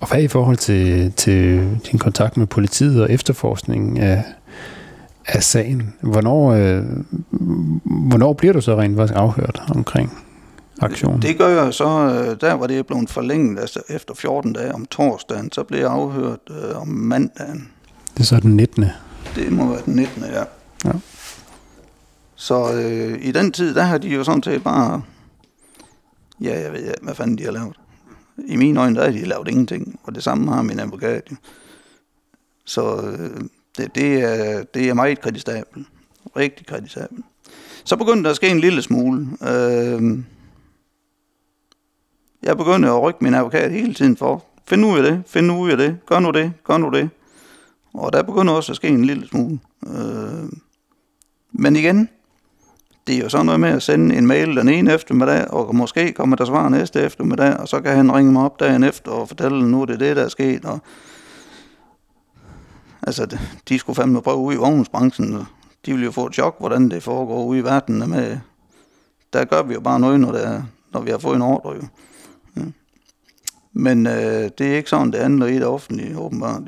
Og 0.00 0.08
hvad 0.08 0.22
i 0.22 0.28
forhold 0.28 0.56
til, 0.56 1.12
til 1.12 1.68
din 1.90 1.98
kontakt 1.98 2.36
med 2.36 2.46
politiet 2.46 3.02
og 3.02 3.12
efterforskningen 3.12 3.96
af, 3.96 4.24
af 5.26 5.42
sagen? 5.42 5.94
Hvornår, 6.00 6.52
øh, 6.52 6.84
hvornår 8.10 8.32
bliver 8.32 8.52
du 8.52 8.60
så 8.60 8.76
rent 8.76 8.96
faktisk 8.96 9.18
afhørt 9.18 9.62
omkring 9.68 10.18
aktionen? 10.80 11.22
Det 11.22 11.38
gør 11.38 11.62
jeg 11.62 11.74
så, 11.74 11.88
øh, 11.88 12.40
der 12.40 12.52
var 12.52 12.66
det 12.66 12.86
blevet 12.86 13.10
forlænget, 13.10 13.60
altså 13.60 13.80
efter 13.88 14.14
14 14.14 14.52
dage 14.52 14.74
om 14.74 14.86
torsdagen, 14.86 15.52
så 15.52 15.62
blev 15.62 15.80
jeg 15.80 15.90
afhørt 15.90 16.40
øh, 16.50 16.80
om 16.80 16.88
mandagen. 16.88 17.68
Det 18.14 18.20
er 18.20 18.24
så 18.24 18.40
den 18.40 18.56
19. 18.56 18.84
Det 19.34 19.52
må 19.52 19.68
være 19.68 19.82
den 19.86 19.94
19. 19.94 20.22
ja. 20.22 20.44
ja. 20.84 20.92
Så 22.34 22.72
øh, 22.72 23.18
i 23.20 23.32
den 23.32 23.52
tid, 23.52 23.74
der 23.74 23.82
har 23.82 23.98
de 23.98 24.08
jo 24.08 24.24
sådan 24.24 24.42
set 24.42 24.62
bare, 24.62 25.02
ja, 26.40 26.60
jeg 26.60 26.72
ved 26.72 26.78
ikke, 26.78 26.94
hvad 27.02 27.14
fanden 27.14 27.38
de 27.38 27.44
har 27.44 27.50
lavet. 27.52 27.76
I 28.46 28.56
mine 28.56 28.80
øjne, 28.80 28.96
der 28.96 29.04
har 29.04 29.10
de 29.10 29.24
lavet 29.24 29.48
ingenting, 29.48 30.00
og 30.02 30.14
det 30.14 30.22
samme 30.22 30.52
har 30.52 30.62
min 30.62 30.80
advokat 30.80 31.30
jo. 31.30 31.36
Så 32.64 33.00
øh, 33.00 33.40
det, 33.78 33.94
det, 33.94 34.22
er, 34.22 34.62
det 34.62 34.88
er 34.88 34.94
meget 34.94 35.20
kritisabelt. 35.20 35.86
Rigtig 36.36 36.66
kritisabelt. 36.66 37.24
Så 37.84 37.96
begyndte 37.96 38.22
der 38.22 38.30
at 38.30 38.36
ske 38.36 38.48
en 38.48 38.60
lille 38.60 38.82
smule. 38.82 39.26
Øh, 39.42 40.18
jeg 42.42 42.56
begyndte 42.56 42.88
at 42.88 43.02
rykke 43.02 43.24
min 43.24 43.34
advokat 43.34 43.72
hele 43.72 43.94
tiden 43.94 44.16
for, 44.16 44.44
find 44.66 44.86
ud 44.86 44.98
af 44.98 45.02
det, 45.02 45.22
find 45.26 45.52
ud 45.52 45.70
af 45.70 45.76
det, 45.76 45.98
gør 46.06 46.20
nu 46.20 46.30
det, 46.30 46.52
gør 46.64 46.78
nu 46.78 46.90
det. 46.90 47.10
Og 47.94 48.12
der 48.12 48.22
begynder 48.22 48.52
også 48.52 48.72
at 48.72 48.76
ske 48.76 48.88
en 48.88 49.04
lille 49.04 49.28
smule. 49.28 49.58
Øh, 49.86 50.48
men 51.52 51.76
igen, 51.76 52.08
det 53.06 53.14
er 53.14 53.20
jo 53.20 53.28
sådan 53.28 53.46
noget 53.46 53.60
med 53.60 53.68
at 53.68 53.82
sende 53.82 54.16
en 54.16 54.26
mail 54.26 54.56
den 54.56 54.68
ene 54.68 54.94
eftermiddag, 54.94 55.50
og 55.50 55.74
måske 55.74 56.12
kommer 56.12 56.36
der 56.36 56.44
svar 56.44 56.68
næste 56.68 57.00
eftermiddag, 57.00 57.56
og 57.56 57.68
så 57.68 57.80
kan 57.80 57.96
han 57.96 58.14
ringe 58.14 58.32
mig 58.32 58.44
op 58.44 58.60
dagen 58.60 58.82
efter 58.82 59.10
og 59.10 59.28
fortælle, 59.28 59.70
nu 59.70 59.82
er 59.82 59.86
det 59.86 60.00
det, 60.00 60.16
der 60.16 60.24
er 60.24 60.28
sket. 60.28 60.64
Og, 60.64 60.80
altså, 63.02 63.38
de 63.68 63.78
skulle 63.78 63.96
fandme 63.96 64.22
prøve 64.22 64.36
ud 64.36 64.54
i 64.54 64.56
vognsbranchen. 64.56 65.34
og 65.34 65.46
de 65.86 65.94
vil 65.94 66.04
jo 66.04 66.10
få 66.10 66.26
et 66.26 66.34
chok, 66.34 66.56
hvordan 66.58 66.90
det 66.90 67.02
foregår 67.02 67.44
ude 67.44 67.58
i 67.58 67.64
verden. 67.64 68.10
Med, 68.10 68.38
der 69.32 69.44
gør 69.44 69.62
vi 69.62 69.74
jo 69.74 69.80
bare 69.80 70.00
noget, 70.00 70.20
når, 70.20 70.32
det 70.32 70.46
er, 70.46 70.62
når 70.92 71.00
vi 71.00 71.10
har 71.10 71.18
fået 71.18 71.36
en 71.36 71.42
ordre. 71.42 71.70
Jo. 71.70 71.82
Ja. 72.56 72.62
Men 73.72 74.06
øh, 74.06 74.50
det 74.58 74.60
er 74.60 74.76
ikke 74.76 74.90
sådan, 74.90 75.12
det 75.12 75.20
handler 75.20 75.46
i 75.46 75.54
det 75.54 75.66
offentlige, 75.66 76.18
åbenbart. 76.18 76.62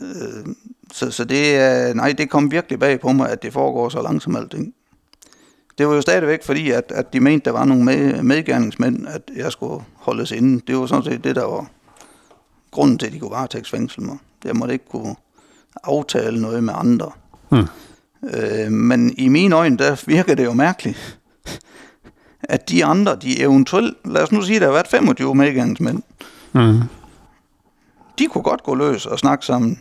Øh, 0.00 0.54
så, 0.92 1.10
så 1.10 1.24
det 1.24 1.56
er, 1.56 1.94
nej, 1.94 2.12
det 2.12 2.30
kom 2.30 2.50
virkelig 2.50 2.78
bag 2.78 3.00
på 3.00 3.12
mig, 3.12 3.30
at 3.30 3.42
det 3.42 3.52
foregår 3.52 3.88
så 3.88 4.02
langsomt 4.02 4.36
alting. 4.36 4.74
Det 5.78 5.88
var 5.88 5.94
jo 5.94 6.00
stadigvæk 6.00 6.44
fordi, 6.44 6.70
at, 6.70 6.92
at 6.94 7.12
de 7.12 7.20
mente, 7.20 7.44
der 7.44 7.50
var 7.50 7.64
nogle 7.64 7.84
med, 7.84 8.22
medgerningsmænd, 8.22 9.06
at 9.08 9.22
jeg 9.36 9.52
skulle 9.52 9.84
holdes 9.94 10.30
inde. 10.30 10.62
Det 10.66 10.76
var 10.76 10.86
sådan 10.86 11.04
set 11.04 11.24
det, 11.24 11.36
der 11.36 11.44
var 11.44 11.66
grunden 12.70 12.98
til, 12.98 13.06
at 13.06 13.12
de 13.12 13.18
kunne 13.18 13.30
varetægtsfængsle 13.30 14.04
mig. 14.04 14.18
Jeg 14.44 14.56
måtte 14.56 14.74
ikke 14.74 14.88
kunne 14.90 15.16
aftale 15.84 16.42
noget 16.42 16.64
med 16.64 16.74
andre. 16.76 17.10
Hmm. 17.48 17.66
Øh, 18.34 18.72
men 18.72 19.14
i 19.18 19.28
mine 19.28 19.56
øjne, 19.56 19.76
der 19.76 20.02
virker 20.06 20.34
det 20.34 20.44
jo 20.44 20.52
mærkeligt, 20.52 21.18
at 22.42 22.68
de 22.68 22.84
andre, 22.84 23.16
de 23.16 23.40
eventuelt, 23.40 23.96
lad 24.04 24.22
os 24.22 24.32
nu 24.32 24.42
sige, 24.42 24.60
der 24.60 24.66
har 24.66 24.72
været 24.72 24.88
25 24.88 25.34
medgangsmænd, 25.34 26.02
mm. 26.52 26.80
de 28.18 28.26
kunne 28.26 28.44
godt 28.44 28.62
gå 28.62 28.74
løs 28.74 29.06
og 29.06 29.18
snakke 29.18 29.46
sammen 29.46 29.80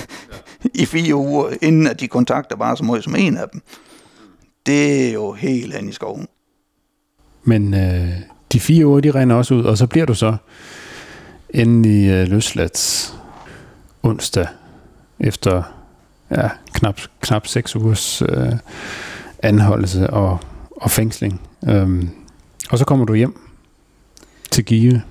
i 0.74 0.86
fire 0.86 1.14
uger, 1.14 1.54
inden 1.62 1.86
at 1.86 2.00
de 2.00 2.08
kontakter 2.08 2.56
bare 2.56 2.76
så 2.76 2.84
meget 2.84 3.04
som 3.04 3.14
en 3.16 3.36
af 3.36 3.48
dem. 3.52 3.62
Det 4.66 5.08
er 5.08 5.12
jo 5.12 5.32
helt 5.32 5.74
hen 5.74 5.88
i 5.88 5.92
skoven. 5.92 6.26
Men 7.44 7.74
øh, 7.74 8.08
de 8.52 8.60
fire 8.60 8.86
uger, 8.86 9.00
de 9.00 9.10
regner 9.10 9.34
også 9.34 9.54
ud, 9.54 9.64
og 9.64 9.78
så 9.78 9.86
bliver 9.86 10.06
du 10.06 10.14
så 10.14 10.36
endelig 11.50 12.10
øh, 12.10 12.28
løsladt 12.28 13.14
onsdag 14.02 14.46
efter 15.20 15.62
ja, 16.30 16.48
knap, 16.72 17.00
knap 17.20 17.46
seks 17.46 17.76
ugers 17.76 18.22
øh, 18.22 18.52
anholdelse 19.42 20.10
og, 20.10 20.38
og 20.70 20.90
fængsling. 20.90 21.40
Øhm, 21.68 22.08
og 22.70 22.78
så 22.78 22.84
kommer 22.84 23.04
du 23.04 23.14
hjem 23.14 23.40
til 24.50 24.64
Give. 24.64 25.02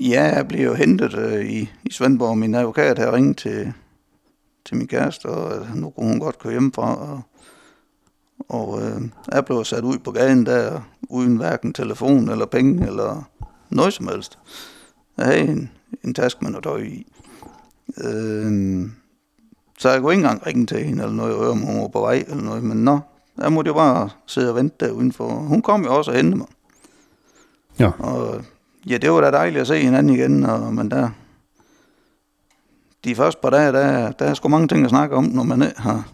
Ja, 0.00 0.22
jeg 0.22 0.48
blev 0.48 0.64
jo 0.64 0.74
hentet 0.74 1.14
øh, 1.14 1.46
i, 1.46 1.70
i 1.84 1.92
Svendborg. 1.92 2.38
Min 2.38 2.54
advokat 2.54 2.98
har 2.98 3.14
ringet 3.14 3.36
til, 3.36 3.72
til 4.66 4.76
min 4.76 4.86
kæreste, 4.86 5.26
og 5.26 5.66
nu 5.74 5.90
kunne 5.90 6.08
hun 6.08 6.20
godt 6.20 6.38
køre 6.38 6.52
hjemmefra. 6.52 6.96
Og, 6.96 7.22
og 8.48 8.82
øh, 8.82 9.02
jeg 9.32 9.44
blev 9.44 9.64
sat 9.64 9.84
ud 9.84 9.98
på 9.98 10.10
gaden 10.10 10.46
der, 10.46 10.80
uden 11.08 11.36
hverken 11.36 11.72
telefon 11.72 12.28
eller 12.28 12.46
penge 12.46 12.86
eller 12.86 13.28
noget 13.70 13.92
som 13.92 14.08
helst. 14.08 14.38
Jeg 15.16 15.26
havde 15.26 15.38
en, 15.38 15.70
en 16.04 16.14
task 16.14 16.42
med 16.42 16.50
noget 16.50 16.64
tøj 16.64 16.80
i. 16.80 17.06
Øh, 17.98 18.88
så 19.78 19.90
jeg 19.90 20.00
kunne 20.00 20.12
ikke 20.12 20.24
engang 20.24 20.46
ringe 20.46 20.66
til 20.66 20.84
hende 20.84 21.02
eller 21.02 21.16
noget, 21.16 21.34
og 21.34 21.40
høre, 21.40 21.50
om 21.50 21.60
hun 21.60 21.80
var 21.80 21.88
på 21.88 22.00
vej 22.00 22.24
eller 22.28 22.44
noget. 22.44 22.62
Men 22.62 22.84
nå, 22.84 23.00
jeg 23.38 23.52
måtte 23.52 23.68
jo 23.68 23.74
bare 23.74 24.08
sidde 24.26 24.50
og 24.50 24.56
vente 24.56 24.86
der 24.86 24.92
udenfor. 24.92 25.28
Hun 25.28 25.62
kom 25.62 25.84
jo 25.84 25.96
også 25.96 26.10
og 26.10 26.16
hente 26.16 26.36
mig. 26.36 26.46
Ja. 27.78 27.90
Og 27.98 28.44
ja, 28.86 28.96
det 28.96 29.12
var 29.12 29.20
da 29.20 29.30
dejligt 29.30 29.60
at 29.60 29.66
se 29.66 29.78
hinanden 29.78 30.14
igen, 30.14 30.44
og, 30.44 30.74
men 30.74 30.90
der, 30.90 31.10
de 33.04 33.14
første 33.14 33.40
par 33.42 33.50
dage, 33.50 33.72
der, 33.72 34.12
der 34.12 34.24
er 34.24 34.34
sgu 34.34 34.48
mange 34.48 34.68
ting 34.68 34.84
at 34.84 34.90
snakke 34.90 35.16
om, 35.16 35.24
når 35.24 35.42
man 35.42 35.62
har, 35.76 36.08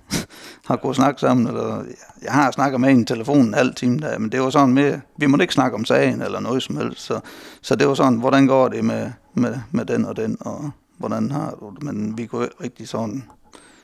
har 0.66 0.76
kunnet 0.76 0.96
snakke 0.96 1.20
sammen. 1.20 1.46
Eller, 1.46 1.84
jeg 2.22 2.32
har 2.32 2.50
snakket 2.50 2.80
med 2.80 2.90
en 2.90 3.04
telefonen 3.06 3.46
en 3.46 3.54
halv 3.54 3.74
time, 3.74 3.98
der, 3.98 4.18
men 4.18 4.32
det 4.32 4.40
var 4.40 4.50
sådan 4.50 4.74
med, 4.74 5.00
vi 5.16 5.26
må 5.26 5.38
ikke 5.38 5.54
snakke 5.54 5.74
om 5.76 5.84
sagen 5.84 6.22
eller 6.22 6.40
noget 6.40 6.62
som 6.62 6.76
helst. 6.76 7.00
Så, 7.00 7.20
så 7.62 7.74
det 7.74 7.88
var 7.88 7.94
sådan, 7.94 8.18
hvordan 8.18 8.46
går 8.46 8.68
det 8.68 8.84
med, 8.84 9.10
med, 9.34 9.54
med 9.70 9.84
den 9.84 10.04
og 10.04 10.16
den, 10.16 10.36
og 10.40 10.70
hvordan 10.98 11.30
har 11.30 11.54
du 11.60 11.70
det? 11.74 11.82
Men 11.82 12.18
vi 12.18 12.26
kunne 12.26 12.48
rigtig 12.62 12.88
sådan 12.88 13.24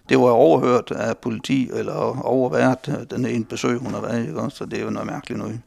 det 0.08 0.18
var 0.18 0.24
overhørt 0.24 0.90
af 0.90 1.16
politi, 1.16 1.70
eller 1.74 2.24
overvært 2.24 2.90
den 3.10 3.26
ene 3.26 3.44
besøg, 3.44 3.78
hun 3.78 3.94
har 3.94 4.00
været, 4.00 4.20
ikke? 4.20 4.40
så 4.48 4.64
det 4.64 4.78
er 4.78 4.84
jo 4.84 4.90
noget 4.90 5.06
mærkeligt 5.06 5.38
noget. 5.38 5.60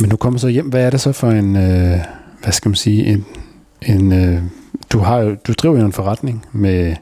Men 0.00 0.10
du 0.10 0.16
kommer 0.16 0.38
så 0.38 0.48
hjem, 0.48 0.68
hvad 0.68 0.86
er 0.86 0.90
det 0.90 1.00
så 1.00 1.12
for 1.12 1.30
en, 1.30 1.56
øh, 1.56 1.98
hvad 2.42 2.52
skal 2.52 2.68
man 2.68 2.76
sige, 2.76 3.06
en, 3.06 3.26
en 3.82 4.12
øh, 4.12 4.42
du, 4.92 4.98
har 4.98 5.18
jo, 5.18 5.36
du 5.46 5.52
driver 5.52 5.78
jo 5.78 5.84
en 5.84 5.92
forretning 5.92 6.46
med 6.52 6.96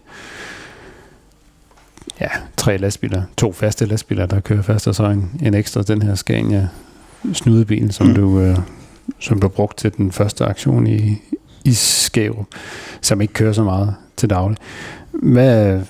ja, 2.21 2.29
tre 2.57 2.77
lastbiler, 2.77 3.23
to 3.37 3.53
faste 3.53 3.87
lastbiler, 3.87 4.27
der 4.27 4.41
kører 4.41 4.63
fast, 4.63 4.89
og 4.89 4.95
så 4.95 5.05
en, 5.05 5.31
en 5.43 5.55
ekstra, 5.55 5.83
den 5.83 6.03
her 6.03 6.15
Scania 6.15 6.69
snudebil, 7.33 7.93
som, 7.93 8.07
mm. 8.07 8.15
du, 8.15 8.41
øh, 8.41 8.59
som 9.19 9.41
du 9.41 9.49
brugte 9.49 9.83
til 9.83 9.97
den 9.97 10.13
første 10.13 10.45
aktion 10.45 10.87
i, 10.87 11.23
i 11.65 11.73
Skærup, 11.73 12.47
som 13.01 13.21
ikke 13.21 13.35
kører 13.35 13.53
så 13.53 13.65
meget 13.65 13.95
til 14.17 14.31
daglig. 14.31 14.59
Hvad, 15.13 15.81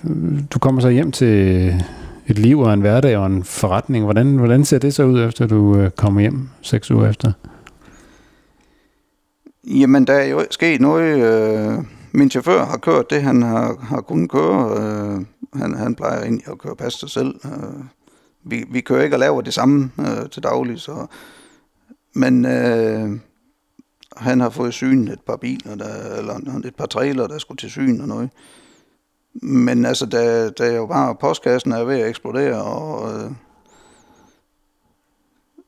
du 0.50 0.58
kommer 0.58 0.80
så 0.80 0.88
hjem 0.88 1.12
til 1.12 1.66
et 2.26 2.38
liv 2.38 2.60
og 2.60 2.74
en 2.74 2.80
hverdag 2.80 3.16
og 3.16 3.26
en 3.26 3.44
forretning. 3.44 4.04
Hvordan, 4.04 4.36
hvordan 4.36 4.64
ser 4.64 4.78
det 4.78 4.94
så 4.94 5.04
ud, 5.04 5.22
efter 5.22 5.46
du 5.46 5.76
øh, 5.76 5.90
kommer 5.90 6.20
hjem 6.20 6.48
seks 6.62 6.90
uger 6.90 7.08
efter? 7.08 7.32
Jamen, 9.64 10.06
der 10.06 10.12
er 10.12 10.24
jo 10.24 10.44
sket 10.50 10.80
noget. 10.80 11.18
Øh, 11.18 11.78
min 12.12 12.30
chauffør 12.30 12.64
har 12.64 12.76
kørt 12.76 13.10
det, 13.10 13.22
han 13.22 13.42
har, 13.42 13.76
har 13.80 14.00
kunnet 14.00 14.30
køre. 14.30 14.80
Øh, 14.80 15.20
han, 15.56 15.74
han 15.74 15.94
plejer 15.94 16.22
egentlig 16.22 16.48
at 16.48 16.58
køre 16.58 16.76
pas 16.76 16.92
sig 16.92 17.10
selv. 17.10 17.40
Øh, 17.44 17.84
vi, 18.44 18.64
vi 18.70 18.80
kører 18.80 19.02
ikke 19.02 19.16
og 19.16 19.20
laver 19.20 19.40
det 19.40 19.54
samme 19.54 19.90
øh, 20.00 20.30
til 20.30 20.42
daglig, 20.42 20.80
så... 20.80 21.06
Men 22.14 22.44
øh, 22.44 23.10
han 24.16 24.40
har 24.40 24.50
fået 24.50 24.74
syn 24.74 25.08
et 25.08 25.20
par 25.20 25.36
biler, 25.36 25.74
der, 25.74 26.16
eller 26.18 26.60
et 26.64 26.76
par 26.76 26.86
trailer, 26.86 27.26
der 27.26 27.38
skulle 27.38 27.58
til 27.58 27.70
syn 27.70 28.00
og 28.00 28.08
noget. 28.08 28.30
Men 29.42 29.84
altså, 29.84 30.06
da, 30.06 30.50
da 30.50 30.64
jeg 30.64 30.76
jo 30.76 30.86
bare 30.86 31.14
postkassen 31.14 31.72
er 31.72 31.84
ved 31.84 32.00
at 32.00 32.08
eksplodere, 32.08 32.62
og 32.62 33.14
øh, 33.14 33.30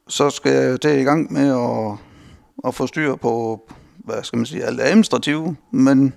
så 0.08 0.30
skal 0.30 0.52
jeg 0.52 0.80
til 0.80 0.98
i 0.98 1.02
gang 1.02 1.32
med 1.32 1.48
at, 1.48 1.98
at 2.68 2.74
få 2.74 2.86
styr 2.86 3.14
på, 3.14 3.62
hvad 3.96 4.22
skal 4.22 4.36
man 4.36 4.46
sige, 4.46 4.64
alt 4.64 4.80
administrativt, 4.80 5.56
men 5.70 6.14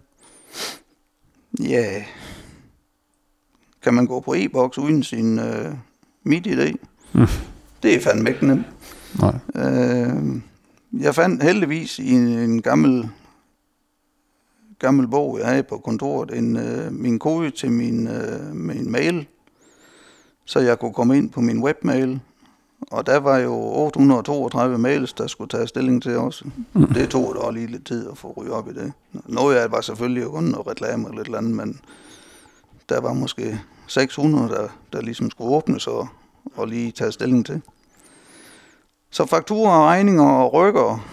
ja, 1.59 2.03
kan 3.83 3.93
man 3.93 4.07
gå 4.07 4.19
på 4.19 4.33
e-boks 4.33 4.77
uden 4.77 5.03
sin 5.03 5.39
øh, 5.39 5.73
MIDI-idé? 6.23 6.73
Mm. 7.13 7.27
Det 7.83 7.95
er 7.95 8.01
fandme 8.01 8.29
ikke 8.29 8.47
nemt. 8.47 8.65
Nej. 9.19 9.35
Øh, 9.55 10.41
jeg 11.01 11.15
fandt 11.15 11.43
heldigvis 11.43 11.99
i 11.99 12.11
en, 12.11 12.27
en 12.27 12.61
gammel 12.61 13.09
gammel 14.79 15.07
bog, 15.07 15.39
jeg 15.39 15.47
havde 15.47 15.63
på 15.63 15.77
kontoret, 15.77 16.37
en, 16.37 16.57
øh, 16.57 16.93
min 16.93 17.19
kode 17.19 17.51
til 17.51 17.71
min, 17.71 18.07
øh, 18.07 18.55
min 18.55 18.91
mail, 18.91 19.27
så 20.45 20.59
jeg 20.59 20.79
kunne 20.79 20.93
komme 20.93 21.17
ind 21.17 21.29
på 21.29 21.41
min 21.41 21.63
webmail. 21.63 22.19
Og 22.91 23.05
der 23.05 23.17
var 23.19 23.37
jo 23.37 23.53
832 23.53 24.77
mails, 24.77 25.13
der 25.13 25.27
skulle 25.27 25.49
tage 25.49 25.67
stilling 25.67 26.03
til 26.03 26.17
også. 26.17 26.45
Mm. 26.73 26.87
Det 26.87 27.09
tog 27.09 27.35
da 27.35 27.51
lige 27.51 27.67
lidt 27.67 27.85
tid 27.85 28.09
at 28.09 28.17
få 28.17 28.33
ryge 28.37 28.51
op 28.51 28.69
i 28.69 28.73
det. 28.73 28.93
Noget 29.25 29.55
af 29.55 29.61
det 29.61 29.71
var 29.71 29.81
selvfølgelig 29.81 30.25
kun 30.25 30.43
noget 30.43 30.67
reklame 30.67 31.09
eller 31.09 31.23
lidt 31.23 31.35
andet, 31.35 31.55
men 31.55 31.79
der 32.91 33.01
var 33.01 33.13
måske 33.13 33.59
600, 33.87 34.49
der, 34.49 34.67
der 34.93 35.01
ligesom 35.01 35.29
skulle 35.31 35.51
åbnes 35.51 35.87
og, 35.87 36.07
og 36.55 36.67
lige 36.67 36.91
tage 36.91 37.11
stilling 37.11 37.45
til. 37.45 37.61
Så 39.11 39.25
fakturer, 39.25 39.85
regninger 39.87 40.29
og 40.29 40.53
rykker 40.53 41.07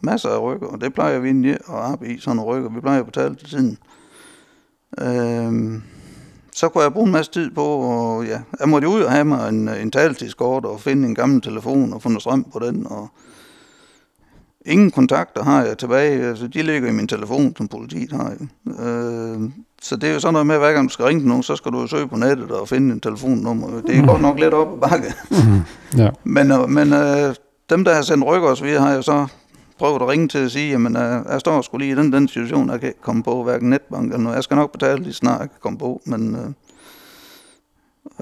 masser 0.00 0.28
af 0.28 0.42
rykker, 0.42 0.66
og 0.66 0.80
det 0.80 0.94
plejer 0.94 1.18
vi 1.18 1.28
egentlig 1.28 1.52
at 1.52 1.60
arbejde 1.68 2.14
i, 2.14 2.18
sådan 2.18 2.36
nogle 2.36 2.52
rykker. 2.52 2.70
Vi 2.70 2.80
plejer 2.80 3.00
at 3.00 3.06
betale 3.06 3.34
til 3.34 3.48
tiden. 3.48 3.78
Øhm, 5.00 5.82
så 6.52 6.68
kunne 6.68 6.84
jeg 6.84 6.92
bruge 6.92 7.06
en 7.06 7.12
masse 7.12 7.32
tid 7.32 7.50
på, 7.50 7.64
og 7.64 8.26
ja, 8.26 8.40
jeg 8.60 8.68
måtte 8.68 8.88
ud 8.88 9.02
og 9.02 9.12
have 9.12 9.24
mig 9.24 9.48
en, 9.48 9.68
en 9.68 9.90
taltidskort 9.90 10.64
og 10.64 10.80
finde 10.80 11.08
en 11.08 11.14
gammel 11.14 11.40
telefon 11.40 11.92
og 11.92 12.02
få 12.02 12.08
noget 12.08 12.22
strøm 12.22 12.44
på 12.44 12.58
den, 12.58 12.86
og 12.86 13.08
ingen 14.66 14.90
kontakter 14.90 15.44
har 15.44 15.64
jeg 15.64 15.78
tilbage, 15.78 16.28
altså 16.28 16.46
de 16.46 16.62
ligger 16.62 16.88
i 16.88 16.92
min 16.92 17.08
telefon, 17.08 17.56
som 17.56 17.68
politiet 17.68 18.12
har. 18.12 18.32
Øh, 18.66 19.50
så 19.82 19.96
det 19.96 20.08
er 20.08 20.14
jo 20.14 20.20
sådan 20.20 20.32
noget 20.32 20.46
med, 20.46 20.54
at 20.54 20.60
hver 20.60 20.72
gang 20.72 20.88
du 20.88 20.92
skal 20.92 21.04
ringe 21.04 21.28
nogen, 21.28 21.42
så 21.42 21.56
skal 21.56 21.72
du 21.72 21.86
søge 21.86 22.08
på 22.08 22.16
nettet 22.16 22.50
og 22.50 22.68
finde 22.68 22.94
en 22.94 23.00
telefonnummer. 23.00 23.80
Det 23.86 23.96
er 23.96 24.00
mm. 24.00 24.08
godt 24.08 24.22
nok 24.22 24.38
lidt 24.38 24.54
op 24.54 24.72
ad 24.72 24.88
bakke. 24.88 25.14
Mm. 25.30 25.60
Ja. 25.98 26.10
men 26.24 26.50
øh, 26.50 26.68
men 26.68 26.92
øh, 26.92 27.34
dem, 27.70 27.84
der 27.84 27.94
har 27.94 28.02
sendt 28.02 28.26
rykker 28.26 28.48
os, 28.48 28.62
vi 28.62 28.70
har 28.70 28.92
jo 28.92 29.02
så 29.02 29.26
prøvet 29.78 30.02
at 30.02 30.08
ringe 30.08 30.28
til 30.28 30.38
at 30.38 30.50
sige, 30.50 30.70
jamen 30.70 30.94
jeg, 30.94 31.22
jeg 31.28 31.40
står 31.40 31.62
sgu 31.62 31.78
lige 31.78 31.92
i 31.92 31.94
den, 31.94 32.12
den 32.12 32.28
situation, 32.28 32.70
jeg 32.70 32.80
kan 32.80 32.88
ikke 32.88 33.00
komme 33.00 33.22
på, 33.22 33.42
hverken 33.42 33.70
netbank 33.70 34.04
eller 34.04 34.18
noget. 34.18 34.36
Jeg 34.36 34.44
skal 34.44 34.54
nok 34.54 34.72
betale 34.72 35.02
lige 35.02 35.12
snart, 35.12 35.40
jeg 35.40 35.50
kan 35.50 35.58
komme 35.60 35.78
på, 35.78 36.00
men 36.04 36.36
øh, 36.36 36.50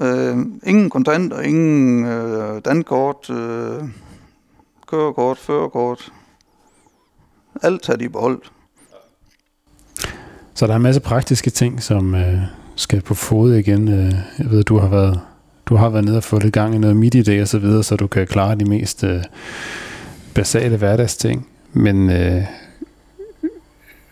øh, 0.07 0.37
ingen 0.63 0.89
kontanter, 0.89 1.39
ingen 1.39 2.05
øh, 2.05 2.61
dankort, 2.65 3.29
øh, 3.29 3.83
kørekort, 4.87 5.37
førerkort. 5.37 6.11
Alt 7.61 7.87
har 7.87 7.95
de 7.95 8.09
beholdt. 8.09 8.51
Så 10.53 10.67
der 10.67 10.73
er 10.73 10.77
en 10.77 10.83
masse 10.83 11.01
praktiske 11.01 11.49
ting, 11.49 11.83
som 11.83 12.15
øh, 12.15 12.41
skal 12.75 13.01
på 13.01 13.13
fod 13.13 13.53
igen. 13.53 13.87
Øh, 13.87 14.13
jeg 14.39 14.51
ved, 14.51 14.63
du 14.63 14.77
har 14.77 14.87
været 14.87 15.19
du 15.65 15.75
har 15.75 15.89
været 15.89 16.05
nede 16.05 16.17
og 16.17 16.23
fået 16.23 16.43
lidt 16.43 16.53
gang 16.53 16.75
i 16.75 16.77
noget 16.77 16.95
midi 16.95 17.39
og 17.39 17.47
så 17.47 17.59
videre, 17.59 17.83
så 17.83 17.95
du 17.95 18.07
kan 18.07 18.27
klare 18.27 18.55
de 18.55 18.65
mest 18.65 19.03
øh, 19.03 19.23
basale 20.33 20.77
hverdagsting. 20.77 21.47
Men 21.73 22.09
øh, 22.09 22.43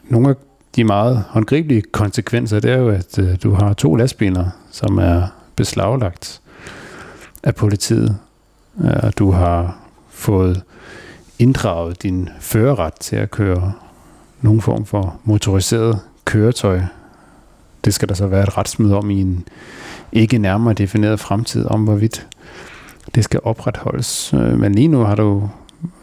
nogle 0.09 0.29
af 0.29 0.35
de 0.75 0.83
meget 0.83 1.23
håndgribelige 1.27 1.81
konsekvenser, 1.81 2.59
det 2.59 2.71
er 2.71 2.77
jo, 2.77 2.89
at 2.89 3.19
øh, 3.19 3.35
du 3.43 3.53
har 3.53 3.73
to 3.73 3.95
lastbiler, 3.95 4.45
som 4.71 4.97
er 4.97 5.27
beslaglagt 5.55 6.41
af 7.43 7.55
politiet. 7.55 8.17
Og 9.03 9.17
du 9.17 9.31
har 9.31 9.77
fået 10.09 10.63
inddraget 11.39 12.03
din 12.03 12.29
førerret 12.39 12.93
til 12.99 13.15
at 13.15 13.31
køre 13.31 13.73
nogen 14.41 14.61
form 14.61 14.85
for 14.85 15.19
motoriseret 15.23 15.99
køretøj. 16.25 16.81
Det 17.85 17.93
skal 17.93 18.09
der 18.09 18.15
så 18.15 18.27
være 18.27 18.43
et 18.43 18.57
retsmøde 18.57 18.97
om 18.97 19.09
i 19.09 19.21
en 19.21 19.47
ikke 20.11 20.37
nærmere 20.37 20.73
defineret 20.73 21.19
fremtid, 21.19 21.65
om 21.65 21.83
hvorvidt 21.83 22.27
det 23.15 23.23
skal 23.23 23.39
opretholdes. 23.43 24.33
Øh, 24.33 24.59
men 24.59 24.75
lige 24.75 24.87
nu 24.87 24.99
har 24.99 25.15
du 25.15 25.49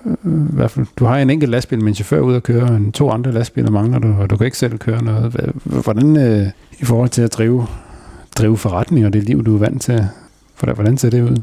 øh, 0.06 0.12
i 0.24 0.54
hvert 0.54 0.70
fald, 0.70 0.86
du 0.96 1.04
har 1.04 1.18
en 1.18 1.30
enkelt 1.30 1.50
lastbil 1.50 1.78
med 1.78 1.88
en 1.88 1.94
chauffør 1.94 2.20
ud 2.20 2.34
at 2.34 2.42
køre, 2.42 2.76
en 2.76 2.92
to 2.92 3.10
andre 3.10 3.32
lastbiler 3.32 3.70
mangler 3.70 3.98
du, 3.98 4.14
og 4.20 4.30
du 4.30 4.36
kan 4.36 4.44
ikke 4.44 4.58
selv 4.58 4.78
køre 4.78 5.04
noget. 5.04 5.52
Hvordan 5.64 6.16
øh, 6.16 6.46
i 6.78 6.84
forhold 6.84 7.08
til 7.08 7.22
at 7.22 7.32
drive, 7.32 7.66
drive 8.36 8.56
forretning 8.56 9.06
og 9.06 9.12
det 9.12 9.24
liv, 9.24 9.44
du 9.44 9.54
er 9.54 9.58
vant 9.58 9.82
til, 9.82 10.08
hvordan 10.74 10.98
ser 10.98 11.10
det 11.10 11.22
ud? 11.22 11.36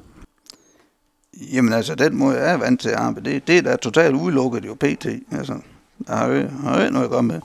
Jamen 1.51 1.73
altså, 1.73 1.95
den 1.95 2.15
måde 2.15 2.37
jeg 2.37 2.53
er 2.53 2.57
vant 2.57 2.81
til 2.81 2.89
at 2.89 2.95
arbejde, 2.95 3.29
det, 3.29 3.47
det 3.47 3.57
er 3.57 3.61
da 3.61 3.75
totalt 3.75 4.15
udelukket 4.15 4.65
jo 4.65 4.73
pt. 4.73 5.05
Altså, 5.31 5.59
der 6.07 6.15
har 6.15 6.27
jo, 6.27 6.47
har 6.63 6.83
jo 6.83 6.89
noget 6.89 7.05
at 7.05 7.11
gøre 7.11 7.23
med. 7.23 7.41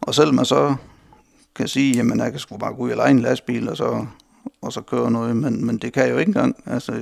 Og 0.00 0.14
selvom 0.14 0.34
man 0.34 0.44
så 0.44 0.74
kan 1.54 1.68
sige, 1.68 1.96
jamen 1.96 2.18
jeg 2.18 2.30
kan 2.30 2.40
sgu 2.40 2.56
bare 2.56 2.74
gå 2.74 2.82
ud 2.82 2.90
og 2.90 2.96
lege 2.96 3.10
en 3.10 3.18
lastbil, 3.18 3.68
og 3.68 3.76
så, 3.76 4.06
og 4.62 4.72
så 4.72 4.80
køre 4.80 5.10
noget, 5.10 5.36
men, 5.36 5.66
men 5.66 5.78
det 5.78 5.92
kan 5.92 6.02
jeg 6.02 6.12
jo 6.12 6.18
ikke 6.18 6.28
engang. 6.30 6.56
Altså, 6.66 6.92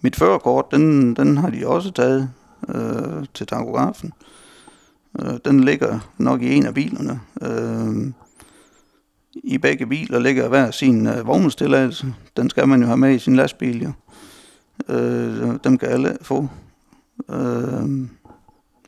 mit 0.00 0.16
førerkort, 0.16 0.70
den, 0.70 1.16
den 1.16 1.36
har 1.36 1.50
de 1.50 1.66
også 1.66 1.90
taget 1.90 2.30
øh, 2.68 3.26
til 3.34 3.46
takografen. 3.46 4.12
Øh, 5.20 5.34
den 5.44 5.64
ligger 5.64 5.98
nok 6.18 6.42
i 6.42 6.54
en 6.54 6.66
af 6.66 6.74
bilerne. 6.74 7.20
Øh, 7.42 8.12
I 9.34 9.58
begge 9.58 9.86
biler 9.86 10.18
ligger 10.18 10.48
hver 10.48 10.70
sin 10.70 11.06
øh, 11.06 11.26
vognenstilladelse. 11.26 12.14
Den 12.36 12.50
skal 12.50 12.68
man 12.68 12.80
jo 12.80 12.86
have 12.86 12.96
med 12.96 13.14
i 13.14 13.18
sin 13.18 13.36
lastbil, 13.36 13.82
jo. 13.82 13.92
Øh, 14.88 15.58
dem 15.64 15.78
kan 15.78 15.88
alle 15.88 16.16
få. 16.22 16.48
Øh, 17.30 18.08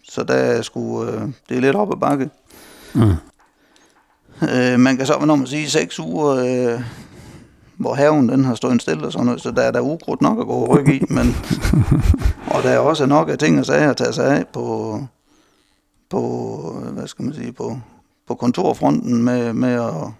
så 0.03 0.22
der 0.22 0.34
er 0.34 0.62
sgu, 0.62 1.05
øh, 1.05 1.22
det 1.49 1.57
er 1.57 1.61
lidt 1.61 1.76
op 1.76 1.93
ad 1.93 2.01
bakke. 2.01 2.30
Mm. 2.95 3.12
Øh, 4.43 4.80
man 4.80 4.97
kan 4.97 5.07
så, 5.07 5.24
når 5.26 5.36
man 5.36 5.47
siger, 5.47 5.68
seks 5.68 6.01
uger, 6.01 6.28
øh, 6.28 6.80
hvor 7.76 7.95
haven 7.95 8.28
den 8.28 8.45
har 8.45 8.55
stået 8.55 8.82
stille 8.82 9.07
og 9.07 9.12
sådan 9.12 9.26
noget, 9.26 9.41
så 9.41 9.51
der 9.51 9.62
er 9.62 9.70
der 9.70 9.80
ukrudt 9.80 10.22
nok 10.22 10.39
at 10.41 10.47
gå 10.47 10.53
og 10.53 10.68
rykke 10.68 10.95
i, 10.97 11.05
men, 11.14 11.36
og 12.47 12.62
der 12.62 12.70
er 12.70 12.78
også 12.78 13.07
nok 13.07 13.28
af 13.28 13.39
ting 13.39 13.59
og 13.59 13.66
sager 13.66 13.91
at 13.91 13.97
tage 13.97 14.12
sig 14.12 14.39
af 14.39 14.47
på, 14.47 15.01
på 16.11 16.20
hvad 16.93 17.07
skal 17.07 17.24
man 17.24 17.34
sige, 17.34 17.53
på, 17.53 17.80
på 18.26 18.34
kontorfronten 18.34 19.22
med, 19.22 19.53
med 19.53 19.72
at, 19.72 20.12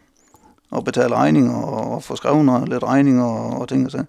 at 0.77 0.85
betale 0.85 1.15
regninger 1.15 1.55
og, 1.55 2.03
få 2.03 2.17
skrevet 2.17 2.69
lidt 2.69 2.83
regninger 2.83 3.25
og, 3.25 3.61
og 3.61 3.69
ting 3.69 3.87
og 3.87 3.93
sager. 3.93 4.05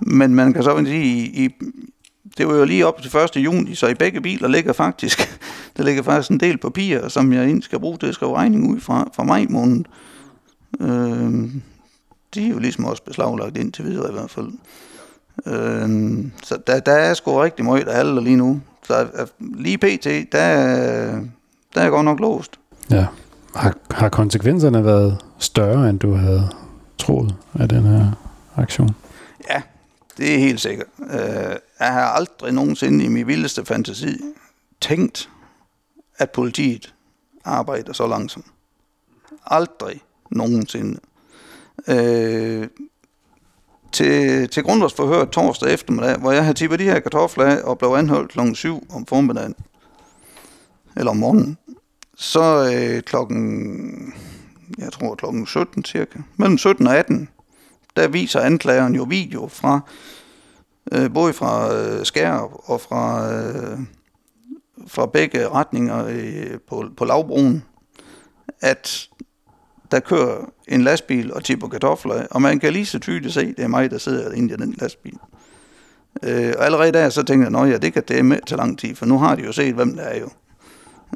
Men 0.00 0.34
man 0.34 0.52
kan 0.52 0.62
så 0.62 0.82
sige, 0.84 1.04
i, 1.04 1.44
i, 1.44 1.48
det 2.38 2.48
var 2.48 2.54
jo 2.54 2.64
lige 2.64 2.86
op 2.86 3.02
til 3.02 3.16
1. 3.16 3.36
juni, 3.36 3.74
så 3.74 3.86
i 3.86 3.94
begge 3.94 4.20
biler 4.20 4.48
ligger 4.48 4.72
faktisk, 4.72 5.40
der 5.76 5.82
ligger 5.82 6.02
faktisk 6.02 6.30
en 6.30 6.40
del 6.40 6.58
papir, 6.58 7.08
som 7.08 7.32
jeg 7.32 7.44
egentlig 7.44 7.64
skal 7.64 7.80
bruge 7.80 7.98
til 7.98 8.06
at 8.06 8.14
skrive 8.14 8.36
regning 8.36 8.70
ud 8.70 8.80
fra, 8.80 9.08
fra 9.14 9.24
maj 9.24 9.46
måned. 9.50 9.84
Øh, 10.80 11.50
de 12.34 12.46
er 12.46 12.50
jo 12.50 12.58
ligesom 12.58 12.84
også 12.84 13.02
beslaglagt 13.02 13.56
indtil 13.56 13.84
videre 13.84 14.10
i 14.10 14.12
hvert 14.12 14.30
fald. 14.30 14.52
Øh, 15.46 16.24
så 16.42 16.58
der, 16.66 16.80
der 16.80 16.92
er 16.92 17.14
sgu 17.14 17.40
rigtig 17.40 17.64
meget, 17.64 17.86
der 17.86 17.92
alle 17.92 18.24
lige 18.24 18.36
nu. 18.36 18.60
Så 18.82 19.26
lige 19.38 19.78
pt, 19.78 20.04
der, 20.32 21.20
der 21.74 21.80
er 21.80 21.90
godt 21.90 22.04
nok 22.04 22.20
låst. 22.20 22.58
Ja. 22.90 23.06
Har, 23.56 23.76
har 23.90 24.08
konsekvenserne 24.08 24.84
været 24.84 25.24
større, 25.38 25.90
end 25.90 26.00
du 26.00 26.14
havde 26.14 26.50
troet 26.98 27.34
af 27.54 27.68
den 27.68 27.82
her 27.82 28.12
aktion? 28.56 28.96
Ja, 29.50 29.62
det 30.16 30.34
er 30.34 30.38
helt 30.38 30.60
sikkert. 30.60 30.86
Øh, 31.10 31.56
jeg 31.80 31.92
har 31.92 32.06
aldrig 32.06 32.52
nogensinde 32.52 33.04
i 33.04 33.08
min 33.08 33.26
vildeste 33.26 33.64
fantasi 33.64 34.20
tænkt, 34.80 35.30
at 36.18 36.30
politiet 36.30 36.94
arbejder 37.44 37.92
så 37.92 38.06
langsomt. 38.06 38.46
Aldrig 39.46 40.00
nogensinde 40.30 41.00
øh, 41.88 42.68
til, 43.92 44.48
til 44.48 44.62
grundlovsforhør 44.62 45.24
torsdag 45.24 45.72
eftermiddag, 45.72 46.18
hvor 46.18 46.32
jeg 46.32 46.42
havde 46.42 46.58
tippet 46.58 46.78
de 46.78 46.84
her 46.84 47.00
kartofler 47.00 47.44
af 47.44 47.62
og 47.64 47.78
blev 47.78 47.88
anholdt 47.88 48.32
kl. 48.32 48.54
7 48.54 48.86
om 48.90 49.06
formiddagen. 49.06 49.54
Eller 50.96 51.10
om 51.10 51.16
morgenen 51.16 51.58
så 52.16 52.72
øh, 52.74 53.02
klokken, 53.02 54.14
jeg 54.78 54.92
tror 54.92 55.14
klokken 55.14 55.46
17 55.46 55.84
cirka, 55.84 56.18
mellem 56.36 56.58
17 56.58 56.86
og 56.86 56.96
18, 56.96 57.28
der 57.96 58.08
viser 58.08 58.40
anklageren 58.40 58.94
jo 58.94 59.02
video 59.02 59.48
fra, 59.48 59.80
øh, 60.92 61.12
både 61.14 61.32
fra 61.32 61.74
øh, 61.74 62.04
Skærup 62.04 62.50
og 62.64 62.80
fra, 62.80 63.32
øh, 63.34 63.78
fra 64.86 65.06
begge 65.06 65.48
retninger 65.48 66.06
øh, 66.08 66.58
på, 66.68 66.84
på 66.96 67.04
lavbroen, 67.04 67.64
at 68.60 69.08
der 69.90 70.00
kører 70.00 70.50
en 70.68 70.82
lastbil 70.82 71.32
og 71.32 71.44
tipper 71.44 71.68
kartofler 71.68 72.26
og 72.30 72.42
man 72.42 72.60
kan 72.60 72.72
lige 72.72 72.86
så 72.86 72.98
tydeligt 72.98 73.34
se, 73.34 73.46
det 73.46 73.58
er 73.58 73.68
mig, 73.68 73.90
der 73.90 73.98
sidder 73.98 74.32
inde 74.32 74.54
i 74.54 74.56
den 74.56 74.72
lastbil. 74.72 75.18
Øh, 76.22 76.54
og 76.58 76.64
allerede 76.64 76.92
der, 76.92 77.08
så 77.08 77.22
tænkte 77.22 77.50
jeg, 77.50 77.62
at 77.62 77.70
ja, 77.70 77.78
det 77.78 77.92
kan 77.92 78.02
det 78.08 78.24
med 78.24 78.38
til 78.46 78.56
lang 78.56 78.78
tid, 78.78 78.94
for 78.94 79.06
nu 79.06 79.18
har 79.18 79.34
de 79.34 79.42
jo 79.42 79.52
set, 79.52 79.74
hvem 79.74 79.96
der 79.96 80.02
er 80.02 80.20
jo. 80.20 80.28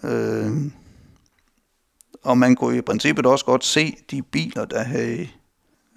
Øh, 0.08 0.70
og 2.22 2.38
man 2.38 2.56
kunne 2.56 2.78
i 2.78 2.80
princippet 2.80 3.26
også 3.26 3.44
godt 3.44 3.64
se 3.64 3.96
de 4.10 4.22
biler, 4.22 4.64
der 4.64 4.82
havde 4.82 5.28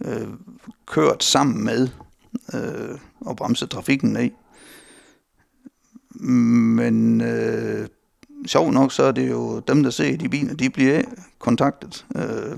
øh, 0.06 0.28
kørt 0.88 1.24
sammen 1.24 1.66
med 1.66 1.90
øh, 2.54 2.98
og 3.22 3.36
bremset 3.36 3.70
trafikken 3.70 4.10
ned. 4.10 4.30
Men 6.16 7.22
øh, 7.22 7.88
sjov 8.46 8.72
nok, 8.72 8.92
så 8.92 9.04
er 9.04 9.12
det 9.12 9.30
jo 9.30 9.60
dem, 9.60 9.84
der 9.84 9.90
ser 9.90 10.18
de 10.18 10.30
biler, 10.30 10.54
de 10.54 10.70
bliver 10.70 11.02
kontaktet 11.40 12.06
øh, 12.16 12.58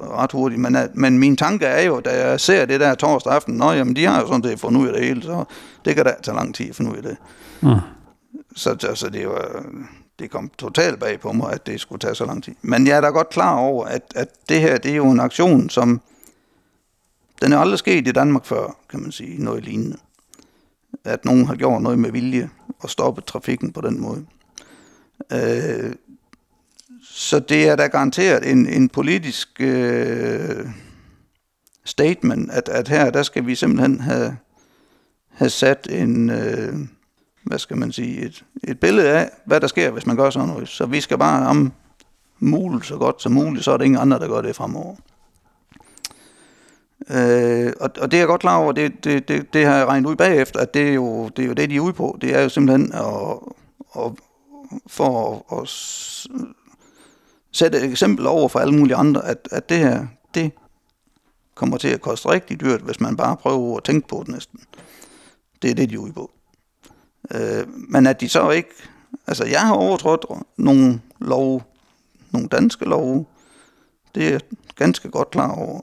ret 0.00 0.32
hurtigt. 0.32 0.60
Men, 0.60 0.76
øh, 0.76 0.88
men 0.94 1.18
min 1.18 1.36
tanke 1.36 1.66
er 1.66 1.82
jo, 1.82 2.00
da 2.00 2.26
jeg 2.26 2.40
ser 2.40 2.66
det 2.66 2.80
der 2.80 2.94
torsdag 2.94 3.32
aften, 3.32 3.54
nå 3.54 3.72
jamen, 3.72 3.96
de 3.96 4.04
har 4.04 4.20
jo 4.20 4.26
sådan 4.26 4.42
det 4.42 4.60
fundet 4.60 4.80
ud 4.80 4.86
af 4.86 4.92
det 4.92 5.04
hele, 5.04 5.22
så 5.22 5.44
det 5.84 5.94
kan 5.94 6.04
da 6.04 6.14
tage 6.22 6.34
lang 6.34 6.54
tid 6.54 6.68
at 6.68 6.76
finde 6.76 6.90
ud 6.90 6.96
af 6.96 7.02
det. 7.02 7.16
Mm. 7.62 7.68
Så, 8.56 8.76
så, 8.78 8.94
så 8.94 9.08
det 9.08 9.28
var, 9.28 9.64
det 10.18 10.30
kom 10.30 10.50
totalt 10.58 11.00
bag 11.00 11.20
på 11.20 11.32
mig, 11.32 11.52
at 11.52 11.66
det 11.66 11.80
skulle 11.80 11.98
tage 11.98 12.14
så 12.14 12.24
lang 12.24 12.44
tid. 12.44 12.54
Men 12.62 12.86
jeg 12.86 12.96
er 12.96 13.00
da 13.00 13.06
godt 13.06 13.28
klar 13.28 13.56
over, 13.56 13.86
at, 13.86 14.02
at 14.14 14.28
det 14.48 14.60
her, 14.60 14.78
det 14.78 14.90
er 14.90 14.96
jo 14.96 15.10
en 15.10 15.20
aktion, 15.20 15.70
som 15.70 16.00
den 17.42 17.52
er 17.52 17.58
aldrig 17.58 17.78
sket 17.78 18.08
i 18.08 18.12
Danmark 18.12 18.44
før, 18.44 18.76
kan 18.90 19.00
man 19.00 19.12
sige, 19.12 19.44
noget 19.44 19.64
lignende. 19.64 19.96
At 21.04 21.24
nogen 21.24 21.46
har 21.46 21.54
gjort 21.54 21.82
noget 21.82 21.98
med 21.98 22.12
vilje 22.12 22.50
og 22.78 22.90
stoppet 22.90 23.24
trafikken 23.24 23.72
på 23.72 23.80
den 23.80 24.00
måde. 24.00 24.26
Øh, 25.32 25.94
så 27.02 27.38
det 27.38 27.68
er 27.68 27.76
da 27.76 27.86
garanteret 27.86 28.50
en, 28.50 28.66
en 28.68 28.88
politisk 28.88 29.60
øh, 29.60 30.66
statement, 31.84 32.50
at, 32.50 32.68
at 32.68 32.88
her, 32.88 33.10
der 33.10 33.22
skal 33.22 33.46
vi 33.46 33.54
simpelthen 33.54 34.00
have, 34.00 34.36
have 35.28 35.50
sat 35.50 35.88
en, 35.90 36.30
øh, 36.30 36.74
hvad 37.46 37.58
skal 37.58 37.76
man 37.76 37.92
sige, 37.92 38.20
et, 38.20 38.44
et 38.64 38.80
billede 38.80 39.08
af, 39.08 39.30
hvad 39.44 39.60
der 39.60 39.66
sker, 39.66 39.90
hvis 39.90 40.06
man 40.06 40.16
gør 40.16 40.30
sådan 40.30 40.48
noget. 40.48 40.68
Så 40.68 40.86
vi 40.86 41.00
skal 41.00 41.18
bare 41.18 41.46
om 41.46 41.72
muligt 42.38 42.86
så 42.86 42.96
godt 42.96 43.22
som 43.22 43.32
muligt, 43.32 43.64
så 43.64 43.72
er 43.72 43.76
der 43.76 43.84
ingen 43.84 44.00
andre, 44.00 44.18
der 44.18 44.28
gør 44.28 44.40
det 44.40 44.56
fremover. 44.56 44.96
Øh, 47.10 47.72
og, 47.80 47.90
og 48.00 48.10
det 48.10 48.16
er 48.16 48.20
jeg 48.20 48.26
godt 48.26 48.40
klar 48.40 48.56
over, 48.56 48.72
det, 48.72 49.04
det, 49.04 49.28
det, 49.28 49.52
det 49.52 49.66
har 49.66 49.76
jeg 49.76 49.86
regnet 49.86 50.10
ud 50.10 50.16
bagefter, 50.16 50.60
at 50.60 50.74
det 50.74 50.88
er, 50.88 50.92
jo, 50.92 51.28
det 51.28 51.42
er 51.42 51.46
jo 51.46 51.52
det, 51.52 51.70
de 51.70 51.76
er 51.76 51.80
ude 51.80 51.92
på. 51.92 52.18
Det 52.20 52.34
er 52.34 52.42
jo 52.42 52.48
simpelthen 52.48 52.92
at, 52.92 53.38
at, 53.96 54.12
for 54.86 55.44
at, 55.52 55.62
at 55.62 55.68
sætte 57.52 57.78
et 57.78 57.84
eksempel 57.84 58.26
over 58.26 58.48
for 58.48 58.58
alle 58.58 58.74
mulige 58.74 58.96
andre, 58.96 59.24
at, 59.24 59.48
at 59.52 59.68
det 59.68 59.78
her, 59.78 60.06
det 60.34 60.52
kommer 61.54 61.76
til 61.76 61.88
at 61.88 62.00
koste 62.00 62.28
rigtig 62.28 62.60
dyrt, 62.60 62.80
hvis 62.80 63.00
man 63.00 63.16
bare 63.16 63.36
prøver 63.36 63.76
at 63.76 63.84
tænke 63.84 64.08
på 64.08 64.22
det 64.26 64.28
næsten. 64.28 64.60
Det 65.62 65.70
er 65.70 65.74
det, 65.74 65.90
de 65.90 65.94
er 65.94 65.98
ude 65.98 66.12
på. 66.12 66.30
Øh, 67.34 67.68
men 67.68 68.06
at 68.06 68.20
de 68.20 68.28
så 68.28 68.50
ikke... 68.50 68.70
Altså, 69.26 69.44
jeg 69.44 69.60
har 69.60 69.74
overtrådt 69.74 70.26
nogle 70.56 71.00
lov, 71.18 71.62
nogle 72.30 72.48
danske 72.48 72.84
love. 72.84 73.26
Det 74.14 74.26
er 74.26 74.30
jeg 74.30 74.40
ganske 74.76 75.10
godt 75.10 75.30
klar 75.30 75.52
over. 75.52 75.80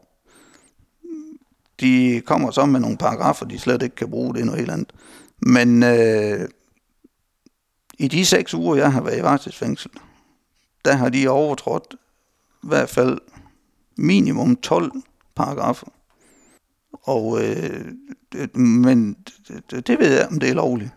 De 1.79 2.21
kommer 2.25 2.51
så 2.51 2.65
med 2.65 2.79
nogle 2.79 2.97
paragrafer, 2.97 3.45
de 3.45 3.59
slet 3.59 3.83
ikke 3.83 3.95
kan 3.95 4.09
bruge, 4.09 4.33
det 4.33 4.41
er 4.41 4.45
noget 4.45 4.59
helt 4.59 4.71
andet. 4.71 4.93
Men 5.39 5.83
øh, 5.83 6.49
i 7.99 8.07
de 8.07 8.25
seks 8.25 8.53
uger, 8.53 8.75
jeg 8.75 8.91
har 8.91 9.01
været 9.01 9.19
i 9.19 9.23
varetægtsfængsel, 9.23 9.91
der 10.85 10.93
har 10.93 11.09
de 11.09 11.27
overtrådt 11.27 11.95
i 12.63 12.67
hvert 12.67 12.89
fald 12.89 13.17
minimum 13.95 14.55
12 14.55 14.91
paragrafer. 15.35 15.87
Og, 16.91 17.43
øh, 17.43 17.85
men 18.55 19.17
det, 19.47 19.87
det 19.87 19.99
ved 19.99 20.13
jeg, 20.13 20.27
om 20.31 20.39
det 20.39 20.49
er 20.49 20.53
lovligt. 20.53 20.91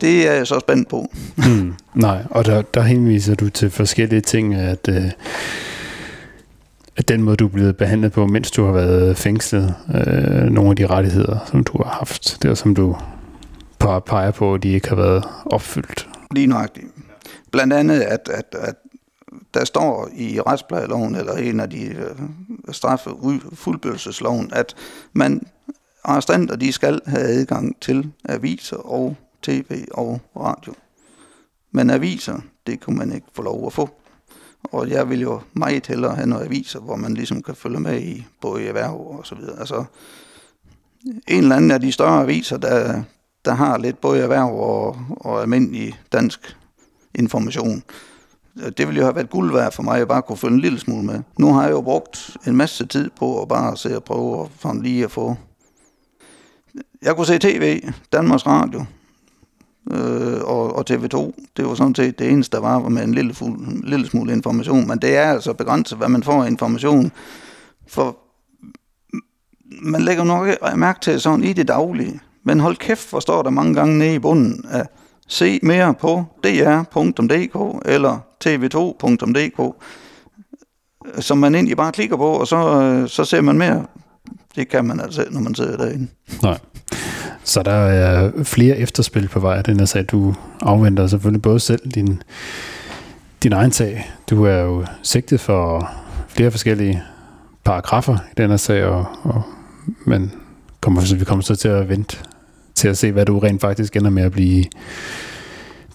Det 0.00 0.28
er 0.28 0.32
jeg 0.32 0.46
så 0.46 0.60
spændt 0.60 0.88
på. 0.88 1.06
hmm, 1.36 1.74
nej, 1.94 2.24
og 2.30 2.46
der, 2.46 2.62
der 2.62 2.80
henviser 2.80 3.34
du 3.34 3.48
til 3.48 3.70
forskellige 3.70 4.20
ting, 4.20 4.54
at, 4.54 4.88
øh, 4.88 5.10
at 6.96 7.08
den 7.08 7.22
måde, 7.22 7.36
du 7.36 7.44
er 7.44 7.50
blevet 7.50 7.76
behandlet 7.76 8.12
på, 8.12 8.26
mens 8.26 8.50
du 8.50 8.64
har 8.64 8.72
været 8.72 9.16
fængslet, 9.16 9.74
øh, 9.94 10.42
nogle 10.42 10.70
af 10.70 10.76
de 10.76 10.86
rettigheder, 10.86 11.38
som 11.46 11.64
du 11.64 11.82
har 11.82 11.90
haft, 11.90 12.38
det 12.42 12.50
er 12.50 12.54
som 12.54 12.74
du 12.74 12.96
peger 13.78 14.30
på, 14.30 14.54
at 14.54 14.62
de 14.62 14.68
ikke 14.68 14.88
har 14.88 14.96
været 14.96 15.24
opfyldt. 15.46 16.08
Lige 16.30 16.46
nøjagtigt. 16.46 16.86
Blandt 17.50 17.72
andet, 17.72 18.00
at, 18.00 18.28
at, 18.32 18.54
at 18.60 18.74
der 19.54 19.64
står 19.64 20.08
i 20.16 20.40
retsplejeloven, 20.40 21.14
eller 21.14 21.32
en 21.32 21.60
af 21.60 21.70
de 21.70 21.84
øh, 21.84 22.16
straffe 22.72 23.10
fuldbyrdelsesloven, 23.54 24.50
at 24.52 24.74
man 25.12 25.46
arrestanter, 26.04 26.56
de 26.56 26.72
skal 26.72 27.00
have 27.06 27.24
adgang 27.24 27.80
til 27.80 28.10
aviser 28.28 28.76
og 28.76 29.16
tv 29.42 29.84
og 29.90 30.20
radio. 30.36 30.74
Men 31.72 31.90
aviser, 31.90 32.40
det 32.66 32.80
kunne 32.80 32.96
man 32.96 33.12
ikke 33.12 33.26
få 33.32 33.42
lov 33.42 33.66
at 33.66 33.72
få. 33.72 33.90
Og 34.64 34.90
jeg 34.90 35.10
vil 35.10 35.20
jo 35.20 35.40
meget 35.52 35.86
hellere 35.86 36.14
have 36.14 36.26
noget 36.26 36.44
aviser, 36.44 36.80
hvor 36.80 36.96
man 36.96 37.14
ligesom 37.14 37.42
kan 37.42 37.54
følge 37.54 37.80
med 37.80 38.00
i 38.00 38.26
både 38.40 38.64
erhverv 38.64 39.18
og 39.18 39.26
så 39.26 39.34
videre. 39.34 39.60
Altså, 39.60 39.84
en 41.04 41.42
eller 41.42 41.56
anden 41.56 41.70
af 41.70 41.80
de 41.80 41.92
større 41.92 42.22
aviser, 42.22 42.56
der, 42.56 43.02
der 43.44 43.54
har 43.54 43.78
lidt 43.78 44.00
både 44.00 44.20
erhverv 44.20 44.60
og, 44.60 44.96
og 45.10 45.42
almindelig 45.42 46.00
dansk 46.12 46.56
information. 47.14 47.82
Det 48.56 48.86
ville 48.86 48.98
jo 48.98 49.04
have 49.04 49.14
været 49.14 49.30
guld 49.30 49.52
værd 49.52 49.72
for 49.72 49.82
mig 49.82 50.00
at 50.00 50.08
bare 50.08 50.22
kunne 50.22 50.38
følge 50.38 50.54
en 50.54 50.60
lille 50.60 50.78
smule 50.78 51.06
med. 51.06 51.22
Nu 51.38 51.52
har 51.52 51.62
jeg 51.62 51.70
jo 51.70 51.80
brugt 51.80 52.36
en 52.46 52.56
masse 52.56 52.86
tid 52.86 53.10
på 53.18 53.42
at 53.42 53.48
bare 53.48 53.76
se 53.76 53.96
og 53.96 54.04
prøve 54.04 54.42
at, 54.42 54.50
sådan 54.60 54.82
lige 54.82 55.04
at 55.04 55.10
få... 55.10 55.36
Jeg 57.02 57.16
kunne 57.16 57.26
se 57.26 57.38
tv, 57.38 57.82
Danmarks 58.12 58.46
Radio, 58.46 58.84
øh, 59.90 60.40
og, 60.44 60.76
og 60.76 60.84
TV2. 60.90 61.32
Det 61.56 61.66
var 61.66 61.74
sådan 61.74 61.94
set 61.94 62.18
det 62.18 62.30
eneste, 62.30 62.56
der 62.56 62.62
var, 62.62 62.80
var 62.80 62.88
med 62.88 63.04
en 63.04 63.14
lille, 63.14 63.34
fuld, 63.34 63.84
lille 63.84 64.06
smule 64.06 64.32
information. 64.32 64.88
Men 64.88 64.98
det 64.98 65.16
er 65.16 65.32
altså 65.32 65.52
begrænset, 65.52 65.98
hvad 65.98 66.08
man 66.08 66.22
får 66.22 66.44
af 66.44 66.48
information. 66.48 67.12
For 67.88 68.16
man 69.82 70.00
lægger 70.00 70.24
nok 70.24 70.48
mærke 70.76 71.00
til 71.00 71.20
sådan 71.20 71.44
i 71.44 71.52
det 71.52 71.68
daglige. 71.68 72.20
Men 72.44 72.60
hold 72.60 72.76
kæft, 72.76 73.10
hvor 73.10 73.20
står 73.20 73.42
der 73.42 73.50
mange 73.50 73.74
gange 73.74 73.98
nede 73.98 74.14
i 74.14 74.18
bunden 74.18 74.64
af 74.70 74.86
se 75.28 75.60
mere 75.62 75.94
på 75.94 76.24
dr.dk 76.44 77.82
eller 77.88 78.18
tv2.dk, 78.44 79.84
som 81.20 81.38
man 81.38 81.54
egentlig 81.54 81.76
bare 81.76 81.92
klikker 81.92 82.16
på, 82.16 82.26
og 82.26 82.46
så, 82.46 82.82
øh, 82.82 83.08
så 83.08 83.24
ser 83.24 83.40
man 83.40 83.58
mere. 83.58 83.86
Det 84.56 84.68
kan 84.68 84.84
man 84.84 85.00
altså 85.00 85.26
når 85.30 85.40
man 85.40 85.54
sidder 85.54 85.76
derinde. 85.76 86.06
Nej. 86.42 86.58
Så 87.48 87.62
der 87.62 87.72
er 87.72 88.30
flere 88.44 88.76
efterspil 88.76 89.28
på 89.28 89.40
vej. 89.40 89.62
Den 89.62 89.80
er 89.80 89.84
sag, 89.84 90.04
du 90.10 90.34
afventer 90.62 91.06
selvfølgelig 91.06 91.42
både 91.42 91.60
selv 91.60 91.90
din, 91.94 92.22
din 93.42 93.52
egen 93.52 93.72
sag. 93.72 94.10
Du 94.30 94.44
er 94.44 94.58
jo 94.58 94.86
sigtet 95.02 95.40
for 95.40 95.90
flere 96.28 96.50
forskellige 96.50 97.02
paragrafer 97.64 98.16
i 98.16 98.34
den 98.36 98.50
her 98.50 98.56
sag, 98.56 98.84
og, 98.84 99.06
og 99.22 99.42
men 100.06 100.32
kommer, 100.80 101.14
vi 101.14 101.24
kommer 101.24 101.42
så 101.42 101.56
til 101.56 101.68
at 101.68 101.88
vente 101.88 102.16
til 102.74 102.88
at 102.88 102.98
se, 102.98 103.12
hvad 103.12 103.26
du 103.26 103.38
rent 103.38 103.60
faktisk 103.60 103.96
ender 103.96 104.10
med 104.10 104.22
at 104.22 104.32
blive, 104.32 104.64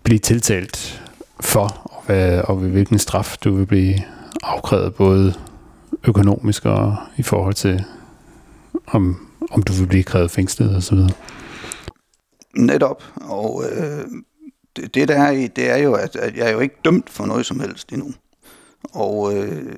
blive 0.04 0.20
tiltalt 0.20 1.04
for, 1.40 1.82
og, 1.84 2.04
hvad, 2.06 2.42
og 2.42 2.62
ved 2.64 2.70
hvilken 2.70 3.00
straf 3.00 3.38
du 3.44 3.56
vil 3.56 3.66
blive 3.66 3.96
afkrævet, 4.44 4.94
både 4.96 5.34
økonomisk 6.08 6.66
og 6.66 6.96
i 7.18 7.24
forhold 7.24 7.54
til, 7.54 7.84
om, 8.88 9.28
om 9.52 9.64
du 9.64 9.74
vil 9.74 9.88
blive 9.88 10.04
krævet 10.04 10.32
fængslet 10.32 10.76
osv. 10.76 10.82
så. 10.82 11.14
Netop, 12.58 13.04
og 13.16 13.64
øh, 13.72 14.06
det, 14.76 14.96
det 14.96 15.08
der 15.08 15.22
er 15.22 15.32
i, 15.32 15.48
det 15.48 15.70
er 15.70 15.78
jo, 15.78 15.94
at, 15.94 16.16
at 16.16 16.38
jeg 16.38 16.48
er 16.48 16.52
jo 16.52 16.60
ikke 16.60 16.76
dømt 16.86 17.10
for 17.10 17.26
noget 17.26 17.46
som 17.46 17.60
helst 17.60 17.92
endnu. 17.92 18.14
Og 18.94 19.38
øh, 19.38 19.76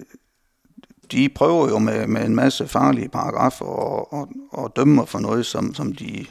de 1.12 1.30
prøver 1.30 1.70
jo 1.70 1.80
med, 1.80 2.08
med 2.08 2.26
en 2.26 2.36
masse 2.36 2.68
farlige 2.68 3.10
paragrafer 3.10 3.66
og, 3.66 4.14
og, 4.14 4.30
og 4.52 4.74
dømmer 4.76 5.06
for 5.06 5.20
noget, 5.20 5.46
som, 5.46 5.74
som 5.74 5.94
de 5.94 6.26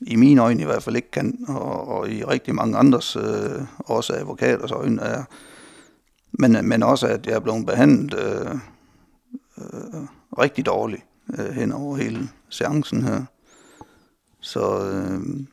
i 0.00 0.16
mine 0.16 0.42
øjne 0.42 0.62
i 0.62 0.64
hvert 0.64 0.82
fald 0.82 0.96
ikke 0.96 1.10
kan, 1.10 1.44
og, 1.48 1.88
og 1.88 2.10
i 2.10 2.24
rigtig 2.24 2.54
mange 2.54 2.78
andres, 2.78 3.16
øh, 3.16 3.62
også 3.78 4.12
advokaters 4.12 4.70
øjne, 4.70 5.02
er, 5.02 5.24
men, 6.32 6.68
men 6.68 6.82
også 6.82 7.06
at 7.06 7.26
jeg 7.26 7.34
er 7.34 7.40
blevet 7.40 7.66
behandlet 7.66 8.18
øh, 8.18 8.54
øh, 9.58 10.02
rigtig 10.38 10.66
dårligt 10.66 11.02
øh, 11.38 11.50
hen 11.54 11.72
over 11.72 11.96
hele 11.96 12.28
seancen 12.48 13.02
her. 13.02 13.24
Så 14.40 14.90
øh, 14.90 15.46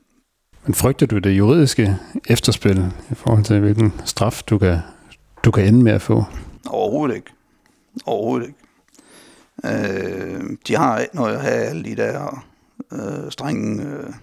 men 0.66 0.74
frygter 0.74 1.06
du 1.06 1.18
det 1.18 1.38
juridiske 1.38 1.98
efterspil 2.30 2.92
i 3.12 3.16
forhold 3.16 3.44
til, 3.44 3.60
hvilken 3.60 3.94
straf 4.06 4.44
du 4.44 4.58
kan, 4.58 4.78
du 5.46 5.52
kan 5.52 5.66
ende 5.66 5.84
med 5.84 5.92
at 5.92 6.02
få? 6.02 6.24
Overhovedet 6.68 7.16
ikke. 7.16 7.32
Overhovedet 8.06 8.48
ikke. 8.48 8.60
Øh, 9.66 10.58
de 10.68 10.76
har 10.76 11.00
ikke 11.00 11.16
noget 11.16 11.36
at 11.36 11.42
have 11.42 11.64
alle 11.64 11.84
de 11.84 11.96
der 11.96 12.46
øh, 12.92 13.32
strenge 13.32 13.84
øh, 13.84 14.14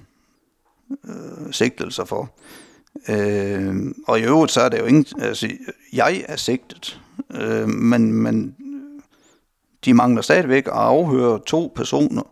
øh, 1.04 1.52
sigtelser 1.52 2.04
for. 2.04 2.30
Øh, 3.08 3.76
og 4.06 4.20
i 4.20 4.22
øvrigt 4.22 4.52
så 4.52 4.60
er 4.60 4.68
det 4.68 4.78
jo 4.78 4.84
ingen... 4.84 5.06
Altså, 5.18 5.48
jeg 5.92 6.24
er 6.28 6.36
sigtet, 6.36 7.00
øh, 7.34 7.68
men, 7.68 8.12
men 8.12 8.56
de 9.84 9.94
mangler 9.94 10.22
stadigvæk 10.22 10.66
at 10.66 10.72
afhøre 10.72 11.40
to 11.46 11.72
personer. 11.76 12.22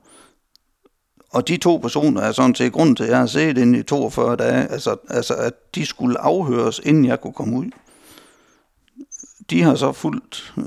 Og 1.36 1.48
de 1.48 1.56
to 1.56 1.76
personer 1.76 2.20
er 2.20 2.32
sådan 2.32 2.54
til 2.54 2.70
grund 2.70 2.96
til, 2.96 3.04
at 3.04 3.10
jeg 3.10 3.18
har 3.18 3.26
set 3.26 3.58
ind 3.58 3.76
i 3.76 3.82
42 3.82 4.36
dage, 4.36 4.68
altså, 4.68 4.96
altså 5.08 5.34
at 5.34 5.74
de 5.74 5.86
skulle 5.86 6.20
afhøres, 6.20 6.80
inden 6.84 7.04
jeg 7.04 7.20
kunne 7.20 7.32
komme 7.32 7.56
ud. 7.56 7.70
De 9.50 9.62
har 9.62 9.74
så 9.74 9.92
fulgt 9.92 10.54
øh, 10.58 10.64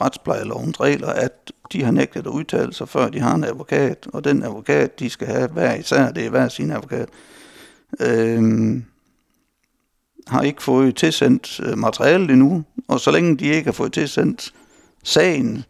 retsplejelovens 0.00 0.80
regler, 0.80 1.08
at 1.08 1.52
de 1.72 1.84
har 1.84 1.90
nægtet 1.90 2.20
at 2.20 2.26
udtale 2.26 2.72
sig, 2.72 2.88
før 2.88 3.08
de 3.08 3.20
har 3.20 3.34
en 3.34 3.44
advokat, 3.44 4.06
og 4.12 4.24
den 4.24 4.42
advokat, 4.42 4.98
de 4.98 5.10
skal 5.10 5.26
have 5.26 5.48
hver 5.48 5.74
især, 5.74 6.10
det 6.10 6.26
er 6.26 6.30
hver 6.30 6.48
sin 6.48 6.70
advokat, 6.70 7.08
øh, 8.00 8.42
har 10.26 10.42
ikke 10.42 10.62
fået 10.62 10.96
tilsendt 10.96 11.60
øh, 11.60 11.78
materialet 11.78 12.30
endnu, 12.30 12.64
og 12.88 13.00
så 13.00 13.10
længe 13.10 13.36
de 13.36 13.46
ikke 13.46 13.66
har 13.66 13.72
fået 13.72 13.92
tilsendt 13.92 14.54
sagen, 15.04 15.64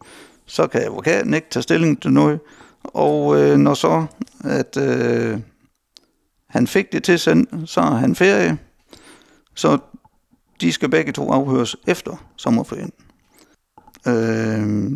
så 0.47 0.66
kan 0.66 0.82
advokaten 0.82 1.35
ikke 1.35 1.51
tage 1.51 1.62
stilling 1.62 2.03
til 2.03 2.12
noget, 2.12 2.41
og 2.85 3.41
øh, 3.41 3.57
når 3.59 3.74
så, 3.74 4.07
at 4.45 4.76
øh, 4.76 5.41
han 6.49 6.66
fik 6.66 6.93
det 6.93 7.03
tilsendt, 7.03 7.70
så 7.70 7.80
er 7.80 7.95
han 7.95 8.14
ferie, 8.14 8.59
så 9.55 9.78
de 10.61 10.72
skal 10.72 10.89
begge 10.89 11.12
to 11.12 11.30
afhøres 11.30 11.76
efter 11.87 12.16
sommerferien. 12.37 12.93
Øh, 14.07 14.93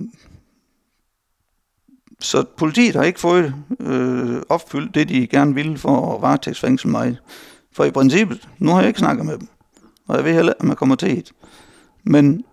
så 2.21 2.45
politiet 2.57 2.95
har 2.95 3.03
ikke 3.03 3.21
fået 3.21 3.55
øh, 3.81 4.43
opfyldt 4.49 4.95
det, 4.95 5.09
de 5.09 5.27
gerne 5.27 5.55
ville 5.55 5.79
for 5.79 6.15
at 6.15 6.23
varetægtsfængsle 6.23 6.91
mig. 6.91 7.17
For 7.73 7.85
i 7.85 7.91
princippet, 7.91 8.49
nu 8.59 8.71
har 8.71 8.79
jeg 8.79 8.89
ikke 8.89 8.99
snakket 8.99 9.27
med 9.27 9.39
dem, 9.39 9.49
og 10.07 10.17
jeg 10.17 10.25
ved 10.25 10.33
heller, 10.35 10.53
at 10.61 10.65
man 10.65 10.77
kommer 10.77 10.95
til 10.95 11.19
et. 11.19 11.33
Men 12.05 12.45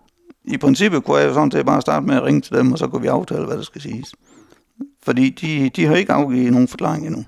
i 0.44 0.58
princippet 0.58 1.04
kunne 1.04 1.18
jeg 1.18 1.28
jo 1.28 1.34
sådan 1.34 1.52
set 1.52 1.66
bare 1.66 1.82
starte 1.82 2.06
med 2.06 2.16
at 2.16 2.24
ringe 2.24 2.42
til 2.42 2.56
dem, 2.56 2.72
og 2.72 2.78
så 2.78 2.88
kunne 2.88 3.02
vi 3.02 3.08
aftale, 3.08 3.46
hvad 3.46 3.58
der 3.58 3.64
skal 3.64 3.82
siges. 3.82 4.16
Fordi 5.06 5.30
de, 5.30 5.70
de 5.70 5.86
har 5.86 5.96
ikke 5.96 6.14
afgivet 6.14 6.52
nogen 6.52 6.68
forklaring 6.68 7.06
endnu. 7.06 7.26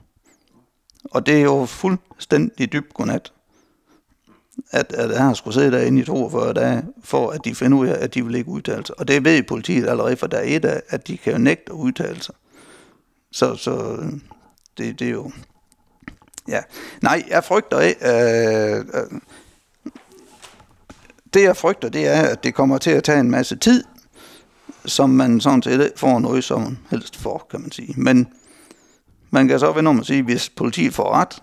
Og 1.03 1.25
det 1.25 1.37
er 1.37 1.41
jo 1.41 1.65
fuldstændig 1.65 2.73
dybt 2.73 2.93
godnat 2.93 3.31
at, 4.71 4.93
at 4.93 5.11
jeg 5.11 5.23
har 5.23 5.33
skulle 5.33 5.53
sidde 5.53 5.71
derinde 5.71 6.01
i 6.01 6.05
42 6.05 6.53
dage, 6.53 6.83
for 7.03 7.29
at 7.29 7.45
de 7.45 7.55
finder 7.55 7.77
ud 7.77 7.87
af, 7.87 8.03
at 8.03 8.13
de 8.13 8.25
vil 8.25 8.35
ikke 8.35 8.49
udtale 8.49 8.85
sig. 8.85 8.99
Og 8.99 9.07
det 9.07 9.25
ved 9.25 9.43
politiet 9.43 9.89
allerede 9.89 10.17
fra 10.17 10.27
dag 10.27 10.55
et 10.55 10.65
af, 10.65 10.81
at 10.89 11.07
de 11.07 11.17
kan 11.17 11.33
jo 11.33 11.39
nægte 11.39 11.71
at 11.71 11.75
udtale 11.75 12.21
sig. 12.21 12.35
Så, 13.31 13.55
så 13.55 13.97
det, 14.77 14.99
det 14.99 15.07
er 15.07 15.11
jo... 15.11 15.31
Ja. 16.47 16.61
Nej, 17.01 17.23
jeg 17.29 17.43
frygter 17.43 17.79
ikke... 17.79 18.05
Øh, 18.05 18.79
øh, 18.79 19.19
det 21.33 21.43
jeg 21.43 21.57
frygter, 21.57 21.89
det 21.89 22.07
er, 22.07 22.21
at 22.21 22.43
det 22.43 22.53
kommer 22.53 22.77
til 22.77 22.91
at 22.91 23.03
tage 23.03 23.19
en 23.19 23.31
masse 23.31 23.55
tid, 23.55 23.83
som 24.87 25.09
man 25.09 25.41
sådan 25.41 25.61
set 25.61 25.91
får 25.95 26.19
noget 26.19 26.43
som 26.43 26.77
helst 26.89 27.15
for, 27.15 27.47
kan 27.51 27.61
man 27.61 27.71
sige. 27.71 27.93
Men 27.97 28.27
man 29.31 29.47
kan 29.47 29.59
så 29.59 29.71
vende 29.71 29.89
om 29.89 29.99
at 29.99 30.05
sige, 30.05 30.23
hvis 30.23 30.49
politiet 30.49 30.93
får 30.93 31.13
ret, 31.13 31.41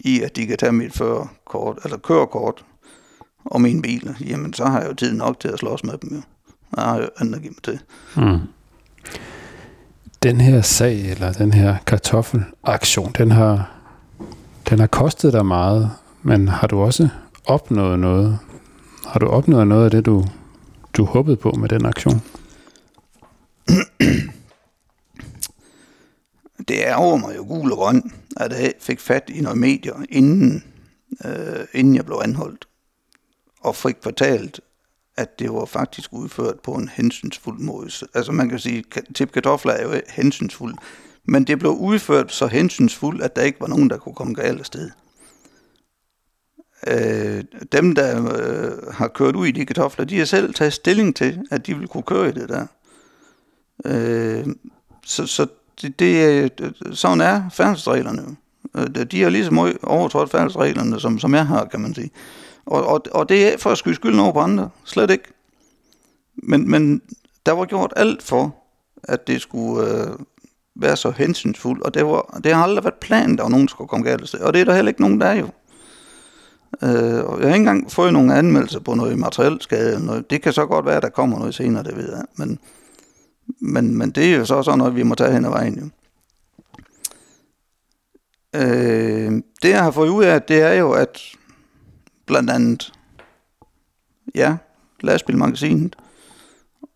i, 0.00 0.22
at 0.22 0.36
de 0.36 0.46
kan 0.46 0.56
tage 0.56 0.72
mit 0.72 0.92
førerkort, 0.92 1.78
eller 1.84 1.98
kørekort 1.98 2.64
og 3.44 3.60
min 3.60 3.82
bil, 3.82 4.16
jamen 4.20 4.52
så 4.52 4.64
har 4.64 4.80
jeg 4.80 4.88
jo 4.88 4.94
tid 4.94 5.12
nok 5.12 5.40
til 5.40 5.48
at 5.48 5.58
slås 5.58 5.84
med 5.84 5.98
dem 5.98 6.10
jo. 6.14 6.22
Jeg 6.76 6.84
har 6.84 6.96
jo 6.96 7.08
andet 7.18 7.34
at 7.34 7.42
give 7.42 7.52
mig 7.52 7.62
til. 7.62 7.80
Mm. 8.16 8.38
Den 10.22 10.40
her 10.40 10.62
sag, 10.62 11.10
eller 11.10 11.32
den 11.32 11.52
her 11.52 11.76
kartoffelaktion, 11.86 13.12
den 13.18 13.30
har, 13.30 13.70
den 14.70 14.78
har 14.78 14.86
kostet 14.86 15.32
dig 15.32 15.46
meget, 15.46 15.90
men 16.22 16.48
har 16.48 16.66
du 16.66 16.80
også 16.80 17.08
opnået 17.46 17.98
noget? 17.98 18.38
Har 19.06 19.20
du 19.20 19.26
opnået 19.26 19.66
noget 19.66 19.84
af 19.84 19.90
det, 19.90 20.06
du, 20.06 20.24
du 20.96 21.04
håbede 21.04 21.36
på 21.36 21.50
med 21.50 21.68
den 21.68 21.86
aktion? 21.86 22.22
det 26.68 26.94
over 26.94 27.16
mig 27.16 27.36
jo 27.36 27.42
gul 27.42 27.72
og 27.72 27.78
grøn, 27.78 28.12
at 28.36 28.52
jeg 28.52 28.72
fik 28.80 29.00
fat 29.00 29.30
i 29.34 29.40
nogle 29.40 29.60
medier, 29.60 30.04
inden, 30.08 30.64
øh, 31.24 31.66
inden 31.72 31.94
jeg 31.96 32.04
blev 32.04 32.20
anholdt, 32.24 32.68
og 33.60 33.76
fik 33.76 33.96
fortalt, 34.02 34.60
at 35.16 35.38
det 35.38 35.52
var 35.52 35.64
faktisk 35.64 36.12
udført 36.12 36.60
på 36.60 36.72
en 36.72 36.88
hensynsfuld 36.88 37.58
måde. 37.58 37.90
Altså 38.14 38.32
man 38.32 38.48
kan 38.48 38.58
sige, 38.58 38.84
tip 39.14 39.32
kartofler 39.32 39.72
er 39.72 39.82
jo 39.82 40.00
hensynsfuld, 40.08 40.74
men 41.24 41.44
det 41.44 41.58
blev 41.58 41.72
udført 41.72 42.32
så 42.32 42.46
hensynsfuldt, 42.46 43.22
at 43.22 43.36
der 43.36 43.42
ikke 43.42 43.60
var 43.60 43.66
nogen, 43.66 43.90
der 43.90 43.96
kunne 43.96 44.14
komme 44.14 44.34
galt 44.34 44.60
af 44.60 44.66
sted. 44.66 44.90
Øh, 46.86 47.44
dem, 47.72 47.94
der 47.94 48.32
øh, 48.36 48.92
har 48.92 49.08
kørt 49.08 49.36
ud 49.36 49.46
i 49.46 49.50
de 49.50 49.66
kartofler, 49.66 50.04
de 50.04 50.18
har 50.18 50.24
selv 50.24 50.54
taget 50.54 50.72
stilling 50.72 51.16
til, 51.16 51.40
at 51.50 51.66
de 51.66 51.78
vil 51.78 51.88
kunne 51.88 52.02
køre 52.02 52.28
i 52.28 52.32
det 52.32 52.48
der. 52.48 52.66
Øh, 53.84 54.46
så, 55.04 55.26
så 55.26 55.46
det, 55.82 55.98
det, 55.98 56.52
sådan 56.92 57.20
er 57.20 57.48
færdselsreglerne. 57.50 58.36
Øh, 58.76 58.86
de 58.86 59.22
har 59.22 59.30
lige 59.30 59.44
så 59.44 59.74
overtrådt 59.82 60.30
færdselsreglerne, 60.30 61.00
som, 61.00 61.18
som 61.18 61.34
jeg 61.34 61.46
har, 61.46 61.64
kan 61.64 61.80
man 61.80 61.94
sige. 61.94 62.10
Og, 62.66 62.86
og, 62.86 63.02
og 63.12 63.28
det 63.28 63.52
er 63.52 63.58
for 63.58 63.70
at 63.70 63.78
skyde 63.78 63.94
skylden 63.94 64.20
over 64.20 64.32
på 64.32 64.40
andre. 64.40 64.70
Slet 64.84 65.10
ikke. 65.10 65.32
Men, 66.36 66.70
men 66.70 67.02
der 67.46 67.52
var 67.52 67.64
gjort 67.64 67.92
alt 67.96 68.22
for, 68.22 68.56
at 69.02 69.26
det 69.26 69.40
skulle 69.40 69.88
øh, 69.88 70.06
være 70.76 70.96
så 70.96 71.10
hensynsfuldt, 71.10 71.82
og 71.82 71.94
det, 71.94 72.06
var, 72.06 72.40
det 72.44 72.54
har 72.54 72.62
aldrig 72.62 72.84
været 72.84 72.94
planen, 72.94 73.38
der 73.38 73.48
nogen, 73.48 73.68
skulle 73.68 73.88
komme 73.88 74.06
galt 74.06 74.34
Og 74.34 74.52
det 74.52 74.60
er 74.60 74.64
der 74.64 74.74
heller 74.74 74.88
ikke 74.88 75.00
nogen, 75.00 75.20
der 75.20 75.26
er 75.26 75.34
jo. 75.34 75.48
Øh, 76.82 77.24
og 77.24 77.40
jeg 77.40 77.48
har 77.48 77.54
ikke 77.54 77.56
engang 77.56 77.92
fået 77.92 78.12
nogen 78.12 78.30
anmeldelser 78.30 78.80
på 78.80 78.94
noget 78.94 79.18
materiel 79.18 79.60
skade. 79.60 80.06
Noget. 80.06 80.30
Det 80.30 80.42
kan 80.42 80.52
så 80.52 80.66
godt 80.66 80.86
være, 80.86 80.96
at 80.96 81.02
der 81.02 81.08
kommer 81.08 81.38
noget 81.38 81.54
senere, 81.54 81.82
det 81.82 81.96
ved 81.96 82.12
jeg. 82.12 82.24
Men, 82.36 82.58
men, 83.60 83.98
men 83.98 84.10
det 84.10 84.32
er 84.32 84.36
jo 84.36 84.44
så 84.44 84.62
sådan 84.62 84.78
noget, 84.78 84.96
vi 84.96 85.02
må 85.02 85.14
tage 85.14 85.32
hen 85.32 85.44
ad 85.44 85.50
vejen. 85.50 85.78
Jo. 85.78 85.88
Øh, 88.54 89.42
det 89.62 89.68
jeg 89.70 89.82
har 89.82 89.90
fået 89.90 90.08
ud 90.08 90.24
af, 90.24 90.42
det 90.42 90.62
er 90.62 90.72
jo, 90.72 90.92
at 90.92 91.20
blandt 92.26 92.50
andet, 92.50 92.92
ja, 94.34 94.56
lastbilmagasinet 95.00 95.96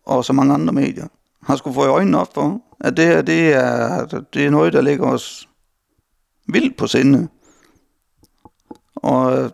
og 0.05 0.25
så 0.25 0.33
mange 0.33 0.53
andre 0.53 0.73
medier, 0.73 1.07
har 1.43 1.55
skulle 1.55 1.73
få 1.73 1.85
øjnene 1.85 2.19
op 2.19 2.33
for, 2.33 2.61
at 2.79 2.97
det 2.97 3.05
her, 3.05 3.21
det 3.21 3.53
er, 3.53 4.05
det 4.33 4.45
er 4.45 4.49
noget, 4.49 4.73
der 4.73 4.81
ligger 4.81 5.05
os 5.05 5.49
vildt 6.47 6.77
på 6.77 6.87
sinde. 6.87 7.27
Og 8.95 9.51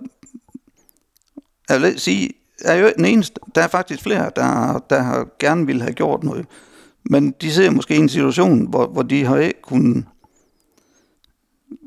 jeg 1.69 1.81
vil 1.81 1.99
sige, 1.99 2.29
er 2.61 2.75
jo 2.75 2.91
den 2.97 3.05
eneste, 3.05 3.39
der 3.55 3.61
er 3.61 3.67
faktisk 3.67 4.03
flere, 4.03 4.31
der, 4.35 4.79
der 4.89 5.01
har 5.01 5.27
gerne 5.39 5.65
vil 5.65 5.81
have 5.81 5.93
gjort 5.93 6.23
noget. 6.23 6.45
Men 7.09 7.31
de 7.41 7.51
ser 7.51 7.71
måske 7.71 7.95
i 7.95 7.99
en 7.99 8.09
situation, 8.09 8.69
hvor, 8.69 8.87
hvor 8.87 9.01
de 9.01 9.25
har 9.25 9.37
ikke 9.37 9.61
kunnet, 9.61 10.05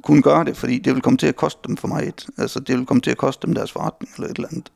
kunne 0.04 0.22
gøre 0.22 0.44
det, 0.44 0.56
fordi 0.56 0.78
det 0.78 0.94
vil 0.94 1.02
komme 1.02 1.16
til 1.16 1.26
at 1.26 1.36
koste 1.36 1.60
dem 1.66 1.76
for 1.76 1.88
meget. 1.88 2.26
Altså 2.38 2.60
det 2.60 2.76
vil 2.76 2.86
komme 2.86 3.00
til 3.00 3.10
at 3.10 3.16
koste 3.16 3.46
dem 3.46 3.54
deres 3.54 3.72
forretning 3.72 4.12
eller 4.16 4.28
et 4.28 4.36
eller 4.36 4.48
andet. 4.48 4.72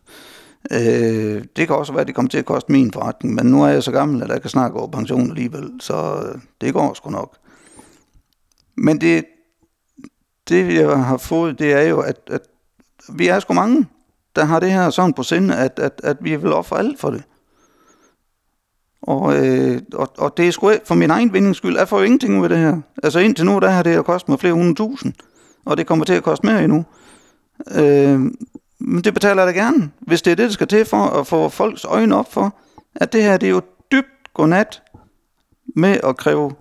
Øh, 0.70 1.44
det 1.57 1.66
kan 1.66 1.76
også 1.76 1.92
være, 1.92 2.00
at 2.00 2.07
det 2.07 2.14
kommer 2.14 2.28
til 2.28 2.38
at 2.38 2.44
koste 2.44 2.72
min 2.72 2.92
forretning, 2.92 3.34
men 3.34 3.46
nu 3.46 3.62
er 3.62 3.68
jeg 3.68 3.82
så 3.82 3.92
gammel, 3.92 4.22
at 4.22 4.28
jeg 4.28 4.40
kan 4.40 4.50
snakke 4.50 4.78
over 4.78 4.90
pension 4.90 5.30
alligevel, 5.30 5.70
så 5.80 6.24
øh, 6.26 6.40
det 6.61 6.72
går 6.72 6.94
sgu 6.94 7.11
nok. 7.11 7.36
Men 8.76 9.00
det, 9.00 9.24
det 10.48 10.74
jeg 10.74 11.05
har 11.05 11.16
fået, 11.16 11.59
det 11.59 11.72
er 11.72 11.82
jo, 11.82 12.00
at, 12.00 12.16
at 12.26 12.40
vi 13.09 13.26
er 13.26 13.40
sgu 13.40 13.55
mange, 13.55 13.86
der 14.37 14.45
har 14.45 14.61
det 14.61 14.72
her 14.72 14.91
sådan 14.91 15.12
på 15.12 15.22
sinde, 15.22 15.57
at, 15.57 15.78
at, 15.78 16.01
at 16.05 16.16
vi 16.20 16.37
vil 16.37 16.53
ofre 16.53 16.78
alt 16.78 17.01
for 17.01 17.11
det. 17.11 17.22
Og, 19.03 19.37
øh, 19.37 19.83
og, 19.95 20.12
og 20.18 20.37
det 20.37 20.49
er 20.49 20.51
sgu 20.51 20.72
for 20.85 20.95
min 20.95 21.11
egen 21.11 21.33
vindings 21.33 21.59
skyld. 21.59 21.76
Jeg 21.76 21.89
får 21.89 21.99
jo 21.99 22.05
ingenting 22.05 22.39
ud 22.39 22.43
af 22.43 22.49
det 22.49 22.59
her. 22.59 22.80
Altså 23.03 23.18
indtil 23.18 23.47
nu, 23.47 23.59
der 23.59 23.70
har 23.70 23.83
det 23.83 23.97
jo 23.97 24.03
kostet 24.03 24.28
mig 24.28 24.41
flere 24.41 24.53
hundrede 24.53 24.74
tusind. 24.74 25.12
Og 25.64 25.76
det 25.76 25.87
kommer 25.87 26.05
til 26.05 26.12
at 26.12 26.22
koste 26.22 26.47
mere 26.47 26.64
endnu. 26.64 26.85
Øh, 27.74 28.20
men 28.78 29.05
det 29.05 29.14
betaler 29.14 29.43
jeg 29.43 29.55
da 29.55 29.61
gerne, 29.61 29.91
hvis 30.01 30.22
det 30.22 30.30
er 30.30 30.35
det, 30.35 30.45
der 30.45 30.53
skal 30.53 30.66
til 30.66 30.85
for 30.85 31.05
at 31.05 31.26
få 31.26 31.49
folks 31.49 31.85
øjne 31.85 32.16
op 32.16 32.33
for, 32.33 32.55
at 32.95 33.12
det 33.12 33.22
her 33.22 33.37
det 33.37 33.47
er 33.47 33.51
jo 33.51 33.62
dybt 33.93 34.35
godnat 34.35 34.83
med 35.76 35.99
at 36.05 36.16
kræve 36.16 36.53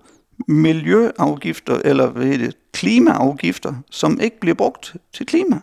miljøafgifter, 0.48 1.82
eller 1.86 2.08
hvad 2.08 2.26
hedder 2.26 2.46
det, 2.46 2.58
klimaafgifter, 2.74 3.74
som 3.92 4.20
ikke 4.20 4.40
bliver 4.40 4.56
brugt 4.56 4.96
til 5.14 5.26
klima. 5.26 5.60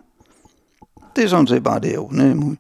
Det 1.18 1.24
er 1.24 1.28
sådan 1.28 1.46
set 1.46 1.62
bare 1.62 1.80
det, 1.80 1.88
jeg 1.88 2.26
er 2.26 2.30
imod. 2.30 2.56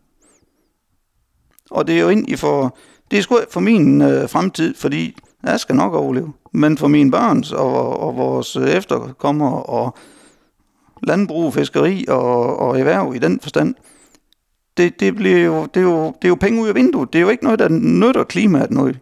Og 1.70 1.86
det 1.86 1.94
er 1.96 2.00
jo 2.00 2.08
ind 2.08 2.28
i 2.28 2.36
for 2.36 2.76
det 3.10 3.18
er 3.18 3.22
sgu 3.22 3.38
for 3.50 3.60
min 3.60 4.02
øh, 4.02 4.28
fremtid, 4.28 4.74
fordi 4.74 5.18
jeg 5.42 5.60
skal 5.60 5.76
nok 5.76 5.94
overleve. 5.94 6.32
Men 6.52 6.78
for 6.78 6.88
mine 6.88 7.10
børns 7.10 7.52
og, 7.52 8.00
og 8.00 8.16
vores 8.16 8.56
efterkommere 8.56 9.62
og 9.62 9.96
landbrug, 11.02 11.54
fiskeri 11.54 12.04
og, 12.08 12.56
og 12.56 12.78
erhverv 12.78 13.14
i 13.14 13.18
den 13.18 13.40
forstand, 13.40 13.74
det, 14.76 15.00
det, 15.00 15.16
bliver 15.16 15.38
jo, 15.38 15.66
det, 15.74 15.80
er 15.80 15.84
jo, 15.84 16.06
det 16.06 16.24
er 16.24 16.28
jo 16.28 16.34
penge 16.34 16.62
ud 16.62 16.68
af 16.68 16.74
vinduet. 16.74 17.12
Det 17.12 17.18
er 17.18 17.22
jo 17.22 17.28
ikke 17.28 17.44
noget, 17.44 17.58
der 17.58 17.68
nytter 17.68 18.24
klimaet 18.24 18.70
noget. 18.70 18.98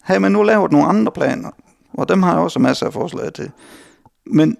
Har 0.00 0.18
man 0.18 0.32
nu 0.32 0.42
lavet 0.42 0.72
nogle 0.72 0.86
andre 0.86 1.12
planer, 1.12 1.50
og 1.92 2.08
dem 2.08 2.22
har 2.22 2.32
jeg 2.32 2.40
også 2.40 2.58
masser 2.58 2.86
af 2.86 2.92
forslag 2.92 3.32
til, 3.32 3.50
men 4.26 4.56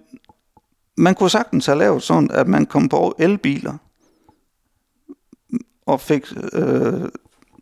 man 0.96 1.14
kunne 1.14 1.30
sagtens 1.30 1.66
have 1.66 1.78
lavet 1.78 2.02
sådan, 2.02 2.30
at 2.30 2.48
man 2.48 2.66
kom 2.66 2.88
på 2.88 3.14
elbiler 3.18 3.76
og 5.86 6.00
fik 6.00 6.26
øh, 6.52 7.08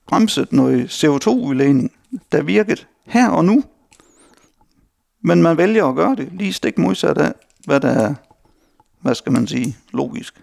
bremset 0.07 0.53
noget 0.53 1.05
CO2-udledning, 1.05 1.93
der 2.33 2.43
virkede 2.43 2.85
her 3.05 3.29
og 3.29 3.45
nu. 3.45 3.65
Men 5.23 5.43
man 5.43 5.57
vælger 5.57 5.87
at 5.87 5.97
gøre 5.97 6.17
det 6.17 6.29
lige 6.33 6.53
stik 6.53 6.79
modsat 6.79 7.19
af, 7.19 7.33
hvad 7.65 7.81
der 7.81 7.89
er, 7.89 8.15
hvad 9.01 9.15
skal 9.15 9.33
man 9.33 9.47
sige, 9.47 9.77
logisk. 9.93 10.43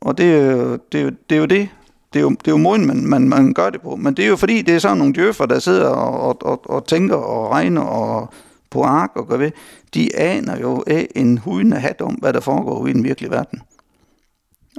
Og 0.00 0.18
det, 0.18 0.34
er 0.34 0.76
det, 0.92 1.16
det 1.30 1.36
er 1.36 1.40
jo 1.40 1.46
det, 1.46 1.68
det 2.12 2.18
er 2.18 2.22
jo, 2.22 2.30
det 2.30 2.48
er 2.48 2.52
jo 2.52 2.56
måden, 2.56 2.86
man, 2.86 3.06
man, 3.06 3.28
man 3.28 3.54
gør 3.54 3.70
det 3.70 3.80
på. 3.80 3.96
Men 3.96 4.14
det 4.14 4.24
er 4.24 4.28
jo 4.28 4.36
fordi, 4.36 4.62
det 4.62 4.74
er 4.74 4.78
sådan 4.78 4.98
nogle 4.98 5.14
djøffer, 5.14 5.46
der 5.46 5.58
sidder 5.58 5.88
og, 5.88 6.20
og, 6.20 6.46
og, 6.46 6.70
og 6.70 6.86
tænker 6.86 7.16
og 7.16 7.50
regner 7.50 7.82
og 7.82 8.32
på 8.70 8.82
ark 8.82 9.10
og 9.14 9.28
gør 9.28 9.36
ved. 9.36 9.50
De 9.94 10.16
aner 10.16 10.60
jo 10.60 10.84
af 10.86 11.08
en 11.14 11.38
hudende 11.38 11.76
hat 11.76 12.00
om, 12.00 12.14
hvad 12.14 12.32
der 12.32 12.40
foregår 12.40 12.86
i 12.86 12.92
den 12.92 13.04
virkelige 13.04 13.30
verden. 13.30 13.60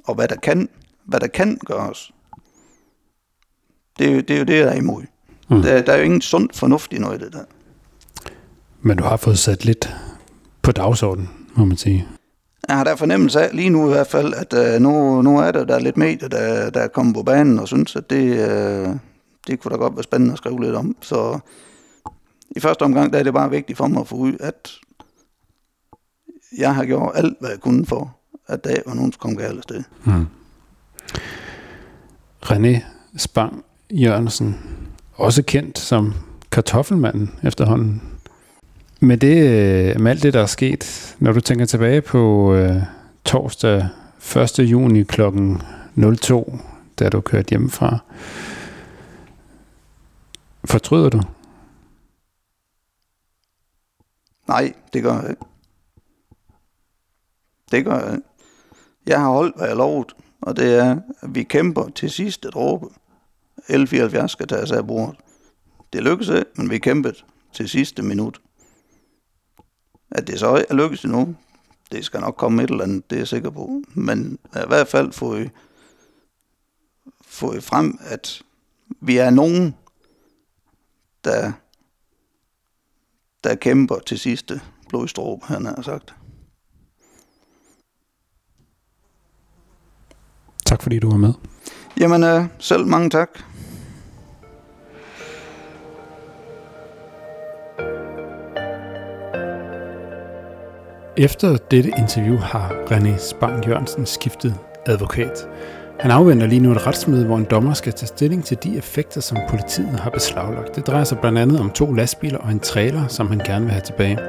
Og 0.03 0.16
hvad 0.16 0.28
der 0.28 0.36
kan, 0.36 0.70
hvad 1.05 1.20
der 1.20 1.28
kan 1.28 1.57
gøres. 1.66 2.11
Det 3.99 4.07
er, 4.07 4.22
det 4.22 4.30
er 4.30 4.38
jo 4.38 4.45
det, 4.45 4.66
der 4.66 4.72
er 4.72 4.76
imod. 4.76 5.03
Mm. 5.49 5.61
Der, 5.61 5.82
der 5.82 5.93
er 5.93 5.97
jo 5.97 6.03
ingen 6.03 6.22
sund 6.22 6.49
fornuft 6.53 6.93
i 6.93 6.97
noget 6.97 7.13
af 7.13 7.20
det 7.20 7.34
der. 7.34 7.43
Men 8.82 8.97
du 8.97 9.03
har 9.03 9.18
fået 9.18 9.39
sat 9.39 9.66
lidt 9.66 9.95
på 10.61 10.72
dagsordenen, 10.72 11.30
må 11.55 11.66
man 11.66 11.78
sige. 11.78 12.07
Jeg 12.68 12.78
har 12.78 12.84
der 12.84 12.95
fornemmelse 12.95 13.41
af, 13.41 13.55
lige 13.55 13.70
nu 13.70 13.88
i 13.88 13.93
hvert 13.93 14.07
fald, 14.07 14.34
at 14.34 14.53
uh, 14.53 14.82
nu, 14.82 15.22
nu 15.22 15.39
er 15.39 15.51
der, 15.51 15.66
der 15.66 15.76
er 15.76 15.80
lidt 15.80 15.97
medier, 15.97 16.30
der, 16.30 16.70
der 16.70 16.80
er 16.80 16.88
kommet 16.88 17.16
på 17.16 17.24
banen 17.24 17.59
og 17.59 17.68
synes, 17.68 17.95
at 17.95 18.09
det, 18.09 18.32
uh, 18.32 18.95
det 19.47 19.59
kunne 19.59 19.72
da 19.72 19.76
godt 19.76 19.95
være 19.95 20.03
spændende 20.03 20.32
at 20.32 20.38
skrive 20.38 20.63
lidt 20.63 20.76
om. 20.76 20.95
Så 21.01 21.39
i 22.55 22.59
første 22.59 22.84
omgang, 22.84 23.13
der 23.13 23.20
er 23.20 23.24
det 23.24 23.34
bare 23.34 23.49
vigtigt 23.49 23.78
for 23.78 23.88
mig 23.88 24.01
at 24.01 24.07
få 24.07 24.16
ud, 24.16 24.34
at 24.39 24.72
jeg 26.58 26.76
har 26.76 26.86
gjort 26.86 27.12
alt, 27.16 27.38
hvad 27.39 27.49
jeg 27.49 27.60
kunne 27.60 27.86
for, 27.86 28.18
at 28.47 28.64
der 28.64 28.76
var 28.86 28.93
nogen, 28.93 29.12
der 29.12 29.18
kom 29.18 29.38
galt 29.38 29.58
afsted. 29.58 29.84
Mm. 30.03 30.28
René 32.45 32.84
Spang 33.18 33.64
Jørgensen, 33.91 34.60
også 35.14 35.43
kendt 35.43 35.80
som 35.80 36.14
kartoffelmanden 36.51 37.32
efterhånden. 37.43 38.01
Med, 38.99 39.18
det, 39.18 39.38
øh, 39.38 40.01
med 40.01 40.12
alt 40.12 40.24
det, 40.24 40.34
der 40.34 40.41
er 40.41 40.45
sket, 40.45 41.16
når 41.20 41.32
du 41.32 41.39
tænker 41.39 41.66
tilbage 41.66 42.01
på 42.01 42.53
uh, 42.53 42.82
torsdag 43.26 43.88
1. 44.36 44.60
juni 44.60 45.03
kl. 45.03 45.22
02, 46.22 46.60
da 46.99 47.10
du 47.10 47.22
kørte 47.22 47.49
hjemmefra, 47.49 47.97
fortryder 50.66 51.10
du? 51.10 51.22
Nej, 54.47 54.74
det 54.93 55.03
gør 55.03 55.22
jeg 55.22 55.30
ikke. 55.30 55.41
Det 57.72 57.86
gør 57.86 57.99
jeg 57.99 58.22
Jeg 59.05 59.20
har 59.20 59.30
holdt, 59.30 59.55
hvad 59.57 59.68
jeg 59.68 59.78
lovet, 59.78 60.16
og 60.41 60.55
det 60.55 60.76
er, 60.76 60.99
at 61.22 61.36
vi 61.36 61.43
kæmper 61.43 61.89
til 61.89 62.11
sidste 62.11 62.49
dråbe. 62.49 62.86
L74 63.70 64.28
skal 64.28 64.47
tages 64.47 64.72
af 64.72 64.88
bordet. 64.88 65.16
Det 65.93 66.03
lykkedes 66.03 66.30
ikke, 66.30 66.51
men 66.55 66.70
vi 66.70 66.78
kæmpede 66.78 67.16
til 67.53 67.70
sidste 67.70 68.01
minut. 68.01 68.41
At 70.11 70.28
det 70.28 70.39
så 70.39 70.66
er 70.70 70.74
lykkedes 70.74 71.03
endnu, 71.03 71.36
det 71.91 72.05
skal 72.05 72.20
nok 72.20 72.36
komme 72.36 72.63
et 72.63 72.70
eller 72.70 72.84
andet, 72.84 73.09
det 73.09 73.16
er 73.16 73.20
jeg 73.20 73.28
sikker 73.28 73.49
på. 73.49 73.82
Men 73.93 74.39
i 74.55 74.68
hvert 74.68 74.88
fald 74.88 75.11
få 75.11 75.38
I, 75.38 75.49
få 77.22 77.53
I 77.53 77.61
frem, 77.61 77.99
at 78.01 78.41
vi 79.01 79.18
er 79.18 79.30
nogen, 79.30 79.76
der, 81.24 81.51
der 83.43 83.55
kæmper 83.55 83.99
til 83.99 84.20
sidste 84.20 84.61
blodstråb, 84.89 85.43
han 85.43 85.66
har 85.66 85.82
sagt. 85.82 86.16
Tak 90.66 90.82
fordi 90.82 90.99
du 90.99 91.09
var 91.09 91.18
med. 91.18 91.34
Jamen, 91.99 92.24
øh, 92.24 92.43
selv 92.59 92.86
mange 92.86 93.09
tak. 93.09 93.30
Efter 101.18 101.57
dette 101.72 101.91
interview 101.97 102.38
har 102.38 102.70
René 102.70 103.30
Spang 103.30 103.68
Jørgensen 103.68 104.05
skiftet 104.05 104.55
advokat. 104.86 105.47
Han 105.99 106.11
afventer 106.11 106.47
lige 106.47 106.59
nu 106.59 106.72
et 106.72 106.88
retsmøde, 106.88 107.26
hvor 107.26 107.38
en 107.38 107.47
dommer 107.51 107.74
skal 107.74 107.93
tage 107.93 108.07
stilling 108.07 108.45
til 108.45 108.57
de 108.63 108.78
effekter, 108.78 109.22
som 109.22 109.38
politiet 109.49 109.99
har 109.99 110.09
beslaglagt. 110.09 110.76
Det 110.76 110.88
drejer 110.88 111.03
sig 111.03 111.20
blandt 111.20 111.38
andet 111.38 111.59
om 111.59 111.70
to 111.70 111.93
lastbiler 111.93 112.38
og 112.38 112.51
en 112.51 112.59
trailer, 112.59 113.07
som 113.07 113.28
han 113.28 113.39
gerne 113.39 113.66
vil 113.66 113.72
have 113.72 113.82
tilbage. 113.86 114.20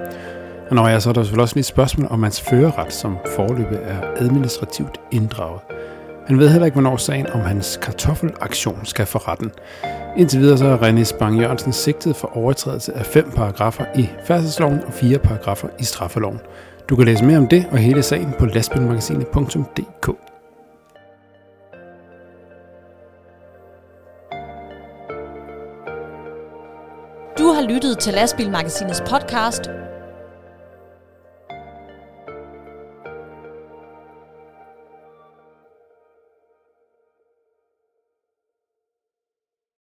Og 0.70 0.76
når 0.76 0.88
jeg 0.88 1.02
så 1.02 1.08
er 1.08 1.12
der 1.12 1.22
selvfølgelig 1.22 1.42
også 1.42 1.54
lige 1.54 1.60
et 1.60 1.66
spørgsmål 1.66 2.08
om 2.10 2.22
hans 2.22 2.40
førerret, 2.40 2.92
som 2.92 3.16
forløbet 3.36 3.80
er 3.82 4.00
administrativt 4.16 5.00
inddraget. 5.12 5.60
Han 6.26 6.38
ved 6.38 6.48
heller 6.48 6.66
ikke, 6.66 6.74
hvornår 6.74 6.96
sagen 6.96 7.26
om 7.26 7.40
hans 7.40 7.78
kartoffelaktion 7.82 8.80
skal 8.84 9.06
for 9.06 9.28
retten. 9.28 9.50
Indtil 10.16 10.40
videre 10.40 10.58
så 10.58 10.66
er 10.66 10.78
René 10.78 11.04
Spang 11.04 11.40
Jørgensen 11.40 11.72
sigtet 11.72 12.16
for 12.16 12.36
overtrædelse 12.36 12.92
af 12.92 13.06
fem 13.06 13.30
paragrafer 13.30 13.84
i 13.96 14.08
færdselsloven 14.24 14.80
og 14.86 14.92
fire 14.92 15.18
paragrafer 15.18 15.68
i 15.78 15.84
straffeloven. 15.84 16.40
Du 16.88 16.96
kan 16.96 17.04
læse 17.04 17.24
mere 17.24 17.38
om 17.38 17.48
det 17.48 17.66
og 17.70 17.78
hele 17.78 18.02
sagen 18.02 18.34
på 18.38 18.46
lastbilmagasinet.dk. 18.46 20.06
Du 27.38 27.52
har 27.52 27.68
lyttet 27.68 27.98
til 27.98 28.14
Lastbilmagasinets 28.14 29.00
podcast 29.00 29.70